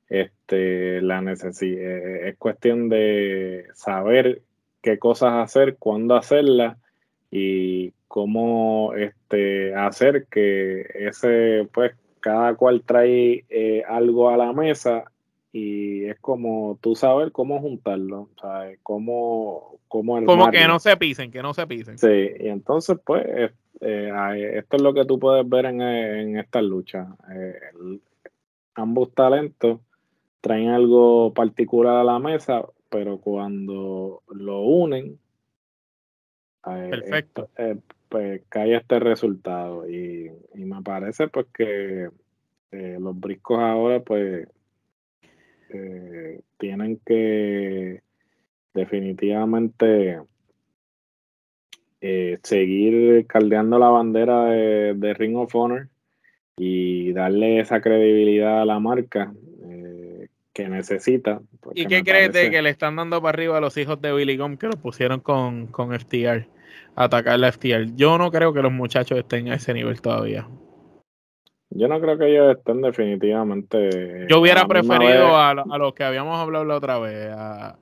este, 0.10 1.02
la 1.02 1.22
necesidad. 1.22 1.82
Eh, 1.82 2.30
es 2.30 2.38
cuestión 2.38 2.90
de 2.90 3.68
saber 3.74 4.42
qué 4.82 5.00
cosas 5.00 5.36
hacer, 5.36 5.78
cuándo 5.78 6.16
hacerlas 6.16 6.78
y 7.36 7.92
cómo 8.08 8.94
este, 8.94 9.74
hacer 9.74 10.28
que 10.30 10.86
ese, 10.94 11.68
pues, 11.74 11.94
cada 12.20 12.54
cual 12.54 12.84
trae 12.86 13.44
eh, 13.50 13.84
algo 13.88 14.30
a 14.30 14.38
la 14.38 14.54
mesa 14.54 15.06
y 15.52 16.06
es 16.06 16.20
como 16.20 16.78
tú 16.80 16.96
saber 16.96 17.32
cómo 17.32 17.60
juntarlo, 17.60 18.30
¿sabes? 18.40 18.78
Cómo, 18.84 19.80
cómo 19.88 20.24
Como 20.26 20.52
que 20.52 20.68
no 20.68 20.78
se 20.78 20.96
pisen, 20.96 21.32
que 21.32 21.42
no 21.42 21.56
se 21.56 21.66
pisen. 21.66 21.98
Sí, 21.98 22.30
y 22.40 22.50
entonces, 22.50 23.00
pues, 23.04 23.26
eh, 23.82 24.52
esto 24.54 24.78
es 24.78 24.82
lo 24.84 24.94
que 24.94 25.06
tú 25.06 25.18
puedes 25.18 25.50
ver 25.50 25.66
en, 25.66 25.82
en 25.82 26.38
esta 26.38 26.62
lucha. 26.62 27.08
Eh, 27.36 27.56
ambos 28.76 29.12
talentos 29.16 29.80
traen 30.40 30.70
algo 30.70 31.34
particular 31.34 31.96
a 31.96 32.04
la 32.04 32.20
mesa, 32.20 32.64
pero 32.92 33.18
cuando 33.18 34.22
lo 34.30 34.62
unen, 34.62 35.18
Perfecto. 36.64 37.50
pues 38.10 38.42
cae 38.48 38.76
este 38.76 39.00
resultado 39.00 39.90
y, 39.90 40.32
me 40.54 40.82
parece 40.82 41.28
pues 41.28 41.48
que 41.54 42.10
eh, 42.72 42.98
los 43.00 43.20
briscos 43.20 43.60
ahora 43.60 44.00
pues 44.00 44.48
eh, 45.70 46.42
tienen 46.58 47.00
que 47.06 48.02
definitivamente 48.74 50.22
eh, 52.02 52.40
seguir 52.44 53.26
caldeando 53.28 53.80
la 53.80 53.90
bandera 53.90 54.46
de, 54.46 55.14
Ring 55.14 55.38
of 55.38 55.56
Honor 55.56 55.90
y 56.58 57.14
darle 57.14 57.60
esa 57.60 57.82
credibilidad 57.82 58.62
a 58.62 58.66
la 58.66 58.80
marca 58.80 59.34
que 60.54 60.70
necesita. 60.70 61.42
¿Y 61.74 61.88
qué 61.88 62.04
crees 62.04 62.32
de 62.32 62.52
que 62.52 62.62
le 62.62 62.70
están 62.70 62.96
dando 62.96 63.22
para 63.22 63.36
arriba 63.36 63.58
a 63.58 63.62
los 63.62 63.76
hijos 63.78 64.00
de 64.02 64.14
Billy 64.14 64.38
Gum 64.38 64.58
que 64.58 64.68
lo 64.68 64.74
pusieron 64.74 65.20
con, 65.20 65.68
con 65.68 65.98
FTR? 65.98 66.48
atacar 66.96 67.40
la 67.40 67.52
FTR. 67.52 67.96
Yo 67.96 68.18
no 68.18 68.32
creo 68.32 68.54
que 68.54 68.62
los 68.62 68.72
muchachos 68.72 69.18
estén 69.18 69.50
a 69.50 69.56
ese 69.56 69.74
nivel 69.74 70.02
todavía. 70.02 70.48
Yo 71.70 71.88
no 71.88 72.00
creo 72.00 72.18
que 72.18 72.30
ellos 72.30 72.56
estén 72.56 72.82
definitivamente. 72.82 74.28
Yo 74.30 74.40
hubiera 74.40 74.68
preferido 74.68 75.38
a, 75.38 75.56
los 75.56 75.94
que 75.94 76.04
habíamos 76.04 76.38
hablado 76.38 76.66
la 76.66 76.76
otra 76.76 77.00
vez, 77.00 77.32
a 77.32 77.78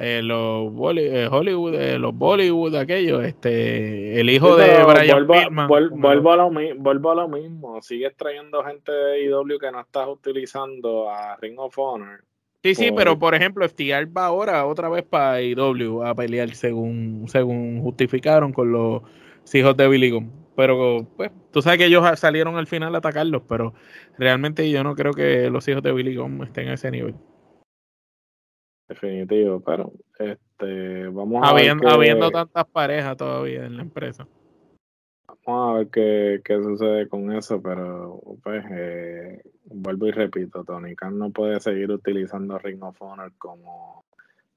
eh, 0.00 0.22
los 0.22 0.72
eh, 0.96 1.28
Hollywood, 1.28 1.74
eh, 1.74 1.98
los 1.98 2.14
Bollywood, 2.14 2.76
aquellos, 2.76 3.24
este, 3.24 4.20
el 4.20 4.30
hijo 4.30 4.56
de 4.56 4.84
Brian 4.84 5.26
vuelvo, 5.26 5.96
vuelvo, 5.96 6.32
a 6.32 6.36
lo, 6.36 6.50
vuelvo 6.76 7.10
a 7.10 7.14
lo 7.16 7.28
mismo. 7.28 7.82
Sigues 7.82 8.16
trayendo 8.16 8.62
gente 8.62 8.92
de 8.92 9.24
IW 9.24 9.58
que 9.58 9.72
no 9.72 9.80
estás 9.80 10.06
utilizando 10.06 11.10
a 11.10 11.36
Ring 11.36 11.58
of 11.58 11.76
Honor 11.76 12.22
Sí, 12.62 12.74
sí, 12.74 12.90
pero 12.94 13.18
por 13.18 13.34
ejemplo, 13.34 13.68
FTR 13.68 14.06
va 14.16 14.26
ahora 14.26 14.66
otra 14.66 14.88
vez 14.88 15.04
para 15.04 15.40
IW 15.42 16.04
a 16.04 16.14
pelear 16.14 16.50
según, 16.54 17.24
según 17.28 17.80
justificaron 17.82 18.52
con 18.52 18.72
los 18.72 19.02
hijos 19.52 19.76
de 19.76 19.88
Billy 19.88 20.10
Gunn. 20.10 20.32
Pero 20.56 21.08
pues, 21.16 21.30
tú 21.52 21.62
sabes 21.62 21.78
que 21.78 21.86
ellos 21.86 22.04
salieron 22.18 22.56
al 22.56 22.66
final 22.66 22.94
a 22.94 22.98
atacarlos, 22.98 23.42
pero 23.48 23.74
realmente 24.16 24.68
yo 24.70 24.82
no 24.82 24.96
creo 24.96 25.12
que 25.12 25.50
los 25.50 25.66
hijos 25.68 25.82
de 25.82 25.92
Billy 25.92 26.16
Gunn 26.16 26.42
estén 26.42 26.68
a 26.68 26.74
ese 26.74 26.90
nivel. 26.90 27.14
Definitivo, 28.88 29.60
pero 29.60 29.92
este 30.18 31.08
vamos 31.08 31.46
a 31.46 31.52
ver 31.52 31.76
habiendo 31.86 32.30
tantas 32.30 32.66
parejas 32.66 33.16
todavía 33.16 33.66
en 33.66 33.76
la 33.76 33.82
empresa. 33.82 34.26
Vamos 35.46 35.74
a 35.74 35.78
ver 35.78 35.88
qué, 35.88 36.40
qué 36.44 36.62
sucede 36.62 37.08
con 37.08 37.32
eso, 37.32 37.60
pero 37.60 38.20
pues 38.42 38.64
eh, 38.70 39.42
vuelvo 39.64 40.06
y 40.06 40.10
repito, 40.10 40.64
Tony 40.64 40.96
Khan 40.96 41.18
no 41.18 41.30
puede 41.30 41.60
seguir 41.60 41.90
utilizando 41.90 42.58
Ring 42.58 42.82
of 42.82 43.00
Honor 43.00 43.32
como 43.36 44.04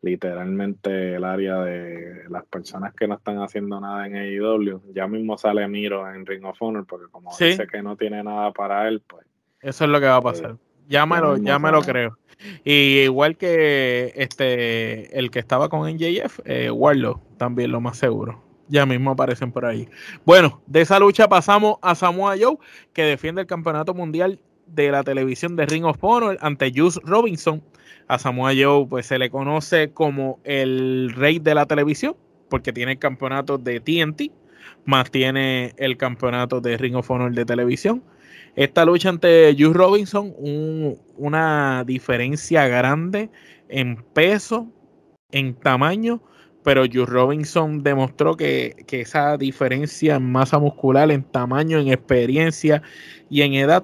literalmente 0.01 1.15
el 1.15 1.23
área 1.23 1.59
de 1.59 2.23
las 2.29 2.45
personas 2.45 2.93
que 2.93 3.07
no 3.07 3.15
están 3.15 3.37
haciendo 3.37 3.79
nada 3.79 4.07
en 4.07 4.15
AEW. 4.15 4.93
Ya 4.93 5.07
mismo 5.07 5.37
sale 5.37 5.67
Miro 5.67 6.11
en 6.11 6.25
Ring 6.25 6.45
of 6.45 6.61
Honor 6.61 6.85
porque 6.87 7.11
como 7.11 7.31
dice 7.37 7.67
que 7.67 7.81
no 7.81 7.95
tiene 7.95 8.23
nada 8.23 8.51
para 8.51 8.87
él, 8.87 9.01
pues... 9.07 9.25
Eso 9.61 9.83
es 9.83 9.89
lo 9.89 9.99
que 9.99 10.07
va 10.07 10.15
a 10.15 10.21
pasar. 10.21 10.51
Eh, 10.51 10.70
ya 10.87 11.05
me, 11.05 11.19
lo, 11.19 11.37
ya 11.37 11.59
me 11.59 11.71
lo 11.71 11.81
creo. 11.81 12.17
Y 12.63 13.01
igual 13.01 13.37
que 13.37 14.13
este 14.15 15.17
el 15.17 15.29
que 15.29 15.39
estaba 15.39 15.69
con 15.69 15.87
NJF, 15.89 16.39
eh, 16.45 16.71
Warlock, 16.71 17.21
también 17.37 17.71
lo 17.71 17.81
más 17.81 17.97
seguro 17.97 18.41
ya 18.71 18.85
mismo 18.85 19.11
aparecen 19.11 19.51
por 19.51 19.65
ahí. 19.65 19.87
Bueno, 20.25 20.61
de 20.65 20.81
esa 20.81 20.97
lucha 20.97 21.27
pasamos 21.27 21.75
a 21.81 21.93
Samoa 21.93 22.35
Joe, 22.39 22.57
que 22.93 23.03
defiende 23.03 23.41
el 23.41 23.47
campeonato 23.47 23.93
mundial 23.93 24.39
de 24.65 24.91
la 24.91 25.03
televisión 25.03 25.57
de 25.57 25.65
Ring 25.65 25.83
of 25.83 25.97
Honor 26.01 26.37
ante 26.41 26.71
Juice 26.73 26.99
Robinson. 27.03 27.61
A 28.07 28.17
Samoa 28.17 28.53
Joe 28.57 28.87
pues 28.87 29.05
se 29.05 29.19
le 29.19 29.29
conoce 29.29 29.91
como 29.91 30.39
el 30.45 31.11
rey 31.15 31.39
de 31.39 31.53
la 31.53 31.65
televisión 31.65 32.15
porque 32.49 32.73
tiene 32.73 32.93
el 32.93 32.99
campeonato 32.99 33.57
de 33.57 33.79
TNT, 33.79 34.31
más 34.85 35.11
tiene 35.11 35.73
el 35.77 35.97
campeonato 35.97 36.61
de 36.61 36.77
Ring 36.77 36.95
of 36.95 37.11
Honor 37.11 37.33
de 37.33 37.45
televisión. 37.45 38.03
Esta 38.55 38.85
lucha 38.85 39.09
ante 39.09 39.55
Juice 39.57 39.73
Robinson, 39.73 40.33
una 41.17 41.83
diferencia 41.85 42.67
grande 42.67 43.29
en 43.69 44.03
peso, 44.13 44.67
en 45.31 45.55
tamaño 45.55 46.21
pero 46.63 46.83
Joe 46.91 47.05
Robinson 47.05 47.83
demostró 47.83 48.37
que, 48.37 48.85
esa 48.89 49.37
diferencia 49.37 50.15
en 50.15 50.31
masa 50.31 50.59
muscular, 50.59 51.11
en 51.11 51.23
tamaño, 51.23 51.79
en 51.79 51.87
experiencia 51.87 52.81
y 53.29 53.41
en 53.41 53.53
edad 53.53 53.83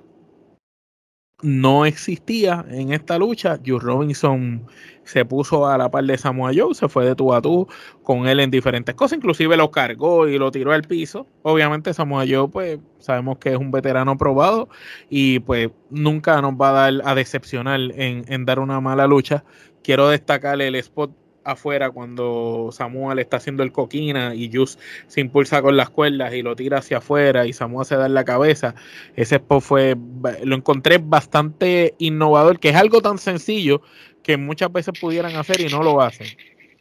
no 1.43 1.85
existía 1.85 2.65
en 2.69 2.93
esta 2.93 3.17
lucha. 3.17 3.59
Joe 3.65 3.79
Robinson 3.79 4.65
se 5.03 5.23
puso 5.23 5.67
a 5.67 5.77
la 5.77 5.89
par 5.89 6.03
de 6.03 6.17
Samoa 6.17 6.51
Joe, 6.55 6.73
se 6.73 6.89
fue 6.89 7.05
de 7.05 7.15
tú 7.15 7.33
a 7.33 7.41
tú 7.41 7.67
con 8.03 8.27
él 8.27 8.39
en 8.39 8.51
diferentes 8.51 8.95
cosas, 8.95 9.17
inclusive 9.17 9.55
lo 9.55 9.71
cargó 9.71 10.27
y 10.27 10.37
lo 10.37 10.51
tiró 10.51 10.73
al 10.73 10.83
piso. 10.83 11.27
Obviamente 11.43 11.93
Samoa 11.93 12.25
Joe, 12.27 12.49
pues 12.49 12.79
sabemos 12.99 13.37
que 13.37 13.51
es 13.51 13.57
un 13.57 13.71
veterano 13.71 14.17
probado 14.17 14.69
y 15.09 15.39
pues 15.39 15.69
nunca 15.89 16.41
nos 16.41 16.53
va 16.53 16.69
a 16.69 16.91
dar 16.91 17.01
a 17.05 17.15
decepcionar 17.15 17.79
en, 17.79 18.25
en 18.27 18.45
dar 18.45 18.59
una 18.59 18.81
mala 18.81 19.07
lucha. 19.07 19.43
Quiero 19.83 20.09
destacar 20.09 20.61
el 20.61 20.75
spot 20.75 21.11
afuera 21.47 21.89
cuando 21.91 22.69
Samuel 22.71 23.19
está 23.19 23.37
haciendo 23.37 23.63
el 23.63 23.71
coquina 23.71 24.35
y 24.35 24.51
Jus 24.53 24.77
se 25.07 25.21
impulsa 25.21 25.61
con 25.61 25.77
las 25.77 25.89
cuerdas 25.89 26.33
y 26.33 26.41
lo 26.41 26.55
tira 26.55 26.79
hacia 26.79 26.97
afuera 26.97 27.45
y 27.45 27.53
Samuel 27.53 27.85
se 27.85 27.95
da 27.95 28.05
en 28.05 28.13
la 28.13 28.25
cabeza. 28.25 28.75
Ese 29.15 29.41
fue, 29.61 29.95
lo 30.43 30.55
encontré 30.55 30.99
bastante 30.99 31.95
innovador, 31.97 32.59
que 32.59 32.69
es 32.69 32.75
algo 32.75 33.01
tan 33.01 33.17
sencillo 33.17 33.81
que 34.23 34.37
muchas 34.37 34.71
veces 34.71 34.99
pudieran 34.99 35.35
hacer 35.35 35.61
y 35.61 35.67
no 35.67 35.83
lo 35.83 36.01
hacen. 36.01 36.27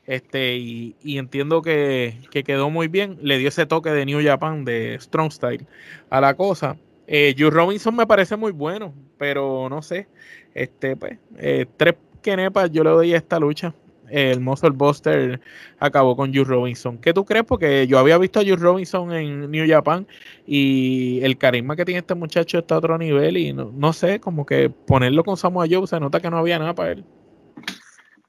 Este, 0.06 0.56
y, 0.56 0.94
entiendo 1.02 1.62
que, 1.62 2.18
quedó 2.44 2.70
muy 2.70 2.88
bien. 2.88 3.18
Le 3.22 3.38
dio 3.38 3.48
ese 3.48 3.66
toque 3.66 3.90
de 3.90 4.06
New 4.06 4.22
Japan, 4.22 4.64
de 4.64 4.98
Strong 5.00 5.32
Style, 5.32 5.66
a 6.10 6.20
la 6.20 6.34
cosa. 6.34 6.76
Eh, 7.08 7.34
Robinson 7.38 7.94
me 7.94 8.06
parece 8.06 8.36
muy 8.36 8.52
bueno, 8.52 8.94
pero 9.18 9.68
no 9.68 9.82
sé. 9.82 10.08
Este, 10.54 10.96
pues, 10.96 11.18
eh, 11.38 11.66
tres 11.76 11.94
kenepas 12.22 12.70
yo 12.70 12.82
le 12.82 12.90
doy 12.90 13.14
a 13.14 13.16
esta 13.16 13.38
lucha. 13.38 13.74
El 14.10 14.40
Muscle 14.40 14.70
Buster 14.70 15.40
acabó 15.78 16.16
con 16.16 16.32
Juice 16.32 16.50
Robinson. 16.50 16.98
¿Qué 16.98 17.12
tú 17.12 17.24
crees? 17.24 17.44
Porque 17.44 17.86
yo 17.86 17.98
había 17.98 18.18
visto 18.18 18.40
a 18.40 18.42
Juice 18.42 18.56
Robinson 18.56 19.12
en 19.12 19.50
New 19.50 19.68
Japan 19.68 20.06
y 20.46 21.20
el 21.22 21.38
carisma 21.38 21.76
que 21.76 21.84
tiene 21.84 22.00
este 22.00 22.14
muchacho 22.14 22.58
está 22.58 22.76
a 22.76 22.78
otro 22.78 22.98
nivel 22.98 23.36
y 23.36 23.52
no, 23.52 23.72
no 23.74 23.92
sé, 23.92 24.20
como 24.20 24.46
que 24.46 24.70
ponerlo 24.70 25.24
con 25.24 25.36
Samoa 25.36 25.66
Joe 25.70 25.86
se 25.86 26.00
nota 26.00 26.20
que 26.20 26.30
no 26.30 26.38
había 26.38 26.58
nada 26.58 26.74
para 26.74 26.92
él. 26.92 27.04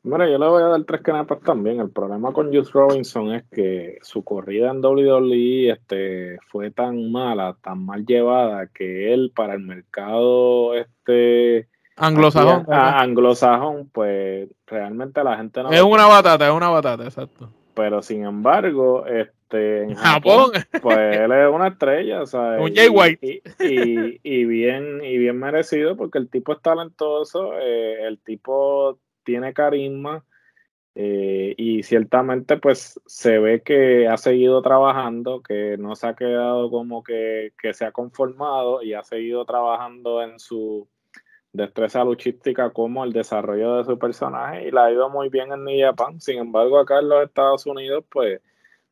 Mira, 0.08 0.30
yo 0.30 0.38
le 0.38 0.48
voy 0.48 0.64
a 0.64 0.68
dar 0.68 0.84
tres 0.86 1.02
canapas 1.02 1.42
también. 1.42 1.82
El 1.82 1.90
problema 1.90 2.32
con 2.32 2.48
Juice 2.48 2.72
Robinson 2.72 3.34
es 3.34 3.44
que 3.52 3.98
su 4.02 4.24
corrida 4.24 4.72
en 4.72 4.80
WWE 4.80 5.72
este, 5.72 6.40
fue 6.48 6.72
tan 6.72 7.12
mala, 7.12 7.58
tan 7.62 7.86
mal 7.86 8.06
llevada, 8.06 8.68
que 8.68 9.14
él 9.14 9.34
para 9.36 9.56
el 9.56 9.60
mercado 9.60 10.76
este 10.76 11.68
anglosajón, 11.98 12.66
anglosajón, 12.72 13.90
pues 13.92 14.50
realmente 14.66 15.24
la 15.24 15.38
gente 15.38 15.64
no... 15.64 15.72
Es 15.72 15.82
una 15.82 16.06
batata, 16.06 16.48
es 16.48 16.54
una 16.54 16.70
batata, 16.70 17.04
exacto. 17.04 17.50
Pero 17.74 18.02
sin 18.02 18.24
embargo, 18.24 19.06
este, 19.06 19.84
en 19.84 19.96
Japón, 19.96 20.52
pues 20.82 21.18
él 21.18 21.32
es 21.32 21.54
una 21.54 21.68
estrella, 21.68 22.26
¿sabes? 22.26 22.62
Un 22.62 22.76
Jay 22.76 22.90
White. 22.90 23.42
Y, 24.24 24.46
bien, 24.46 25.04
y 25.04 25.18
bien 25.18 25.38
merecido 25.38 25.96
porque 25.96 26.18
el 26.18 26.30
tipo 26.30 26.54
es 26.54 26.62
talentoso, 26.62 27.54
eh, 27.60 28.08
el 28.08 28.20
tipo 28.20 29.00
tiene 29.24 29.54
carisma 29.54 30.24
eh, 31.00 31.54
y 31.58 31.84
ciertamente 31.84 32.58
pues 32.58 33.00
se 33.06 33.38
ve 33.38 33.62
que 33.62 34.08
ha 34.08 34.18
seguido 34.18 34.64
trabajando, 34.64 35.44
que 35.44 35.78
no 35.78 35.96
se 35.96 36.08
ha 36.08 36.16
quedado 36.16 36.72
como 36.72 37.04
que, 37.04 37.52
se 37.74 37.86
ha 37.86 37.92
conformado 37.92 38.82
y 38.82 38.96
ha 38.96 39.04
seguido 39.04 39.46
trabajando 39.46 40.24
en 40.24 40.40
su 40.40 40.88
destreza 41.54 42.04
luchística 42.04 42.70
como 42.72 43.04
el 43.04 43.14
desarrollo 43.14 43.78
de 43.78 43.86
su 43.86 43.98
personaje 43.98 44.68
y 44.68 44.72
la 44.72 44.86
ha 44.86 44.92
ido 44.92 45.10
muy 45.10 45.30
bien 45.30 45.52
en 45.52 45.64
New 45.64 45.80
Japan. 45.80 46.20
Sin 46.22 46.38
embargo, 46.38 46.80
acá 46.80 47.00
en 47.00 47.10
los 47.10 47.24
Estados 47.24 47.66
Unidos, 47.66 48.06
pues 48.10 48.42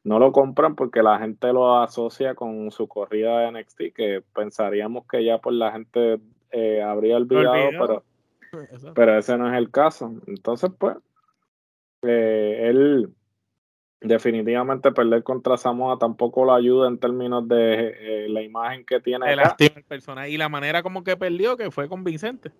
no 0.04 0.20
lo 0.20 0.32
compran 0.32 0.76
porque 0.76 1.04
la 1.04 1.20
gente 1.20 1.52
lo 1.52 1.78
asocia 1.78 2.36
con 2.36 2.72
su 2.72 2.88
corrida 2.88 3.40
de 3.40 3.52
NXT, 3.52 3.82
que 3.94 4.24
pensaríamos 4.34 5.06
que 5.08 5.24
ya 5.24 5.36
por 5.36 5.52
pues, 5.52 5.56
la 5.56 5.72
gente 5.72 6.20
eh, 6.52 6.82
habría 6.82 7.18
olvidado, 7.18 7.70
pero 7.80 8.04
pero 8.94 9.18
ese 9.18 9.38
no 9.38 9.52
es 9.52 9.58
el 9.58 9.72
caso. 9.72 10.14
Entonces, 10.28 10.72
pues, 10.78 10.98
eh, 12.04 12.70
él 12.70 13.14
definitivamente 14.08 14.92
perder 14.92 15.24
contra 15.24 15.58
Samoa 15.58 15.98
tampoco 15.98 16.46
lo 16.46 16.54
ayuda 16.54 16.88
en 16.88 16.98
términos 16.98 17.48
de 17.48 17.96
eh, 18.00 18.30
la 18.30 18.42
imagen 18.42 18.86
que 18.86 19.00
tiene. 19.00 19.26
El 19.34 19.84
personaje 19.88 20.30
y 20.30 20.38
la 20.38 20.50
manera 20.50 20.84
como 20.84 21.04
que 21.04 21.18
perdió, 21.18 21.58
que 21.58 21.72
fue 21.72 21.90
convincente. 21.90 22.52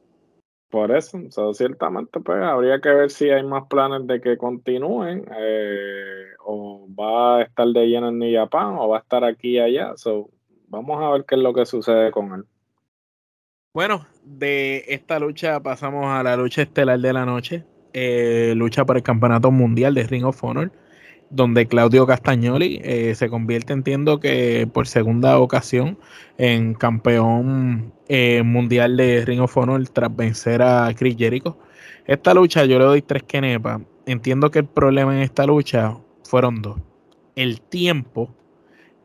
Por 0.70 0.92
eso, 0.92 1.20
ciertamente, 1.54 2.20
pues 2.20 2.44
habría 2.44 2.82
que 2.82 2.90
ver 2.90 3.10
si 3.10 3.30
hay 3.30 3.44
más 3.44 3.66
planes 3.68 4.08
de 4.08 4.20
que 4.20 4.38
continúen, 4.38 5.26
eh, 5.38 6.26
o 6.44 6.88
va 7.00 7.38
a 7.38 7.42
estar 7.44 7.68
de 7.68 7.88
lleno 7.88 8.10
en 8.10 8.20
New 8.20 8.34
Japan, 8.34 8.76
o 8.78 8.90
va 8.90 8.98
a 8.98 9.02
estar 9.02 9.24
aquí 9.24 9.52
y 9.52 9.60
allá. 9.60 9.94
vamos 10.68 11.02
a 11.02 11.12
ver 11.12 11.26
qué 11.26 11.36
es 11.36 11.42
lo 11.42 11.54
que 11.54 11.66
sucede 11.66 12.12
con 12.12 12.34
él. 12.34 12.44
Bueno, 13.74 14.06
de 14.24 14.86
esta 14.88 15.20
lucha 15.20 15.62
pasamos 15.62 16.08
a 16.08 16.24
la 16.24 16.36
lucha 16.36 16.64
estelar 16.64 17.00
de 17.00 17.14
la 17.14 17.26
noche, 17.26 17.64
eh, 17.94 18.54
lucha 18.56 18.86
por 18.86 18.98
el 18.98 19.04
campeonato 19.04 19.52
mundial 19.52 19.94
de 19.94 20.04
Ring 20.04 20.26
of 20.26 20.44
Honor, 20.44 20.72
donde 21.30 21.68
Claudio 21.68 22.06
Castagnoli 22.06 22.80
eh, 22.84 23.16
se 23.16 23.30
convierte, 23.30 23.74
entiendo 23.74 24.20
que 24.20 24.68
por 24.72 24.88
segunda 24.88 25.40
ocasión, 25.40 25.98
en 26.38 26.74
campeón 26.74 27.94
eh, 28.08 28.44
mundial 28.44 28.98
de 28.98 29.26
Ring 29.26 29.42
of 29.42 29.56
Honor 29.58 29.88
tras 29.90 30.16
vencer 30.16 30.62
a 30.62 30.94
Chris 30.96 31.16
Jericho. 31.18 31.58
Esta 32.06 32.34
lucha 32.34 32.66
yo 32.66 32.78
le 32.78 32.86
doy 32.86 33.02
tres 33.02 33.24
quenepas. 33.24 33.82
Entiendo 34.06 34.52
que 34.52 34.60
el 34.60 34.66
problema 34.66 35.16
en 35.16 35.22
esta 35.22 35.46
lucha 35.46 35.98
fueron 36.24 36.62
dos. 36.62 36.78
El 37.36 37.62
tiempo 37.62 38.30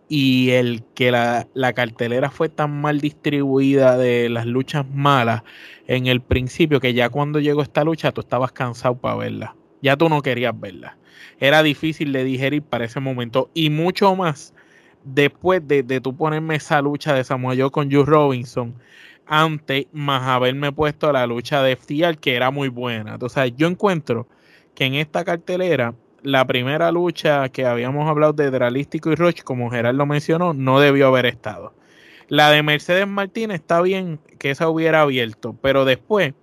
y 0.08 0.50
el 0.50 0.82
que 0.94 1.12
la, 1.12 1.46
cartelera 1.72 2.30
fue 2.30 2.48
tan 2.48 2.80
mal 2.80 3.00
distribuida 3.00 3.96
de 3.96 4.28
las 4.28 4.44
luchas 4.44 4.84
malas 4.92 5.44
en 5.86 6.08
el 6.08 6.20
principio 6.20 6.80
que 6.80 6.94
ya 6.94 7.08
cuando 7.08 7.38
llegó 7.38 7.62
esta 7.62 7.84
lucha 7.84 8.10
tú 8.10 8.20
estabas 8.20 8.50
cansado 8.50 8.96
para 8.96 9.14
verla. 9.14 9.56
Ya 9.80 9.96
tú 9.96 10.08
no 10.08 10.20
querías 10.20 10.58
verla. 10.58 10.98
Era 11.38 11.62
difícil 11.62 12.12
de 12.12 12.24
digerir 12.24 12.62
para 12.62 12.84
ese 12.84 13.00
momento 13.00 13.50
y 13.54 13.70
mucho 13.70 14.14
más 14.16 14.54
después 15.04 15.66
de, 15.66 15.82
de 15.82 16.00
tú 16.00 16.16
ponerme 16.16 16.56
esa 16.56 16.82
lucha 16.82 17.14
de 17.14 17.24
Samuel 17.24 17.60
Joe 17.60 17.70
con 17.70 17.90
Joe 17.90 18.04
Robinson 18.04 18.74
antes 19.26 19.86
más 19.92 20.22
haberme 20.28 20.72
puesto 20.72 21.12
la 21.12 21.26
lucha 21.26 21.62
de 21.62 21.76
FTR 21.76 22.18
que 22.18 22.34
era 22.34 22.50
muy 22.50 22.68
buena. 22.68 23.14
Entonces 23.14 23.52
yo 23.56 23.68
encuentro 23.68 24.26
que 24.74 24.84
en 24.84 24.94
esta 24.94 25.24
cartelera 25.24 25.94
la 26.22 26.44
primera 26.46 26.90
lucha 26.92 27.48
que 27.48 27.64
habíamos 27.64 28.08
hablado 28.08 28.32
de 28.32 28.50
Dralístico 28.50 29.10
y 29.10 29.14
Roche, 29.14 29.42
como 29.42 29.70
Gerardo 29.70 30.04
mencionó, 30.06 30.52
no 30.52 30.80
debió 30.80 31.08
haber 31.08 31.26
estado. 31.26 31.74
La 32.28 32.50
de 32.50 32.62
Mercedes 32.62 33.08
Martínez 33.08 33.60
está 33.60 33.80
bien 33.80 34.20
que 34.38 34.50
esa 34.50 34.68
hubiera 34.68 35.02
abierto, 35.02 35.56
pero 35.60 35.84
después 35.84 36.34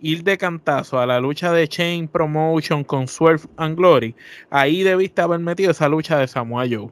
ir 0.00 0.24
de 0.24 0.38
cantazo 0.38 0.98
a 0.98 1.06
la 1.06 1.20
lucha 1.20 1.52
de 1.52 1.68
Chain 1.68 2.08
Promotion 2.08 2.84
con 2.84 3.08
Swerve 3.08 3.44
and 3.56 3.76
Glory, 3.76 4.14
ahí 4.50 4.82
debiste 4.82 5.22
haber 5.22 5.40
metido 5.40 5.70
esa 5.70 5.88
lucha 5.88 6.18
de 6.18 6.28
Samoa 6.28 6.64
Joe. 6.70 6.90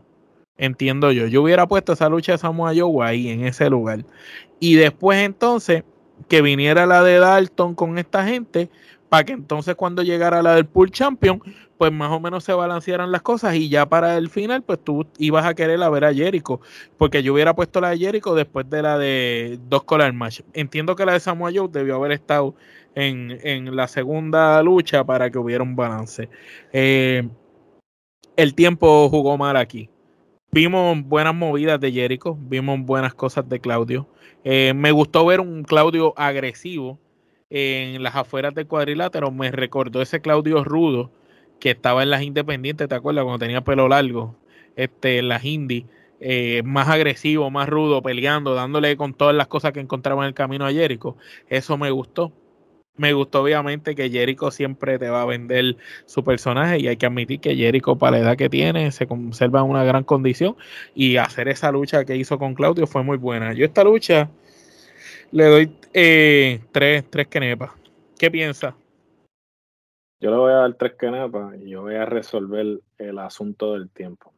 Entiendo 0.56 1.12
yo. 1.12 1.26
Yo 1.26 1.42
hubiera 1.42 1.66
puesto 1.66 1.92
esa 1.92 2.08
lucha 2.08 2.32
de 2.32 2.38
Samoa 2.38 2.72
Joe 2.76 3.06
ahí, 3.06 3.28
en 3.28 3.44
ese 3.44 3.70
lugar. 3.70 4.04
Y 4.60 4.74
después 4.74 5.20
entonces 5.20 5.84
que 6.28 6.42
viniera 6.42 6.84
la 6.84 7.02
de 7.02 7.18
Dalton 7.18 7.74
con 7.74 7.98
esta 7.98 8.26
gente, 8.26 8.68
para 9.08 9.24
que 9.24 9.32
entonces 9.32 9.74
cuando 9.76 10.02
llegara 10.02 10.42
la 10.42 10.56
del 10.56 10.66
Pool 10.66 10.90
Champion, 10.90 11.40
pues 11.78 11.92
más 11.92 12.10
o 12.10 12.18
menos 12.20 12.44
se 12.44 12.52
balancearan 12.52 13.12
las 13.12 13.22
cosas 13.22 13.54
y 13.54 13.68
ya 13.68 13.88
para 13.88 14.16
el 14.18 14.28
final, 14.28 14.62
pues 14.62 14.80
tú 14.82 15.06
ibas 15.18 15.46
a 15.46 15.54
querer 15.54 15.78
la 15.78 15.88
ver 15.88 16.04
a 16.04 16.12
Jericho, 16.12 16.60
porque 16.98 17.22
yo 17.22 17.32
hubiera 17.32 17.54
puesto 17.54 17.80
la 17.80 17.90
de 17.90 17.98
Jericho 17.98 18.34
después 18.34 18.68
de 18.68 18.82
la 18.82 18.98
de 18.98 19.58
dos 19.68 19.84
Collar 19.84 20.12
Match. 20.12 20.40
Entiendo 20.52 20.96
que 20.96 21.06
la 21.06 21.12
de 21.12 21.20
Samoa 21.20 21.52
Joe 21.54 21.68
debió 21.70 21.94
haber 21.94 22.12
estado 22.12 22.54
en, 22.96 23.38
en 23.42 23.76
la 23.76 23.86
segunda 23.86 24.60
lucha 24.62 25.04
para 25.04 25.30
que 25.30 25.38
hubiera 25.38 25.62
un 25.62 25.76
balance. 25.76 26.28
Eh, 26.72 27.28
el 28.36 28.54
tiempo 28.54 29.08
jugó 29.08 29.38
mal 29.38 29.56
aquí. 29.56 29.88
Vimos 30.50 31.04
buenas 31.04 31.34
movidas 31.34 31.78
de 31.78 31.92
Jericho, 31.92 32.36
vimos 32.40 32.80
buenas 32.80 33.14
cosas 33.14 33.48
de 33.48 33.60
Claudio. 33.60 34.08
Eh, 34.44 34.72
me 34.74 34.90
gustó 34.92 35.24
ver 35.26 35.40
un 35.40 35.62
Claudio 35.62 36.14
agresivo 36.16 36.98
en 37.50 38.02
las 38.02 38.16
afueras 38.16 38.54
del 38.54 38.66
cuadrilátero. 38.66 39.30
Me 39.30 39.50
recordó 39.50 40.02
ese 40.02 40.20
Claudio 40.20 40.64
Rudo 40.64 41.10
que 41.60 41.70
estaba 41.70 42.02
en 42.02 42.10
las 42.10 42.22
independientes, 42.22 42.88
¿te 42.88 42.94
acuerdas? 42.94 43.24
Cuando 43.24 43.38
tenía 43.38 43.62
pelo 43.62 43.88
largo, 43.88 44.36
este, 44.76 45.18
en 45.18 45.28
las 45.28 45.44
indies, 45.44 45.84
eh, 46.20 46.62
más 46.64 46.88
agresivo, 46.88 47.50
más 47.50 47.68
rudo, 47.68 48.02
peleando, 48.02 48.54
dándole 48.54 48.96
con 48.96 49.14
todas 49.14 49.34
las 49.34 49.46
cosas 49.46 49.72
que 49.72 49.80
encontraba 49.80 50.22
en 50.24 50.28
el 50.28 50.34
camino 50.34 50.66
a 50.66 50.72
Jericho. 50.72 51.16
Eso 51.48 51.76
me 51.78 51.90
gustó. 51.90 52.32
Me 52.96 53.12
gustó 53.12 53.42
obviamente 53.42 53.94
que 53.94 54.10
Jericho 54.10 54.50
siempre 54.50 54.98
te 54.98 55.08
va 55.08 55.22
a 55.22 55.24
vender 55.24 55.76
su 56.04 56.24
personaje 56.24 56.80
y 56.80 56.88
hay 56.88 56.96
que 56.96 57.06
admitir 57.06 57.38
que 57.38 57.54
Jericho 57.54 57.96
para 57.96 58.18
la 58.18 58.24
edad 58.24 58.36
que 58.36 58.48
tiene 58.48 58.90
se 58.90 59.06
conserva 59.06 59.60
en 59.60 59.66
una 59.66 59.84
gran 59.84 60.02
condición 60.02 60.56
y 60.96 61.16
hacer 61.16 61.46
esa 61.46 61.70
lucha 61.70 62.04
que 62.04 62.16
hizo 62.16 62.40
con 62.40 62.54
Claudio 62.54 62.88
fue 62.88 63.04
muy 63.04 63.16
buena. 63.16 63.52
Yo 63.52 63.64
esta 63.64 63.84
lucha 63.84 64.28
le 65.30 65.44
doy 65.44 65.72
eh, 65.94 66.60
tres, 66.72 67.04
tres 67.08 67.28
kenepas. 67.28 67.70
¿Qué 68.18 68.32
piensa? 68.32 68.74
Yo 70.20 70.30
le 70.30 70.36
voy 70.36 70.52
a 70.52 70.56
dar 70.56 70.74
tres 70.74 70.94
kenepas 70.94 71.56
y 71.60 71.70
yo 71.70 71.82
voy 71.82 71.94
a 71.94 72.04
resolver 72.04 72.80
el 72.98 73.18
asunto 73.18 73.74
del 73.74 73.90
tiempo. 73.90 74.32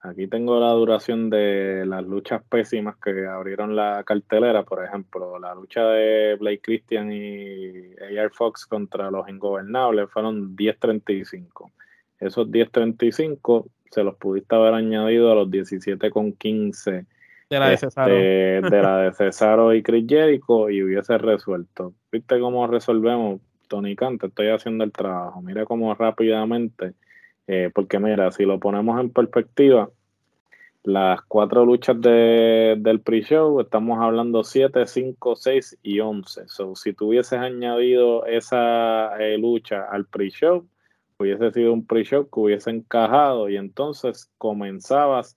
Aquí 0.00 0.28
tengo 0.28 0.60
la 0.60 0.70
duración 0.72 1.28
de 1.28 1.84
las 1.84 2.04
luchas 2.04 2.42
pésimas 2.48 2.96
que 2.98 3.26
abrieron 3.26 3.74
la 3.74 4.04
cartelera, 4.04 4.62
por 4.62 4.84
ejemplo, 4.84 5.38
la 5.40 5.54
lucha 5.54 5.82
de 5.88 6.36
Blake 6.36 6.60
Christian 6.62 7.10
y 7.12 7.94
AR 8.16 8.30
Fox 8.30 8.64
contra 8.66 9.10
los 9.10 9.28
ingobernables 9.28 10.08
fueron 10.10 10.56
10.35. 10.56 11.72
Esos 12.20 12.48
10.35 12.48 13.68
se 13.90 14.04
los 14.04 14.14
pudiste 14.16 14.54
haber 14.54 14.74
añadido 14.74 15.32
a 15.32 15.34
los 15.34 15.48
17.15 15.48 17.06
de 17.50 17.58
la 17.58 17.70
de 17.70 17.76
Cesaro. 17.78 18.14
Este, 18.14 18.76
de 18.76 18.82
la 18.82 18.98
de 18.98 19.12
Cesaro 19.12 19.74
y 19.74 19.82
Chris 19.82 20.04
Jericho 20.06 20.70
y 20.70 20.82
hubiese 20.82 21.18
resuelto. 21.18 21.94
¿Viste 22.12 22.38
cómo 22.38 22.66
resolvemos? 22.66 23.40
Tony 23.68 23.94
Khan, 23.94 24.18
te 24.18 24.26
estoy 24.26 24.48
haciendo 24.48 24.84
el 24.84 24.92
trabajo. 24.92 25.40
Mira 25.42 25.64
cómo 25.64 25.94
rápidamente, 25.94 26.94
eh, 27.46 27.70
porque 27.74 27.98
mira, 27.98 28.30
si 28.32 28.44
lo 28.44 28.58
ponemos 28.58 29.00
en 29.00 29.10
perspectiva, 29.10 29.90
las 30.84 31.20
cuatro 31.22 31.64
luchas 31.64 32.00
de, 32.00 32.76
del 32.78 33.00
pre-show, 33.00 33.60
estamos 33.60 33.98
hablando 34.00 34.42
7, 34.42 34.86
5, 34.86 35.36
6 35.36 35.78
y 35.82 36.00
11. 36.00 36.48
So, 36.48 36.74
si 36.74 36.92
tú 36.92 37.08
hubieses 37.08 37.38
añadido 37.38 38.24
esa 38.26 39.16
eh, 39.18 39.36
lucha 39.38 39.84
al 39.90 40.06
pre-show, 40.06 40.66
hubiese 41.18 41.50
sido 41.52 41.72
un 41.72 41.86
pre-show 41.86 42.28
que 42.30 42.40
hubiese 42.40 42.70
encajado 42.70 43.48
y 43.48 43.56
entonces 43.56 44.30
comenzabas 44.38 45.36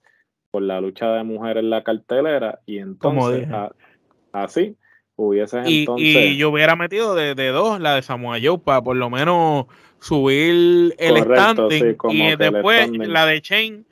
por 0.50 0.62
la 0.62 0.80
lucha 0.80 1.10
de 1.12 1.24
mujeres 1.24 1.62
en 1.62 1.70
la 1.70 1.82
cartelera 1.82 2.60
y 2.66 2.78
entonces 2.78 3.48
así 4.32 4.76
hubiese 5.16 5.58
entonces... 5.58 6.06
Y 6.06 6.36
yo 6.36 6.50
hubiera 6.50 6.76
metido 6.76 7.14
de, 7.14 7.34
dos 7.48 7.80
la 7.80 7.94
de 7.94 8.02
Samoa 8.02 8.38
Joe 8.42 8.58
para 8.58 8.82
por 8.82 8.96
lo 8.96 9.10
menos 9.10 9.66
subir 10.00 10.94
el 10.98 11.16
standing 11.18 11.96
y 12.10 12.36
después 12.36 12.90
la 12.90 13.26
de 13.26 13.40
Chain 13.40 13.86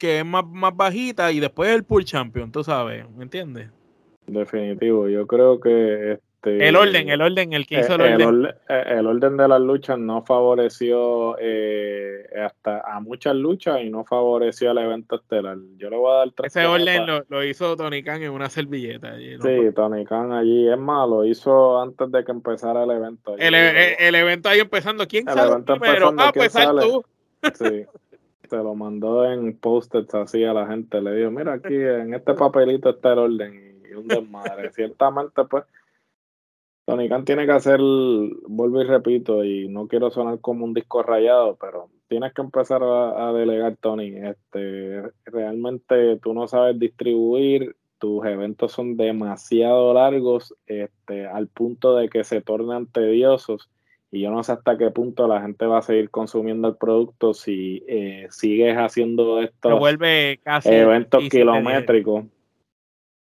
que 0.00 0.20
es 0.20 0.24
más, 0.24 0.44
más 0.46 0.74
bajita 0.74 1.30
y 1.30 1.40
después 1.40 1.70
el 1.70 1.84
pool 1.84 2.04
champion, 2.04 2.50
tú 2.50 2.64
sabes, 2.64 3.04
¿me 3.10 3.22
entiendes? 3.22 3.68
Definitivo, 4.26 5.08
yo 5.08 5.26
creo 5.26 5.60
que 5.60 6.18
este, 6.42 6.68
el 6.68 6.76
orden, 6.76 7.08
el 7.10 7.20
orden, 7.20 7.52
el 7.52 7.66
que 7.66 7.80
hizo 7.80 7.96
el, 7.96 8.00
el 8.00 8.22
orden. 8.22 8.54
Eh, 8.68 8.84
el, 8.98 9.06
orden 9.06 9.36
de 9.36 9.46
las 9.46 9.60
luchas 9.60 9.98
no 9.98 10.22
favoreció 10.22 11.36
eh, 11.38 12.24
hasta 12.42 12.80
a 12.80 13.00
muchas 13.00 13.34
luchas 13.34 13.80
y 13.82 13.90
no 13.90 14.04
favoreció 14.04 14.70
al 14.70 14.78
evento 14.78 15.16
estelar. 15.16 15.58
Yo 15.76 15.90
le 15.90 15.96
voy 15.96 16.12
a 16.12 16.16
dar 16.18 16.30
tres. 16.30 16.56
Ese 16.56 16.66
orden 16.66 17.02
lo, 17.28 17.44
hizo 17.44 17.76
Tony 17.76 18.02
Khan 18.02 18.22
en 18.22 18.30
una 18.30 18.48
servilleta. 18.48 19.16
sí, 19.18 19.72
Tony 19.74 20.06
Khan 20.06 20.32
allí, 20.32 20.66
es 20.66 20.78
malo, 20.78 21.10
lo 21.10 21.24
hizo 21.26 21.78
antes 21.78 22.10
de 22.10 22.24
que 22.24 22.32
empezara 22.32 22.84
el 22.84 22.90
evento. 22.90 23.36
El, 23.36 23.54
el, 23.54 24.14
evento 24.14 24.48
ahí 24.48 24.60
empezando, 24.60 25.06
¿quién 25.06 25.26
sabe 25.26 25.62
primero? 25.62 26.14
Ah, 26.16 26.32
pues 26.34 26.54
tú. 26.54 27.04
Sí. 27.54 27.84
se 28.48 28.56
lo 28.56 28.74
mandó 28.74 29.30
en 29.30 29.56
post 29.58 29.94
así 30.14 30.44
a 30.44 30.54
la 30.54 30.66
gente, 30.66 31.02
le 31.02 31.16
dijo, 31.16 31.30
mira 31.30 31.54
aquí 31.54 31.74
en 31.74 32.14
este 32.14 32.32
papelito 32.34 32.90
está 32.90 33.12
el 33.12 33.18
orden 33.18 33.82
y 33.90 33.94
un 33.94 34.08
desmadre. 34.08 34.70
Ciertamente 34.72 35.44
pues 35.44 35.64
Tony 36.84 37.08
Khan 37.08 37.24
tiene 37.24 37.46
que 37.46 37.52
hacer, 37.52 37.80
vuelvo 37.80 38.80
y 38.80 38.84
repito, 38.84 39.44
y 39.44 39.68
no 39.68 39.86
quiero 39.86 40.10
sonar 40.10 40.40
como 40.40 40.64
un 40.64 40.74
disco 40.74 41.02
rayado, 41.02 41.56
pero 41.60 41.88
tienes 42.08 42.32
que 42.32 42.42
empezar 42.42 42.82
a, 42.82 43.32
delegar, 43.32 43.76
Tony. 43.76 44.16
Este, 44.16 45.02
realmente 45.24 46.16
tú 46.16 46.34
no 46.34 46.48
sabes 46.48 46.78
distribuir, 46.78 47.76
tus 47.98 48.24
eventos 48.24 48.72
son 48.72 48.96
demasiado 48.96 49.94
largos, 49.94 50.54
este, 50.66 51.26
al 51.26 51.48
punto 51.48 51.94
de 51.96 52.08
que 52.08 52.24
se 52.24 52.40
tornan 52.40 52.86
tediosos 52.86 53.68
y 54.12 54.22
yo 54.22 54.30
no 54.30 54.42
sé 54.42 54.52
hasta 54.52 54.76
qué 54.76 54.90
punto 54.90 55.28
la 55.28 55.40
gente 55.40 55.66
va 55.66 55.78
a 55.78 55.82
seguir 55.82 56.10
consumiendo 56.10 56.66
el 56.68 56.76
producto 56.76 57.32
si 57.32 57.84
eh, 57.86 58.26
sigues 58.30 58.76
haciendo 58.76 59.40
estos 59.40 59.78
vuelve 59.78 60.40
eventos 60.64 61.28
kilométricos. 61.28 62.24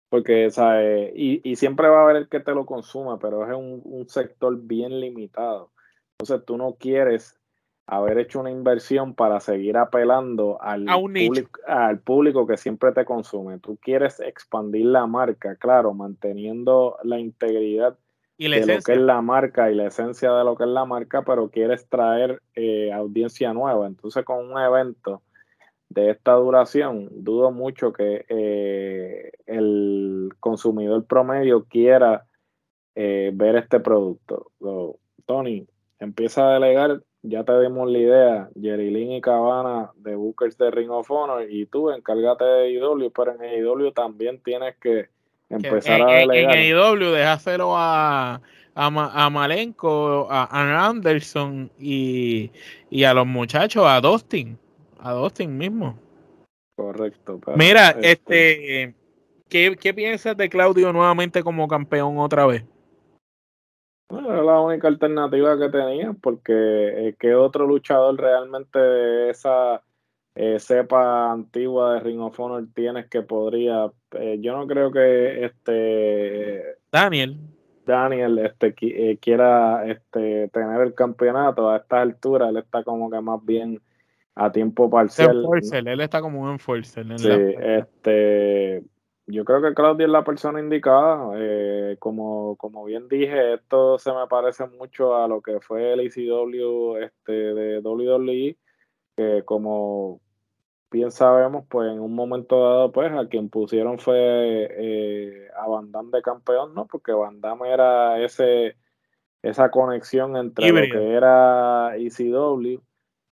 Porque, 0.09 0.51
¿sabes? 0.51 1.13
Y, 1.15 1.41
y, 1.49 1.57
siempre 1.57 1.89
va 1.89 2.01
a 2.01 2.03
haber 2.05 2.17
el 2.17 2.29
que 2.29 2.41
te 2.41 2.55
lo 2.55 2.65
consuma, 2.65 3.19
pero 3.19 3.45
es 3.47 3.55
un, 3.55 4.09
sector 4.09 4.59
bien 4.61 5.01
limitado. 5.01 5.71
Entonces 6.19 6.47
tú 6.47 6.57
no 6.57 6.77
quieres 6.79 7.39
haber 7.87 8.19
hecho 8.19 8.41
una 8.41 8.51
inversión 8.51 9.15
para 9.15 9.41
seguir 9.41 9.77
apelando 9.77 10.61
al, 10.63 10.85
público, 10.85 11.61
al 11.67 12.01
público 12.01 12.47
que 12.47 12.57
siempre 12.57 12.93
te 12.93 13.05
consume. 13.05 13.59
Tú 13.59 13.79
quieres 13.81 14.21
expandir 14.21 14.87
la 14.87 15.07
marca, 15.07 15.57
claro, 15.57 15.95
manteniendo 15.95 16.97
la 17.03 17.19
integridad 17.19 17.99
de 18.39 18.67
lo 18.67 18.83
que 18.83 18.93
es 18.93 18.99
la 18.99 19.21
marca 19.21 19.71
y 19.71 19.75
la 19.75 19.87
esencia 19.87 20.33
de 20.33 20.45
lo 20.45 20.57
que 20.57 20.65
es 20.65 20.71
la 20.71 20.85
marca, 20.85 21.23
pero 21.23 21.51
quieres 21.51 21.89
traer 21.89 22.41
eh, 22.55 22.93
audiencia 22.93 23.53
nueva. 23.53 23.87
Entonces, 23.87 24.25
con 24.25 24.51
un 24.51 24.59
evento 24.59 25.23
de 25.89 26.11
esta 26.11 26.33
duración, 26.33 27.09
dudo 27.11 27.51
mucho 27.51 27.93
que 27.93 28.25
eh, 28.29 29.31
el 29.47 30.29
consumidor 30.41 31.07
promedio 31.07 31.65
quiera 31.65 32.27
eh, 32.95 33.31
ver 33.33 33.57
este 33.57 33.81
producto. 33.81 34.51
Tony, 35.27 35.67
empieza 35.99 36.49
a 36.49 36.55
delegar, 36.55 37.03
ya 37.23 37.45
te 37.45 37.61
dimos 37.61 37.91
la 37.91 37.99
idea, 37.99 38.49
Jerry 38.61 39.17
y 39.17 39.21
Cabana 39.21 39.91
de 39.97 40.15
Bookers 40.15 40.57
de 40.59 40.71
Ring 40.71 40.91
of 40.91 41.11
Honor 41.11 41.47
y 41.51 41.67
tú 41.67 41.91
encárgate 41.91 42.45
de 42.45 42.73
IW, 42.73 43.11
pero 43.11 43.35
en 43.41 43.65
IW 43.65 43.93
también 43.93 44.41
tienes 44.43 44.77
que 44.77 45.09
empezar 45.49 46.03
a 46.03 46.13
delegar. 46.13 46.57
En 46.57 46.77
AEW 46.77 47.13
déjaselo 47.13 47.77
a, 47.77 48.41
a, 48.75 49.25
a 49.25 49.31
Malenko, 49.31 50.29
a, 50.31 50.87
Anderson 50.87 51.71
y, 51.79 52.51
a 53.05 53.15
los 53.15 53.27
muchachos, 53.27 53.85
a 53.87 54.01
Dustin, 54.01 54.59
a 54.99 55.13
Dustin 55.13 55.57
mismo. 55.57 55.99
Correcto. 56.77 57.41
Mira, 57.57 57.91
este, 58.03 58.95
¿qué, 59.49 59.95
piensas 59.95 60.37
de 60.37 60.49
Claudio 60.49 60.93
nuevamente 60.93 61.43
como 61.43 61.67
campeón 61.69 62.19
otra 62.19 62.47
vez? 62.47 62.65
era 64.11 64.43
la 64.43 64.61
única 64.61 64.89
alternativa 64.89 65.59
que 65.59 65.69
tenía, 65.69 66.15
porque 66.15 66.53
eh, 66.55 67.17
¿qué 67.19 67.35
otro 67.35 67.67
luchador 67.67 68.19
realmente 68.19 68.79
de 68.79 69.31
esa 69.31 69.83
eh, 70.41 70.61
cepa 70.61 71.33
antigua 71.33 71.95
de 71.95 72.01
Ring 72.01 72.21
of 72.21 72.39
Honor 72.39 72.69
tienes 72.73 73.09
que 73.09 73.23
podría 73.23 73.91
eh, 74.13 74.39
yo 74.41 74.57
no 74.57 74.69
creo 74.69 74.93
que 74.93 75.45
este 75.45 76.63
Daniel 76.93 77.41
Daniel 77.85 78.39
este 78.39 78.73
eh, 78.83 79.19
quiera 79.21 79.85
este 79.91 80.49
tener 80.51 80.81
el 80.83 80.95
campeonato 80.95 81.69
a 81.69 81.79
esta 81.79 82.03
altura 82.03 82.51
él 82.51 82.59
está 82.59 82.85
como 82.85 83.11
que 83.11 83.21
más 83.21 83.45
bien 83.45 83.81
a 84.39 84.53
tiempo 84.53 84.89
parcial. 84.89 85.45
Él 85.73 86.01
está 86.01 86.21
como 86.21 86.41
un 86.41 86.53
enforcer 86.53 87.07
sí, 87.19 87.29
este 87.29 88.85
yo 89.27 89.45
creo 89.45 89.61
que 89.61 89.75
Claudia 89.75 90.07
es 90.07 90.13
la 90.13 90.25
persona 90.25 90.61
indicada 90.61 91.33
eh, 91.37 91.97
como, 91.99 92.57
como 92.57 92.85
bien 92.85 93.09
dije 93.09 93.55
esto 93.55 93.99
se 93.99 94.13
me 94.13 94.27
parece 94.29 94.67
mucho 94.67 95.17
a 95.17 95.27
lo 95.27 95.43
que 95.43 95.61
fue 95.61 95.93
el 95.93 96.01
ECW 96.01 96.97
este 96.99 97.33
de 97.33 97.81
WWE 97.81 98.57
que 99.17 99.43
como 99.45 100.21
bien 100.91 101.11
sabemos, 101.11 101.67
pues 101.69 101.93
en 101.93 102.01
un 102.01 102.15
momento 102.15 102.63
dado, 102.63 102.93
pues 102.93 103.13
a 103.13 103.29
quien 103.29 103.51
pusieron 103.51 103.99
fue 103.99 104.17
eh, 104.19 105.49
a 105.61 105.67
Van 105.69 105.93
Damme 105.93 106.11
de 106.13 106.23
campeón, 106.23 106.73
¿no? 106.75 106.87
Porque 106.87 107.13
Van 107.13 107.43
Damme 107.43 107.71
era 107.71 108.19
ese, 108.25 108.77
esa 109.43 109.71
conexión 109.71 110.37
entre 110.37 110.71
lo 110.71 110.81
que 110.81 111.13
era 111.13 111.95
ECW 111.97 112.81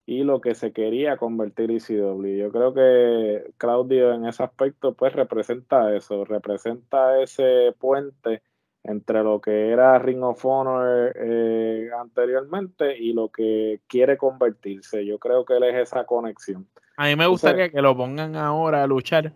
y 0.06 0.24
lo 0.24 0.40
que 0.40 0.54
se 0.56 0.72
quería 0.72 1.18
convertir 1.18 1.72
ECW. 1.72 2.38
Yo 2.38 2.52
creo 2.52 2.74
que 2.74 3.54
Claudio 3.58 4.14
en 4.14 4.26
ese 4.26 4.44
aspecto, 4.44 4.94
pues 4.94 5.14
representa 5.14 5.96
eso, 5.96 6.26
representa 6.26 7.22
ese 7.22 7.74
puente 7.80 8.42
entre 8.84 9.24
lo 9.24 9.42
que 9.42 9.70
era 9.70 9.98
Ring 9.98 10.22
of 10.22 10.46
Honor 10.46 11.12
eh, 11.16 11.90
anteriormente 12.00 12.96
y 12.98 13.14
lo 13.14 13.30
que 13.30 13.82
quiere 13.88 14.16
convertirse. 14.16 15.04
Yo 15.06 15.18
creo 15.18 15.44
que 15.44 15.58
él 15.58 15.64
es 15.64 15.76
esa 15.76 16.06
conexión. 16.06 16.68
A 16.98 17.08
mí 17.08 17.16
me 17.16 17.26
gustaría 17.26 17.70
que 17.70 17.82
lo 17.82 17.98
pongan 17.98 18.36
ahora 18.36 18.84
a 18.84 18.88
luchar 18.88 19.34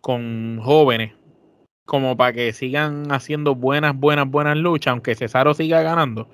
con 0.00 0.60
jóvenes, 0.62 1.12
como 1.92 2.16
para 2.16 2.32
que 2.32 2.54
sigan 2.54 3.12
haciendo 3.12 3.54
buenas, 3.54 3.94
buenas, 3.94 4.26
buenas 4.26 4.56
luchas, 4.56 4.92
aunque 4.92 5.14
Cesaro 5.14 5.52
siga 5.52 5.82
ganando, 5.82 6.26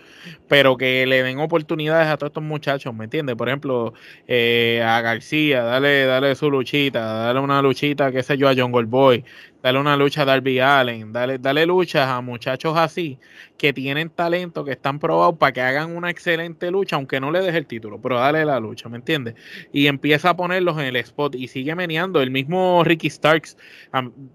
pero 0.46 0.76
que 0.76 1.04
le 1.04 1.24
den 1.24 1.40
oportunidades 1.40 2.06
a 2.06 2.16
todos 2.16 2.30
estos 2.30 2.44
muchachos, 2.44 2.94
¿me 2.94 3.06
entiendes? 3.06 3.34
Por 3.34 3.48
ejemplo, 3.48 3.92
eh, 4.28 4.80
a 4.86 5.00
García, 5.00 5.64
dale, 5.64 6.04
dale 6.04 6.36
su 6.36 6.48
luchita, 6.48 7.00
dale 7.00 7.40
una 7.40 7.60
luchita, 7.60 8.12
qué 8.12 8.22
sé 8.22 8.38
yo, 8.38 8.48
a 8.48 8.54
John 8.56 8.70
Goldboy, 8.70 9.24
dale 9.62 9.78
una 9.78 9.96
lucha 9.96 10.22
a 10.22 10.24
Darby 10.24 10.60
Allen, 10.60 11.12
dale, 11.12 11.38
dale 11.38 11.66
luchas 11.66 12.08
a 12.08 12.20
muchachos 12.20 12.76
así 12.76 13.18
que 13.58 13.72
tienen 13.72 14.08
talento, 14.08 14.64
que 14.64 14.70
están 14.70 14.98
probados 15.00 15.36
para 15.36 15.52
que 15.52 15.60
hagan 15.60 15.96
una 15.96 16.10
excelente 16.10 16.70
lucha, 16.70 16.96
aunque 16.96 17.20
no 17.20 17.32
le 17.32 17.40
deje 17.40 17.58
el 17.58 17.66
título, 17.66 18.00
pero 18.00 18.18
dale 18.18 18.44
la 18.44 18.60
lucha, 18.60 18.88
¿me 18.88 18.98
entiendes? 18.98 19.34
Y 19.72 19.88
empieza 19.88 20.30
a 20.30 20.36
ponerlos 20.36 20.78
en 20.78 20.84
el 20.84 20.96
spot 20.96 21.34
y 21.34 21.48
sigue 21.48 21.74
meneando. 21.74 22.22
El 22.22 22.30
mismo 22.30 22.84
Ricky 22.84 23.10
Starks, 23.10 23.56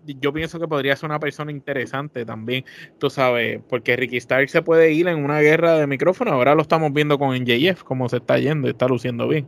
yo 0.06 0.34
pienso 0.34 0.60
que 0.60 0.68
podría 0.68 0.96
ser 0.98 1.10
una 1.10 1.20
persona 1.20 1.52
interesante 1.52 2.26
también, 2.26 2.66
tú 3.00 3.10
sabes, 3.10 3.62
porque 3.70 3.96
Ricky 3.96 4.20
Starks 4.20 4.52
se 4.52 4.62
puede 4.62 4.92
ir 4.92 5.08
en 5.08 5.24
una 5.24 5.40
guerra 5.40 5.78
de 5.78 5.88
micrófono, 5.88 6.32
ahora 6.32 6.54
lo 6.54 6.62
estamos 6.62 6.92
viendo 6.92 7.18
con 7.18 7.34
NJF, 7.34 7.84
como 7.84 8.10
se 8.10 8.18
está 8.18 8.38
yendo 8.38 8.68
y 8.68 8.72
está 8.72 8.88
luciendo 8.88 9.28
bien. 9.30 9.48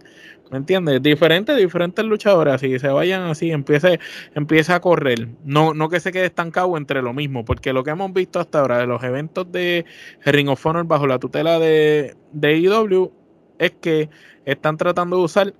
¿Me 0.51 0.57
entiendes? 0.57 1.01
Diferentes, 1.01 1.57
diferentes 1.57 2.05
luchadores, 2.05 2.53
así 2.53 2.77
se 2.77 2.87
vayan 2.87 3.23
así, 3.23 3.51
empiece, 3.51 3.99
empieza 4.35 4.75
a 4.75 4.79
correr. 4.79 5.27
No, 5.43 5.73
no 5.73 5.89
que 5.89 5.99
se 5.99 6.11
quede 6.11 6.25
estancado 6.25 6.77
entre 6.77 7.01
lo 7.01 7.13
mismo, 7.13 7.43
porque 7.43 7.73
lo 7.73 7.83
que 7.83 7.91
hemos 7.91 8.13
visto 8.13 8.39
hasta 8.39 8.59
ahora 8.59 8.77
de 8.77 8.85
los 8.85 9.03
eventos 9.03 9.51
de 9.51 9.85
Ring 10.23 10.49
of 10.49 10.65
Honor 10.65 10.85
bajo 10.85 11.07
la 11.07 11.19
tutela 11.19 11.57
de, 11.59 12.15
de 12.31 12.57
IW 12.57 13.11
es 13.57 13.71
que 13.71 14.09
están 14.45 14.77
tratando 14.77 15.17
de 15.17 15.23
usar 15.23 15.53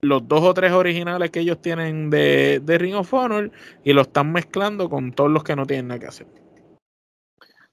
los 0.00 0.26
dos 0.26 0.42
o 0.42 0.54
tres 0.54 0.72
originales 0.72 1.30
que 1.30 1.40
ellos 1.40 1.60
tienen 1.60 2.10
de, 2.10 2.60
de 2.62 2.78
Ring 2.78 2.94
of 2.94 3.12
Honor 3.14 3.50
y 3.84 3.92
lo 3.92 4.02
están 4.02 4.32
mezclando 4.32 4.88
con 4.88 5.12
todos 5.12 5.30
los 5.30 5.44
que 5.44 5.56
no 5.56 5.66
tienen 5.66 5.88
nada 5.88 6.00
que 6.00 6.06
hacer. 6.06 6.26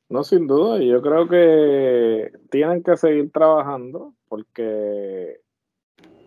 No, 0.07 0.23
sin 0.23 0.45
duda, 0.45 0.79
yo 0.79 1.01
creo 1.01 1.27
que 1.27 2.31
tienen 2.51 2.83
que 2.83 2.95
seguir 2.95 3.31
trabajando 3.31 4.13
porque, 4.27 5.41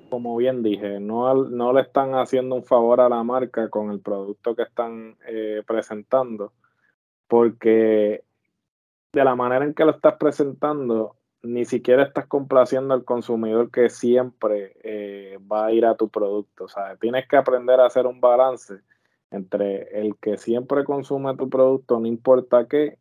como 0.09 0.37
bien 0.37 0.63
dije, 0.63 1.01
no, 1.01 1.35
no 1.35 1.73
le 1.73 1.83
están 1.83 2.15
haciendo 2.15 2.57
un 2.57 2.65
favor 2.65 3.01
a 3.01 3.09
la 3.09 3.23
marca 3.23 3.69
con 3.71 3.91
el 3.91 4.01
producto 4.01 4.55
que 4.55 4.63
están 4.63 5.17
eh, 5.27 5.63
presentando, 5.67 6.53
porque 7.27 8.25
de 9.13 9.25
la 9.25 9.35
manera 9.35 9.65
en 9.65 9.75
que 9.75 9.85
lo 9.85 9.93
estás 9.93 10.17
presentando, 10.19 11.17
ni 11.43 11.65
siquiera 11.65 12.03
estás 12.03 12.27
complaciendo 12.27 12.95
al 12.95 13.05
consumidor 13.05 13.71
que 13.71 13.91
siempre 13.91 14.77
eh, 14.83 15.39
va 15.51 15.67
a 15.67 15.73
ir 15.73 15.87
a 15.87 15.97
tu 15.97 16.09
producto. 16.09 16.65
O 16.65 16.69
sea, 16.69 16.97
tienes 16.97 17.29
que 17.29 17.37
aprender 17.37 17.81
a 17.81 17.87
hacer 17.87 18.07
un 18.07 18.21
balance 18.21 18.81
entre 19.31 20.01
el 20.01 20.17
que 20.17 20.37
siempre 20.37 20.85
consume 20.85 21.37
tu 21.37 21.49
producto, 21.49 22.01
no 22.01 22.07
importa 22.07 22.67
qué, 22.67 22.99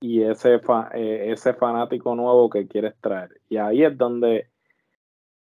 y 0.00 0.22
ese, 0.22 0.60
eh, 0.94 1.32
ese 1.32 1.54
fanático 1.54 2.14
nuevo 2.14 2.50
que 2.50 2.66
quieres 2.66 2.94
traer. 3.00 3.40
Y 3.48 3.56
ahí 3.56 3.84
es 3.84 3.96
donde 3.96 4.51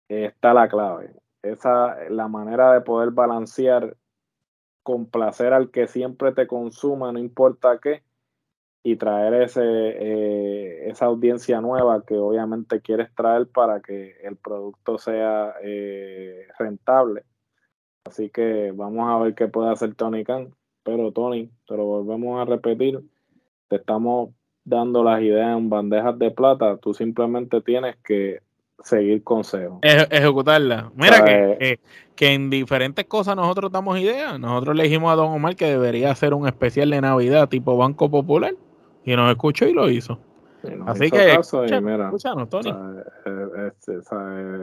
está 0.08 0.54
la 0.54 0.68
clave. 0.68 1.12
Esa, 1.42 2.10
la 2.10 2.28
manera 2.28 2.74
de 2.74 2.82
poder 2.82 3.12
balancear, 3.12 3.98
complacer 4.84 5.54
al 5.54 5.72
que 5.72 5.88
siempre 5.88 6.32
te 6.32 6.48
consuma, 6.48 7.12
no 7.12 7.20
importa 7.20 7.80
qué, 7.82 8.04
y 8.84 8.98
traer 8.98 9.34
ese, 9.44 9.62
eh, 9.64 10.90
esa 10.90 11.06
audiencia 11.06 11.62
nueva 11.62 12.04
que 12.06 12.16
obviamente 12.16 12.82
quieres 12.82 13.14
traer 13.16 13.48
para 13.48 13.80
que 13.82 14.18
el 14.24 14.36
producto 14.36 14.98
sea 14.98 15.56
eh, 15.64 16.48
rentable. 16.60 17.24
Así 18.06 18.30
que 18.30 18.74
vamos 18.76 19.10
a 19.10 19.24
ver 19.24 19.36
qué 19.36 19.48
puede 19.48 19.72
hacer 19.72 19.96
Tony 19.96 20.26
Khan. 20.26 20.54
Pero 20.84 21.14
Tony, 21.14 21.50
te 21.66 21.78
lo 21.78 21.86
volvemos 21.86 22.42
a 22.42 22.46
repetir, 22.46 23.02
te 23.70 23.78
estamos 23.78 24.32
dando 24.66 25.02
las 25.02 25.22
ideas 25.22 25.58
en 25.58 25.70
bandejas 25.70 26.20
de 26.20 26.32
plata, 26.32 26.78
tú 26.78 26.94
simplemente 26.94 27.62
tienes 27.62 27.96
que 28.04 28.42
seguir 28.82 29.24
consejos. 29.24 29.80
ejecutarla. 29.82 30.92
Mira 30.96 31.24
que, 31.24 31.80
que, 32.16 32.34
en 32.34 32.50
diferentes 32.50 33.06
cosas 33.06 33.36
nosotros 33.36 33.72
damos 33.72 34.00
ideas. 34.00 34.40
Nosotros 34.40 34.76
le 34.76 34.84
dijimos 34.84 35.12
a 35.12 35.16
Don 35.16 35.32
Omar 35.32 35.56
que 35.56 35.66
debería 35.66 36.12
hacer 36.12 36.34
un 36.34 36.48
especial 36.48 36.90
de 36.90 37.02
Navidad 37.02 37.50
tipo 37.50 37.78
Banco 37.78 38.10
Popular 38.10 38.54
y 39.06 39.16
nos 39.16 39.30
escuchó 39.32 39.66
y 39.66 39.74
lo 39.74 39.90
hizo. 39.90 40.20
Así 40.86 41.12
que, 41.12 41.34
escúchanos, 41.34 42.50
Tony. 42.50 42.74
Este, 43.68 44.00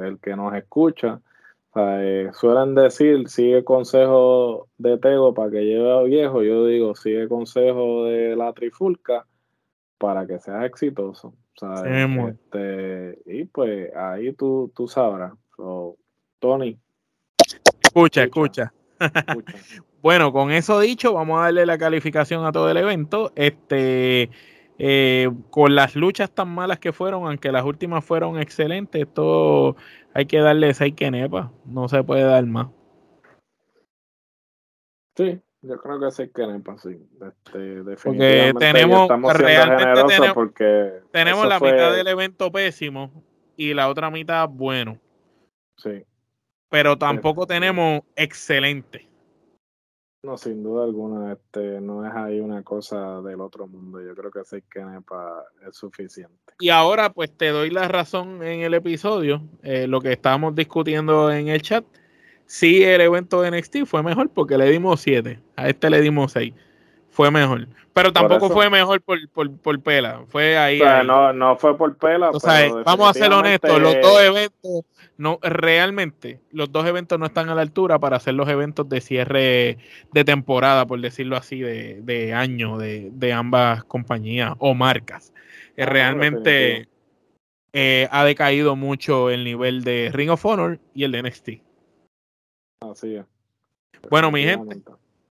el 0.06 0.18
que 0.18 0.34
nos 0.34 0.54
escucha, 0.54 1.20
eh, 1.74 2.30
suelen 2.32 2.74
decir, 2.74 3.28
sigue 3.28 3.64
consejo 3.64 4.68
de 4.78 4.96
Tego 4.96 5.34
para 5.34 5.50
que 5.50 5.60
lleve 5.60 5.92
a 5.92 6.02
viejo. 6.02 6.42
Yo 6.42 6.64
digo, 6.64 6.94
sigue 6.94 7.28
consejo 7.28 8.04
de 8.04 8.34
la 8.34 8.52
trifulca 8.54 9.26
para 9.98 10.26
que 10.26 10.38
seas 10.38 10.64
exitoso. 10.64 11.34
Este, 11.62 13.18
y 13.26 13.44
pues 13.44 13.94
ahí 13.94 14.32
tú, 14.32 14.72
tú 14.74 14.88
sabrás. 14.88 15.32
Tony. 16.38 16.78
escucha. 17.82 18.24
escucha. 18.24 18.72
bueno, 20.02 20.32
con 20.32 20.52
eso 20.52 20.80
dicho, 20.80 21.12
vamos 21.12 21.40
a 21.40 21.44
darle 21.44 21.66
la 21.66 21.78
calificación 21.78 22.44
a 22.44 22.52
todo 22.52 22.70
el 22.70 22.76
evento. 22.76 23.32
Este, 23.34 24.30
eh, 24.78 25.30
con 25.50 25.74
las 25.74 25.94
luchas 25.96 26.30
tan 26.30 26.48
malas 26.48 26.78
que 26.78 26.92
fueron, 26.92 27.26
aunque 27.26 27.52
las 27.52 27.64
últimas 27.64 28.04
fueron 28.04 28.38
excelentes, 28.38 29.06
todo 29.12 29.76
hay 30.14 30.26
que 30.26 30.38
darle 30.38 30.72
6 30.72 30.94
que 30.96 31.10
nepa. 31.10 31.52
No 31.66 31.88
se 31.88 32.02
puede 32.02 32.22
dar 32.22 32.44
más. 32.46 32.68
Sí, 35.16 35.40
yo 35.62 35.76
creo 35.78 36.00
que 36.00 36.10
6 36.10 36.30
que 36.34 36.46
nepa, 36.46 36.78
sí. 36.78 36.96
Este, 37.14 37.82
porque 38.02 38.52
tenemos, 38.58 39.08
realmente 39.34 40.02
tenemos, 40.06 40.32
porque 40.34 41.00
tenemos 41.10 41.46
la 41.46 41.60
mitad 41.60 41.94
del 41.94 42.08
evento 42.08 42.50
pésimo 42.50 43.24
y 43.56 43.74
la 43.74 43.88
otra 43.88 44.10
mitad 44.10 44.48
bueno. 44.48 44.98
Sí 45.76 46.04
pero 46.70 46.96
tampoco 46.96 47.46
tenemos 47.46 48.02
excelente. 48.16 49.06
No, 50.22 50.36
sin 50.36 50.62
duda 50.62 50.84
alguna, 50.84 51.32
este, 51.32 51.80
no 51.80 52.06
es 52.06 52.14
ahí 52.14 52.40
una 52.40 52.62
cosa 52.62 53.20
del 53.22 53.40
otro 53.40 53.66
mundo. 53.66 54.00
Yo 54.02 54.14
creo 54.14 54.30
que 54.30 54.44
6 54.44 54.64
que 54.70 54.80
es 54.80 55.76
suficiente. 55.76 56.54
Y 56.60 56.68
ahora, 56.68 57.12
pues 57.12 57.36
te 57.36 57.48
doy 57.48 57.70
la 57.70 57.88
razón 57.88 58.42
en 58.42 58.60
el 58.60 58.74
episodio, 58.74 59.42
eh, 59.62 59.86
lo 59.86 60.00
que 60.00 60.12
estábamos 60.12 60.54
discutiendo 60.54 61.32
en 61.32 61.48
el 61.48 61.62
chat. 61.62 61.84
Sí, 62.50 62.82
el 62.82 63.00
evento 63.00 63.42
de 63.42 63.52
NXT 63.52 63.84
fue 63.86 64.02
mejor 64.02 64.28
porque 64.28 64.58
le 64.58 64.68
dimos 64.68 65.00
7, 65.02 65.38
a 65.54 65.68
este 65.68 65.88
le 65.88 66.00
dimos 66.00 66.32
6 66.32 66.52
fue 67.10 67.30
mejor. 67.30 67.68
Pero 67.92 68.12
tampoco 68.12 68.48
fue 68.48 68.70
mejor 68.70 69.00
por, 69.02 69.18
por, 69.28 69.56
por, 69.58 69.80
pela. 69.82 70.22
Fue 70.28 70.56
ahí. 70.56 70.80
No, 71.04 71.32
no 71.32 71.56
fue 71.56 71.76
por 71.76 71.96
pela. 71.96 72.30
O 72.30 72.40
sea, 72.40 72.72
vamos 72.84 73.10
a 73.10 73.12
ser 73.12 73.32
honestos, 73.32 73.80
los 73.80 73.94
dos 74.00 74.22
eventos, 74.22 74.84
no, 75.18 75.38
realmente, 75.42 76.40
los 76.50 76.72
dos 76.72 76.86
eventos 76.86 77.18
no 77.18 77.26
están 77.26 77.50
a 77.50 77.54
la 77.54 77.62
altura 77.62 77.98
para 77.98 78.16
hacer 78.16 78.34
los 78.34 78.48
eventos 78.48 78.88
de 78.88 79.00
cierre 79.00 79.78
de 80.12 80.24
temporada, 80.24 80.86
por 80.86 81.00
decirlo 81.00 81.36
así, 81.36 81.60
de, 81.60 82.00
de 82.02 82.32
año 82.32 82.78
de, 82.78 83.10
de 83.12 83.32
ambas 83.32 83.84
compañías 83.84 84.54
o 84.58 84.74
marcas. 84.74 85.32
Eh, 85.76 85.84
realmente 85.84 86.88
eh, 87.72 88.08
ha 88.10 88.24
decaído 88.24 88.76
mucho 88.76 89.30
el 89.30 89.44
nivel 89.44 89.84
de 89.84 90.10
Ring 90.12 90.30
of 90.30 90.44
Honor 90.46 90.78
y 90.94 91.04
el 91.04 91.12
de 91.12 91.22
NXT. 91.22 91.48
Así 92.80 93.16
es. 93.16 93.26
Bueno, 94.10 94.30
mi 94.30 94.42
gente 94.42 94.82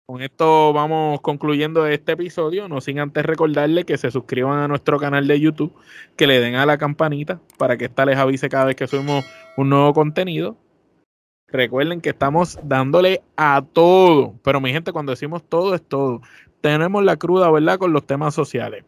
con 0.05 0.21
esto 0.21 0.71
vamos 0.71 1.19
concluyendo 1.21 1.87
este 1.87 2.11
episodio, 2.11 2.67
no 2.67 2.79
sin 2.79 2.99
antes 2.99 3.25
recordarle 3.25 3.85
que 3.85 3.97
se 3.97 4.11
suscriban 4.11 4.59
a 4.59 4.67
nuestro 4.67 4.99
canal 4.99 5.27
de 5.27 5.39
YouTube, 5.39 5.73
que 6.15 6.27
le 6.27 6.39
den 6.39 6.53
a 6.55 6.67
la 6.67 6.77
campanita 6.77 7.41
para 7.57 7.75
que 7.75 7.85
esta 7.85 8.05
les 8.05 8.17
avise 8.17 8.47
cada 8.47 8.65
vez 8.65 8.75
que 8.75 8.85
subimos 8.85 9.25
un 9.57 9.69
nuevo 9.69 9.93
contenido. 9.93 10.57
Recuerden 11.47 12.01
que 12.01 12.09
estamos 12.09 12.59
dándole 12.63 13.23
a 13.35 13.63
todo, 13.73 14.35
pero 14.43 14.61
mi 14.61 14.71
gente, 14.71 14.91
cuando 14.91 15.11
decimos 15.11 15.43
todo 15.43 15.73
es 15.73 15.81
todo. 15.81 16.21
Tenemos 16.61 17.03
la 17.03 17.17
cruda, 17.17 17.49
¿verdad? 17.49 17.79
Con 17.79 17.91
los 17.91 18.05
temas 18.05 18.35
sociales 18.35 18.85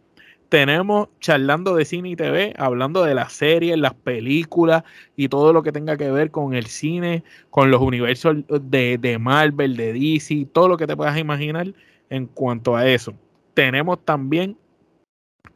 tenemos 0.49 1.09
charlando 1.19 1.75
de 1.75 1.85
cine 1.85 2.09
y 2.09 2.15
TV, 2.15 2.53
hablando 2.57 3.03
de 3.03 3.15
las 3.15 3.33
series, 3.33 3.77
las 3.77 3.93
películas 3.93 4.83
y 5.15 5.29
todo 5.29 5.53
lo 5.53 5.63
que 5.63 5.71
tenga 5.71 5.97
que 5.97 6.09
ver 6.09 6.31
con 6.31 6.53
el 6.53 6.67
cine, 6.67 7.23
con 7.49 7.71
los 7.71 7.81
universos 7.81 8.37
de, 8.47 8.97
de, 8.97 9.17
Marvel, 9.19 9.75
de 9.75 9.93
DC, 9.93 10.47
todo 10.53 10.67
lo 10.67 10.77
que 10.77 10.87
te 10.87 10.95
puedas 10.95 11.17
imaginar 11.17 11.73
en 12.09 12.27
cuanto 12.27 12.75
a 12.75 12.87
eso. 12.87 13.13
Tenemos 13.53 14.03
también 14.05 14.57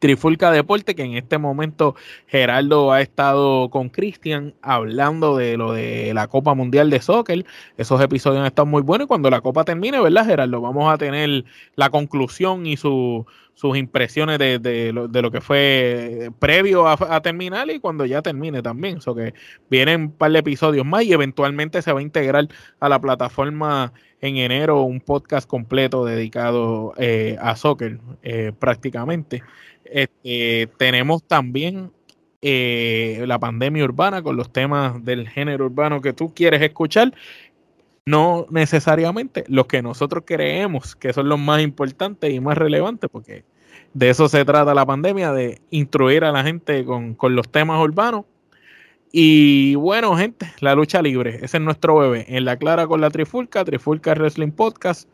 Trifulca 0.02 0.50
Deporte, 0.50 0.96
que 0.96 1.04
en 1.04 1.14
este 1.14 1.38
momento 1.38 1.96
Geraldo 2.26 2.92
ha 2.92 3.02
estado 3.02 3.70
con 3.70 3.90
Cristian 3.90 4.56
hablando 4.64 5.38
de 5.38 5.58
lo 5.58 5.74
de 5.74 6.12
la 6.16 6.28
Copa 6.28 6.56
Mundial 6.56 6.90
de 6.90 7.00
Soccer. 7.00 7.46
Esos 7.78 8.02
episodios 8.02 8.42
han 8.42 8.48
estado 8.48 8.66
muy 8.66 8.82
buenos 8.82 9.06
y 9.06 9.08
cuando 9.08 9.30
la 9.30 9.42
Copa 9.42 9.64
termine, 9.64 10.02
¿verdad, 10.02 10.26
Geraldo? 10.26 10.60
Vamos 10.60 10.92
a 10.92 10.98
tener 10.98 11.46
la 11.76 11.92
conclusión 11.92 12.66
y 12.66 12.78
sus 13.62 13.78
impresiones 13.78 14.40
de, 14.40 14.92
lo, 14.92 15.32
que 15.32 15.40
fue 15.40 16.32
previo 16.40 16.88
a, 16.88 17.22
terminar 17.22 17.70
y 17.70 17.80
cuando 17.80 18.08
ya 18.08 18.24
termine 18.24 18.64
también. 18.64 18.98
O 19.06 19.14
que 19.14 19.36
vienen 19.70 20.02
un 20.02 20.12
par 20.12 20.32
de 20.32 20.40
episodios 20.40 20.84
más 20.84 21.04
y 21.04 21.14
eventualmente 21.14 21.84
se 21.84 21.94
va 21.94 22.00
a 22.00 22.02
integrar 22.02 22.48
a 22.80 22.90
la 22.90 23.00
plataforma 23.00 23.94
en 24.20 24.38
enero 24.38 24.82
un 24.82 25.00
podcast 25.00 25.48
completo 25.48 26.04
dedicado 26.06 26.94
eh, 26.98 27.38
a 27.40 27.56
soccer 27.56 28.00
eh, 28.24 28.52
prácticamente. 28.58 29.44
Este, 29.86 30.68
tenemos 30.80 31.22
también 31.22 31.92
eh, 32.42 33.24
la 33.28 33.38
pandemia 33.38 33.84
urbana 33.84 34.24
con 34.24 34.38
los 34.38 34.52
temas 34.52 35.06
del 35.06 35.30
género 35.30 35.66
urbano 35.66 36.02
que 36.02 36.14
tú 36.14 36.34
quieres 36.34 36.64
escuchar. 36.64 37.14
No 38.08 38.48
necesariamente 38.50 39.44
los 39.48 39.68
que 39.68 39.84
nosotros 39.84 40.24
creemos 40.26 40.96
que 40.96 41.14
son 41.14 41.30
los 41.30 41.38
más 41.38 41.62
importantes 41.62 42.34
y 42.34 42.40
más 42.40 42.58
relevantes, 42.58 43.08
porque 43.12 43.44
de 43.94 44.10
eso 44.10 44.30
se 44.30 44.46
trata 44.46 44.74
la 44.74 44.86
pandemia, 44.86 45.34
de 45.34 45.62
instruir 45.70 46.24
a 46.24 46.32
la 46.32 46.44
gente 46.44 46.86
con, 46.86 47.14
con 47.16 47.36
los 47.36 47.50
temas 47.50 47.82
urbanos. 47.82 48.26
Y 49.12 49.76
bueno, 49.76 50.16
gente, 50.16 50.52
la 50.62 50.74
lucha 50.74 51.02
libre, 51.02 51.40
ese 51.42 51.58
es 51.58 51.64
nuestro 51.64 51.98
bebé. 51.98 52.26
En 52.30 52.46
la 52.46 52.58
clara 52.58 52.88
con 52.88 53.02
la 53.02 53.10
Trifulca, 53.10 53.66
Trifulca 53.66 54.14
Wrestling 54.14 54.52
Podcast, 54.52 55.10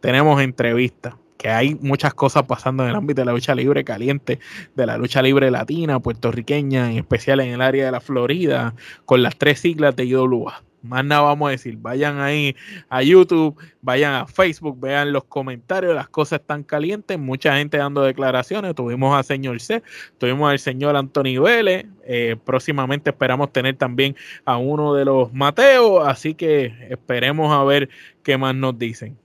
tenemos 0.00 0.40
entrevistas 0.42 1.14
que 1.38 1.48
hay 1.48 1.76
muchas 1.76 2.12
cosas 2.12 2.42
pasando 2.42 2.82
en 2.82 2.90
el 2.90 2.96
ámbito 2.96 3.22
de 3.22 3.26
la 3.26 3.32
lucha 3.32 3.54
libre 3.54 3.84
caliente, 3.84 4.40
de 4.74 4.86
la 4.86 4.98
lucha 4.98 5.22
libre 5.22 5.50
latina, 5.50 6.00
puertorriqueña, 6.00 6.90
en 6.90 6.98
especial 6.98 7.40
en 7.40 7.50
el 7.50 7.62
área 7.62 7.86
de 7.86 7.92
la 7.92 8.00
Florida, 8.00 8.74
con 9.06 9.22
las 9.22 9.36
tres 9.36 9.60
siglas 9.60 9.96
de 9.96 10.04
IWA. 10.04 10.62
Más 10.82 11.04
nada 11.04 11.22
vamos 11.22 11.48
a 11.48 11.50
decir, 11.50 11.76
vayan 11.76 12.20
ahí 12.20 12.54
a 12.88 13.02
YouTube, 13.02 13.56
vayan 13.82 14.14
a 14.14 14.26
Facebook, 14.26 14.78
vean 14.78 15.12
los 15.12 15.24
comentarios, 15.24 15.94
las 15.94 16.08
cosas 16.08 16.40
están 16.40 16.62
calientes, 16.62 17.18
mucha 17.18 17.56
gente 17.56 17.78
dando 17.78 18.02
declaraciones, 18.02 18.74
tuvimos 18.74 19.16
al 19.16 19.24
señor 19.24 19.60
C, 19.60 19.82
tuvimos 20.18 20.50
al 20.50 20.58
señor 20.58 20.96
Anthony 20.96 21.40
Vélez, 21.42 21.86
eh, 22.04 22.36
próximamente 22.44 23.10
esperamos 23.10 23.52
tener 23.52 23.76
también 23.76 24.14
a 24.44 24.56
uno 24.56 24.94
de 24.94 25.04
los 25.04 25.32
Mateos, 25.32 26.06
así 26.06 26.34
que 26.34 26.72
esperemos 26.90 27.52
a 27.52 27.64
ver 27.64 27.88
qué 28.22 28.38
más 28.38 28.54
nos 28.54 28.78
dicen. 28.78 29.18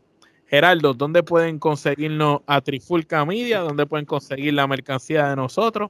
Geraldo, 0.48 0.94
¿dónde 0.94 1.24
pueden 1.24 1.58
conseguirnos 1.58 2.42
a 2.46 2.62
Trifulca 2.62 3.26
Media? 3.26 3.60
¿Dónde 3.60 3.88
pueden 3.88 4.06
conseguir 4.06 4.54
la 4.54 4.68
mercancía 4.68 5.30
de 5.30 5.36
nosotros? 5.36 5.90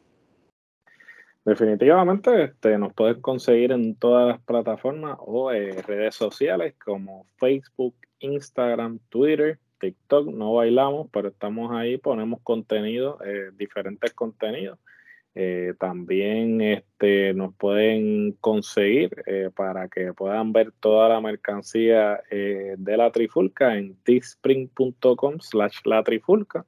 Definitivamente 1.46 2.44
este, 2.46 2.78
nos 2.78 2.94
pueden 2.94 3.20
conseguir 3.20 3.74
en 3.74 3.96
todas 3.96 4.30
las 4.30 4.42
plataformas 4.42 5.18
o 5.20 5.52
eh, 5.52 5.82
redes 5.82 6.16
sociales 6.16 6.76
como 6.84 7.28
Facebook, 7.38 7.96
Instagram, 8.20 9.00
Twitter, 9.10 9.60
TikTok. 9.80 10.30
No 10.30 10.54
bailamos, 10.54 11.10
pero 11.12 11.28
estamos 11.28 11.72
ahí, 11.74 11.98
ponemos 11.98 12.40
contenido, 12.44 13.20
eh, 13.26 13.52
diferentes 13.58 14.14
contenidos. 14.14 14.80
Eh, 15.36 15.74
también 15.80 16.62
este, 16.62 17.34
nos 17.34 17.54
pueden 17.56 18.34
conseguir 18.40 19.12
para 19.56 19.90
que 19.90 20.14
puedan 20.14 20.54
ver 20.54 20.72
toda 20.80 21.10
la 21.10 21.20
mercancía 21.20 22.22
de 22.30 22.98
la 22.98 23.12
Trifulca 23.12 23.76
en 23.78 23.98
teespring.com 24.04 25.40
slash 25.40 25.80
la 25.84 26.04
Trifulca. 26.04 26.66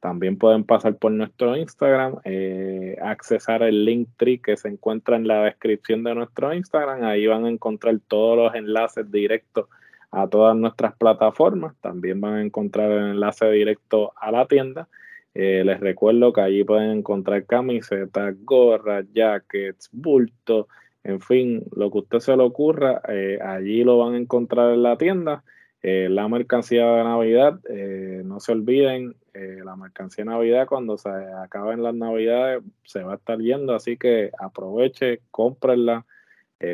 También 0.00 0.38
pueden 0.38 0.64
pasar 0.64 0.96
por 0.96 1.10
nuestro 1.10 1.56
Instagram, 1.56 2.16
eh, 2.24 2.96
accesar 3.02 3.62
el 3.62 3.84
link 3.84 4.08
tree 4.16 4.38
que 4.38 4.56
se 4.56 4.68
encuentra 4.68 5.16
en 5.16 5.26
la 5.26 5.42
descripción 5.42 6.04
de 6.04 6.14
nuestro 6.14 6.54
Instagram. 6.54 7.04
Ahí 7.04 7.26
van 7.26 7.44
a 7.44 7.50
encontrar 7.50 7.98
todos 8.06 8.36
los 8.36 8.54
enlaces 8.54 9.10
directos 9.10 9.66
a 10.12 10.28
todas 10.28 10.56
nuestras 10.56 10.94
plataformas. 10.96 11.74
También 11.80 12.20
van 12.20 12.34
a 12.34 12.42
encontrar 12.42 12.92
el 12.92 13.10
enlace 13.10 13.50
directo 13.50 14.12
a 14.16 14.30
la 14.30 14.46
tienda. 14.46 14.88
Eh, 15.34 15.62
les 15.64 15.80
recuerdo 15.80 16.32
que 16.32 16.40
allí 16.40 16.64
pueden 16.64 16.98
encontrar 16.98 17.44
camisetas, 17.44 18.34
gorras, 18.44 19.04
jackets, 19.12 19.88
bultos, 19.92 20.66
en 21.04 21.20
fin, 21.20 21.64
lo 21.74 21.90
que 21.90 21.98
usted 21.98 22.18
se 22.18 22.36
le 22.36 22.42
ocurra, 22.42 23.00
eh, 23.08 23.38
allí 23.42 23.82
lo 23.84 23.98
van 23.98 24.14
a 24.14 24.18
encontrar 24.18 24.74
en 24.74 24.82
la 24.82 24.96
tienda. 24.96 25.44
Eh, 25.82 26.08
la 26.10 26.26
mercancía 26.28 26.84
de 26.86 27.04
Navidad, 27.04 27.60
eh, 27.70 28.22
no 28.24 28.40
se 28.40 28.50
olviden, 28.50 29.14
eh, 29.32 29.60
la 29.64 29.76
mercancía 29.76 30.24
de 30.24 30.30
Navidad 30.30 30.66
cuando 30.66 30.98
se 30.98 31.08
acaben 31.08 31.84
las 31.84 31.94
Navidades 31.94 32.64
se 32.82 33.04
va 33.04 33.12
a 33.12 33.16
estar 33.16 33.38
yendo, 33.38 33.74
así 33.74 33.96
que 33.96 34.32
aproveche, 34.38 35.20
cómprenla. 35.30 36.04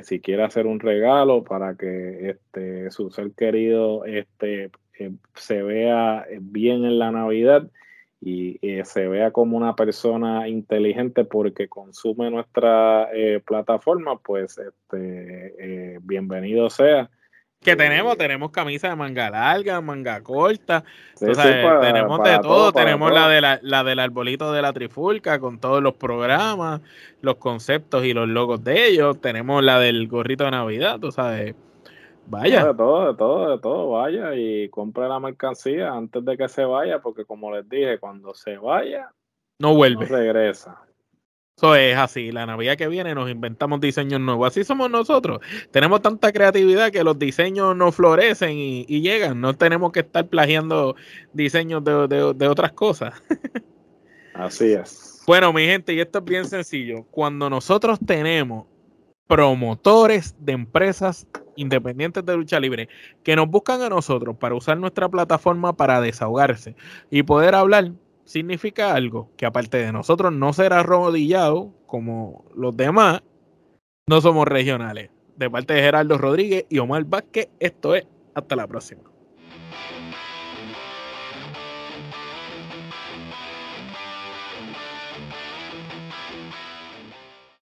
si 0.02 0.20
quiere 0.20 0.44
hacer 0.44 0.66
un 0.66 0.80
regalo 0.80 1.44
para 1.44 1.76
que 1.76 2.30
este, 2.30 2.90
su 2.90 3.10
ser 3.10 3.32
querido 3.32 4.06
este, 4.06 4.70
se 5.34 5.62
vea 5.62 6.24
bien 6.40 6.86
en 6.86 6.98
la 6.98 7.12
Navidad 7.12 7.70
y 8.18 8.58
se 8.84 9.06
vea 9.08 9.30
como 9.30 9.58
una 9.58 9.76
persona 9.76 10.48
inteligente 10.48 11.26
porque 11.26 11.68
consume 11.68 12.30
nuestra 12.30 13.10
plataforma, 13.44 14.18
pues 14.18 14.56
este, 14.56 15.98
bienvenido 16.00 16.70
sea. 16.70 17.10
Que 17.64 17.76
tenemos, 17.76 18.18
tenemos 18.18 18.50
camisa 18.50 18.90
de 18.90 18.96
manga 18.96 19.30
larga, 19.30 19.80
manga 19.80 20.22
corta, 20.22 20.84
tenemos 21.18 22.22
de 22.22 22.38
todo, 22.40 22.72
tenemos 22.72 23.10
la 23.10 23.26
de 23.28 23.40
la, 23.40 23.58
la, 23.62 23.82
del 23.82 23.98
arbolito 24.00 24.52
de 24.52 24.60
la 24.60 24.72
trifulca 24.74 25.38
con 25.38 25.58
todos 25.58 25.82
los 25.82 25.94
programas, 25.94 26.82
los 27.22 27.36
conceptos 27.36 28.04
y 28.04 28.12
los 28.12 28.28
logos 28.28 28.62
de 28.62 28.88
ellos, 28.88 29.18
tenemos 29.20 29.64
la 29.64 29.78
del 29.78 30.06
gorrito 30.08 30.44
de 30.44 30.50
Navidad, 30.50 31.00
tú 31.00 31.10
sabes. 31.10 31.54
Vaya. 32.26 32.66
De 32.66 32.74
todo, 32.74 33.12
de 33.12 33.18
todo, 33.18 33.50
de 33.50 33.58
todo, 33.58 33.90
vaya 33.90 34.34
y 34.34 34.68
compre 34.68 35.08
la 35.08 35.18
mercancía 35.18 35.92
antes 35.92 36.24
de 36.24 36.36
que 36.36 36.48
se 36.48 36.64
vaya, 36.64 37.00
porque 37.00 37.24
como 37.24 37.50
les 37.50 37.68
dije, 37.68 37.98
cuando 37.98 38.34
se 38.34 38.58
vaya, 38.58 39.10
no 39.58 39.74
vuelve. 39.74 40.06
No 40.06 40.16
regresa. 40.16 40.80
Eso 41.56 41.76
es 41.76 41.96
así, 41.96 42.32
la 42.32 42.46
Navidad 42.46 42.76
que 42.76 42.88
viene 42.88 43.14
nos 43.14 43.30
inventamos 43.30 43.80
diseños 43.80 44.20
nuevos. 44.20 44.48
Así 44.48 44.64
somos 44.64 44.90
nosotros. 44.90 45.38
Tenemos 45.70 46.02
tanta 46.02 46.32
creatividad 46.32 46.90
que 46.90 47.04
los 47.04 47.16
diseños 47.16 47.76
no 47.76 47.92
florecen 47.92 48.56
y, 48.58 49.00
llegan. 49.00 49.40
No 49.40 49.54
tenemos 49.54 49.92
que 49.92 50.00
estar 50.00 50.26
plagiando 50.26 50.96
diseños 51.32 51.84
de, 51.84 52.48
otras 52.48 52.72
cosas. 52.72 53.14
Así 54.34 54.72
es. 54.72 55.22
Bueno, 55.28 55.52
mi 55.52 55.64
gente, 55.64 55.94
y 55.94 56.00
esto 56.00 56.18
es 56.18 56.24
bien 56.24 56.44
sencillo. 56.44 57.04
Cuando 57.04 57.48
nosotros 57.48 58.00
tenemos 58.04 58.66
promotores 59.28 60.34
de 60.40 60.52
empresas 60.52 61.26
independientes 61.56 62.26
de 62.26 62.36
lucha 62.36 62.58
libre 62.58 62.88
que 63.22 63.36
nos 63.36 63.48
buscan 63.48 63.80
a 63.80 63.88
nosotros 63.88 64.36
para 64.36 64.56
usar 64.56 64.76
nuestra 64.76 65.08
plataforma 65.08 65.76
para 65.76 66.00
desahogarse 66.00 66.74
y 67.10 67.22
poder 67.22 67.54
hablar 67.54 67.92
significa 68.24 68.94
algo, 68.94 69.30
que 69.36 69.46
aparte 69.46 69.78
de 69.78 69.92
nosotros 69.92 70.32
no 70.32 70.52
ser 70.52 70.72
arrodillado 70.72 71.72
como 71.86 72.44
los 72.54 72.76
demás, 72.76 73.22
no 74.06 74.20
somos 74.20 74.46
regionales. 74.46 75.10
De 75.36 75.50
parte 75.50 75.74
de 75.74 75.82
Gerardo 75.82 76.16
Rodríguez 76.16 76.66
y 76.68 76.78
Omar 76.78 77.04
Vázquez, 77.04 77.48
esto 77.58 77.94
es 77.94 78.06
hasta 78.34 78.56
la 78.56 78.66
próxima. 78.66 79.13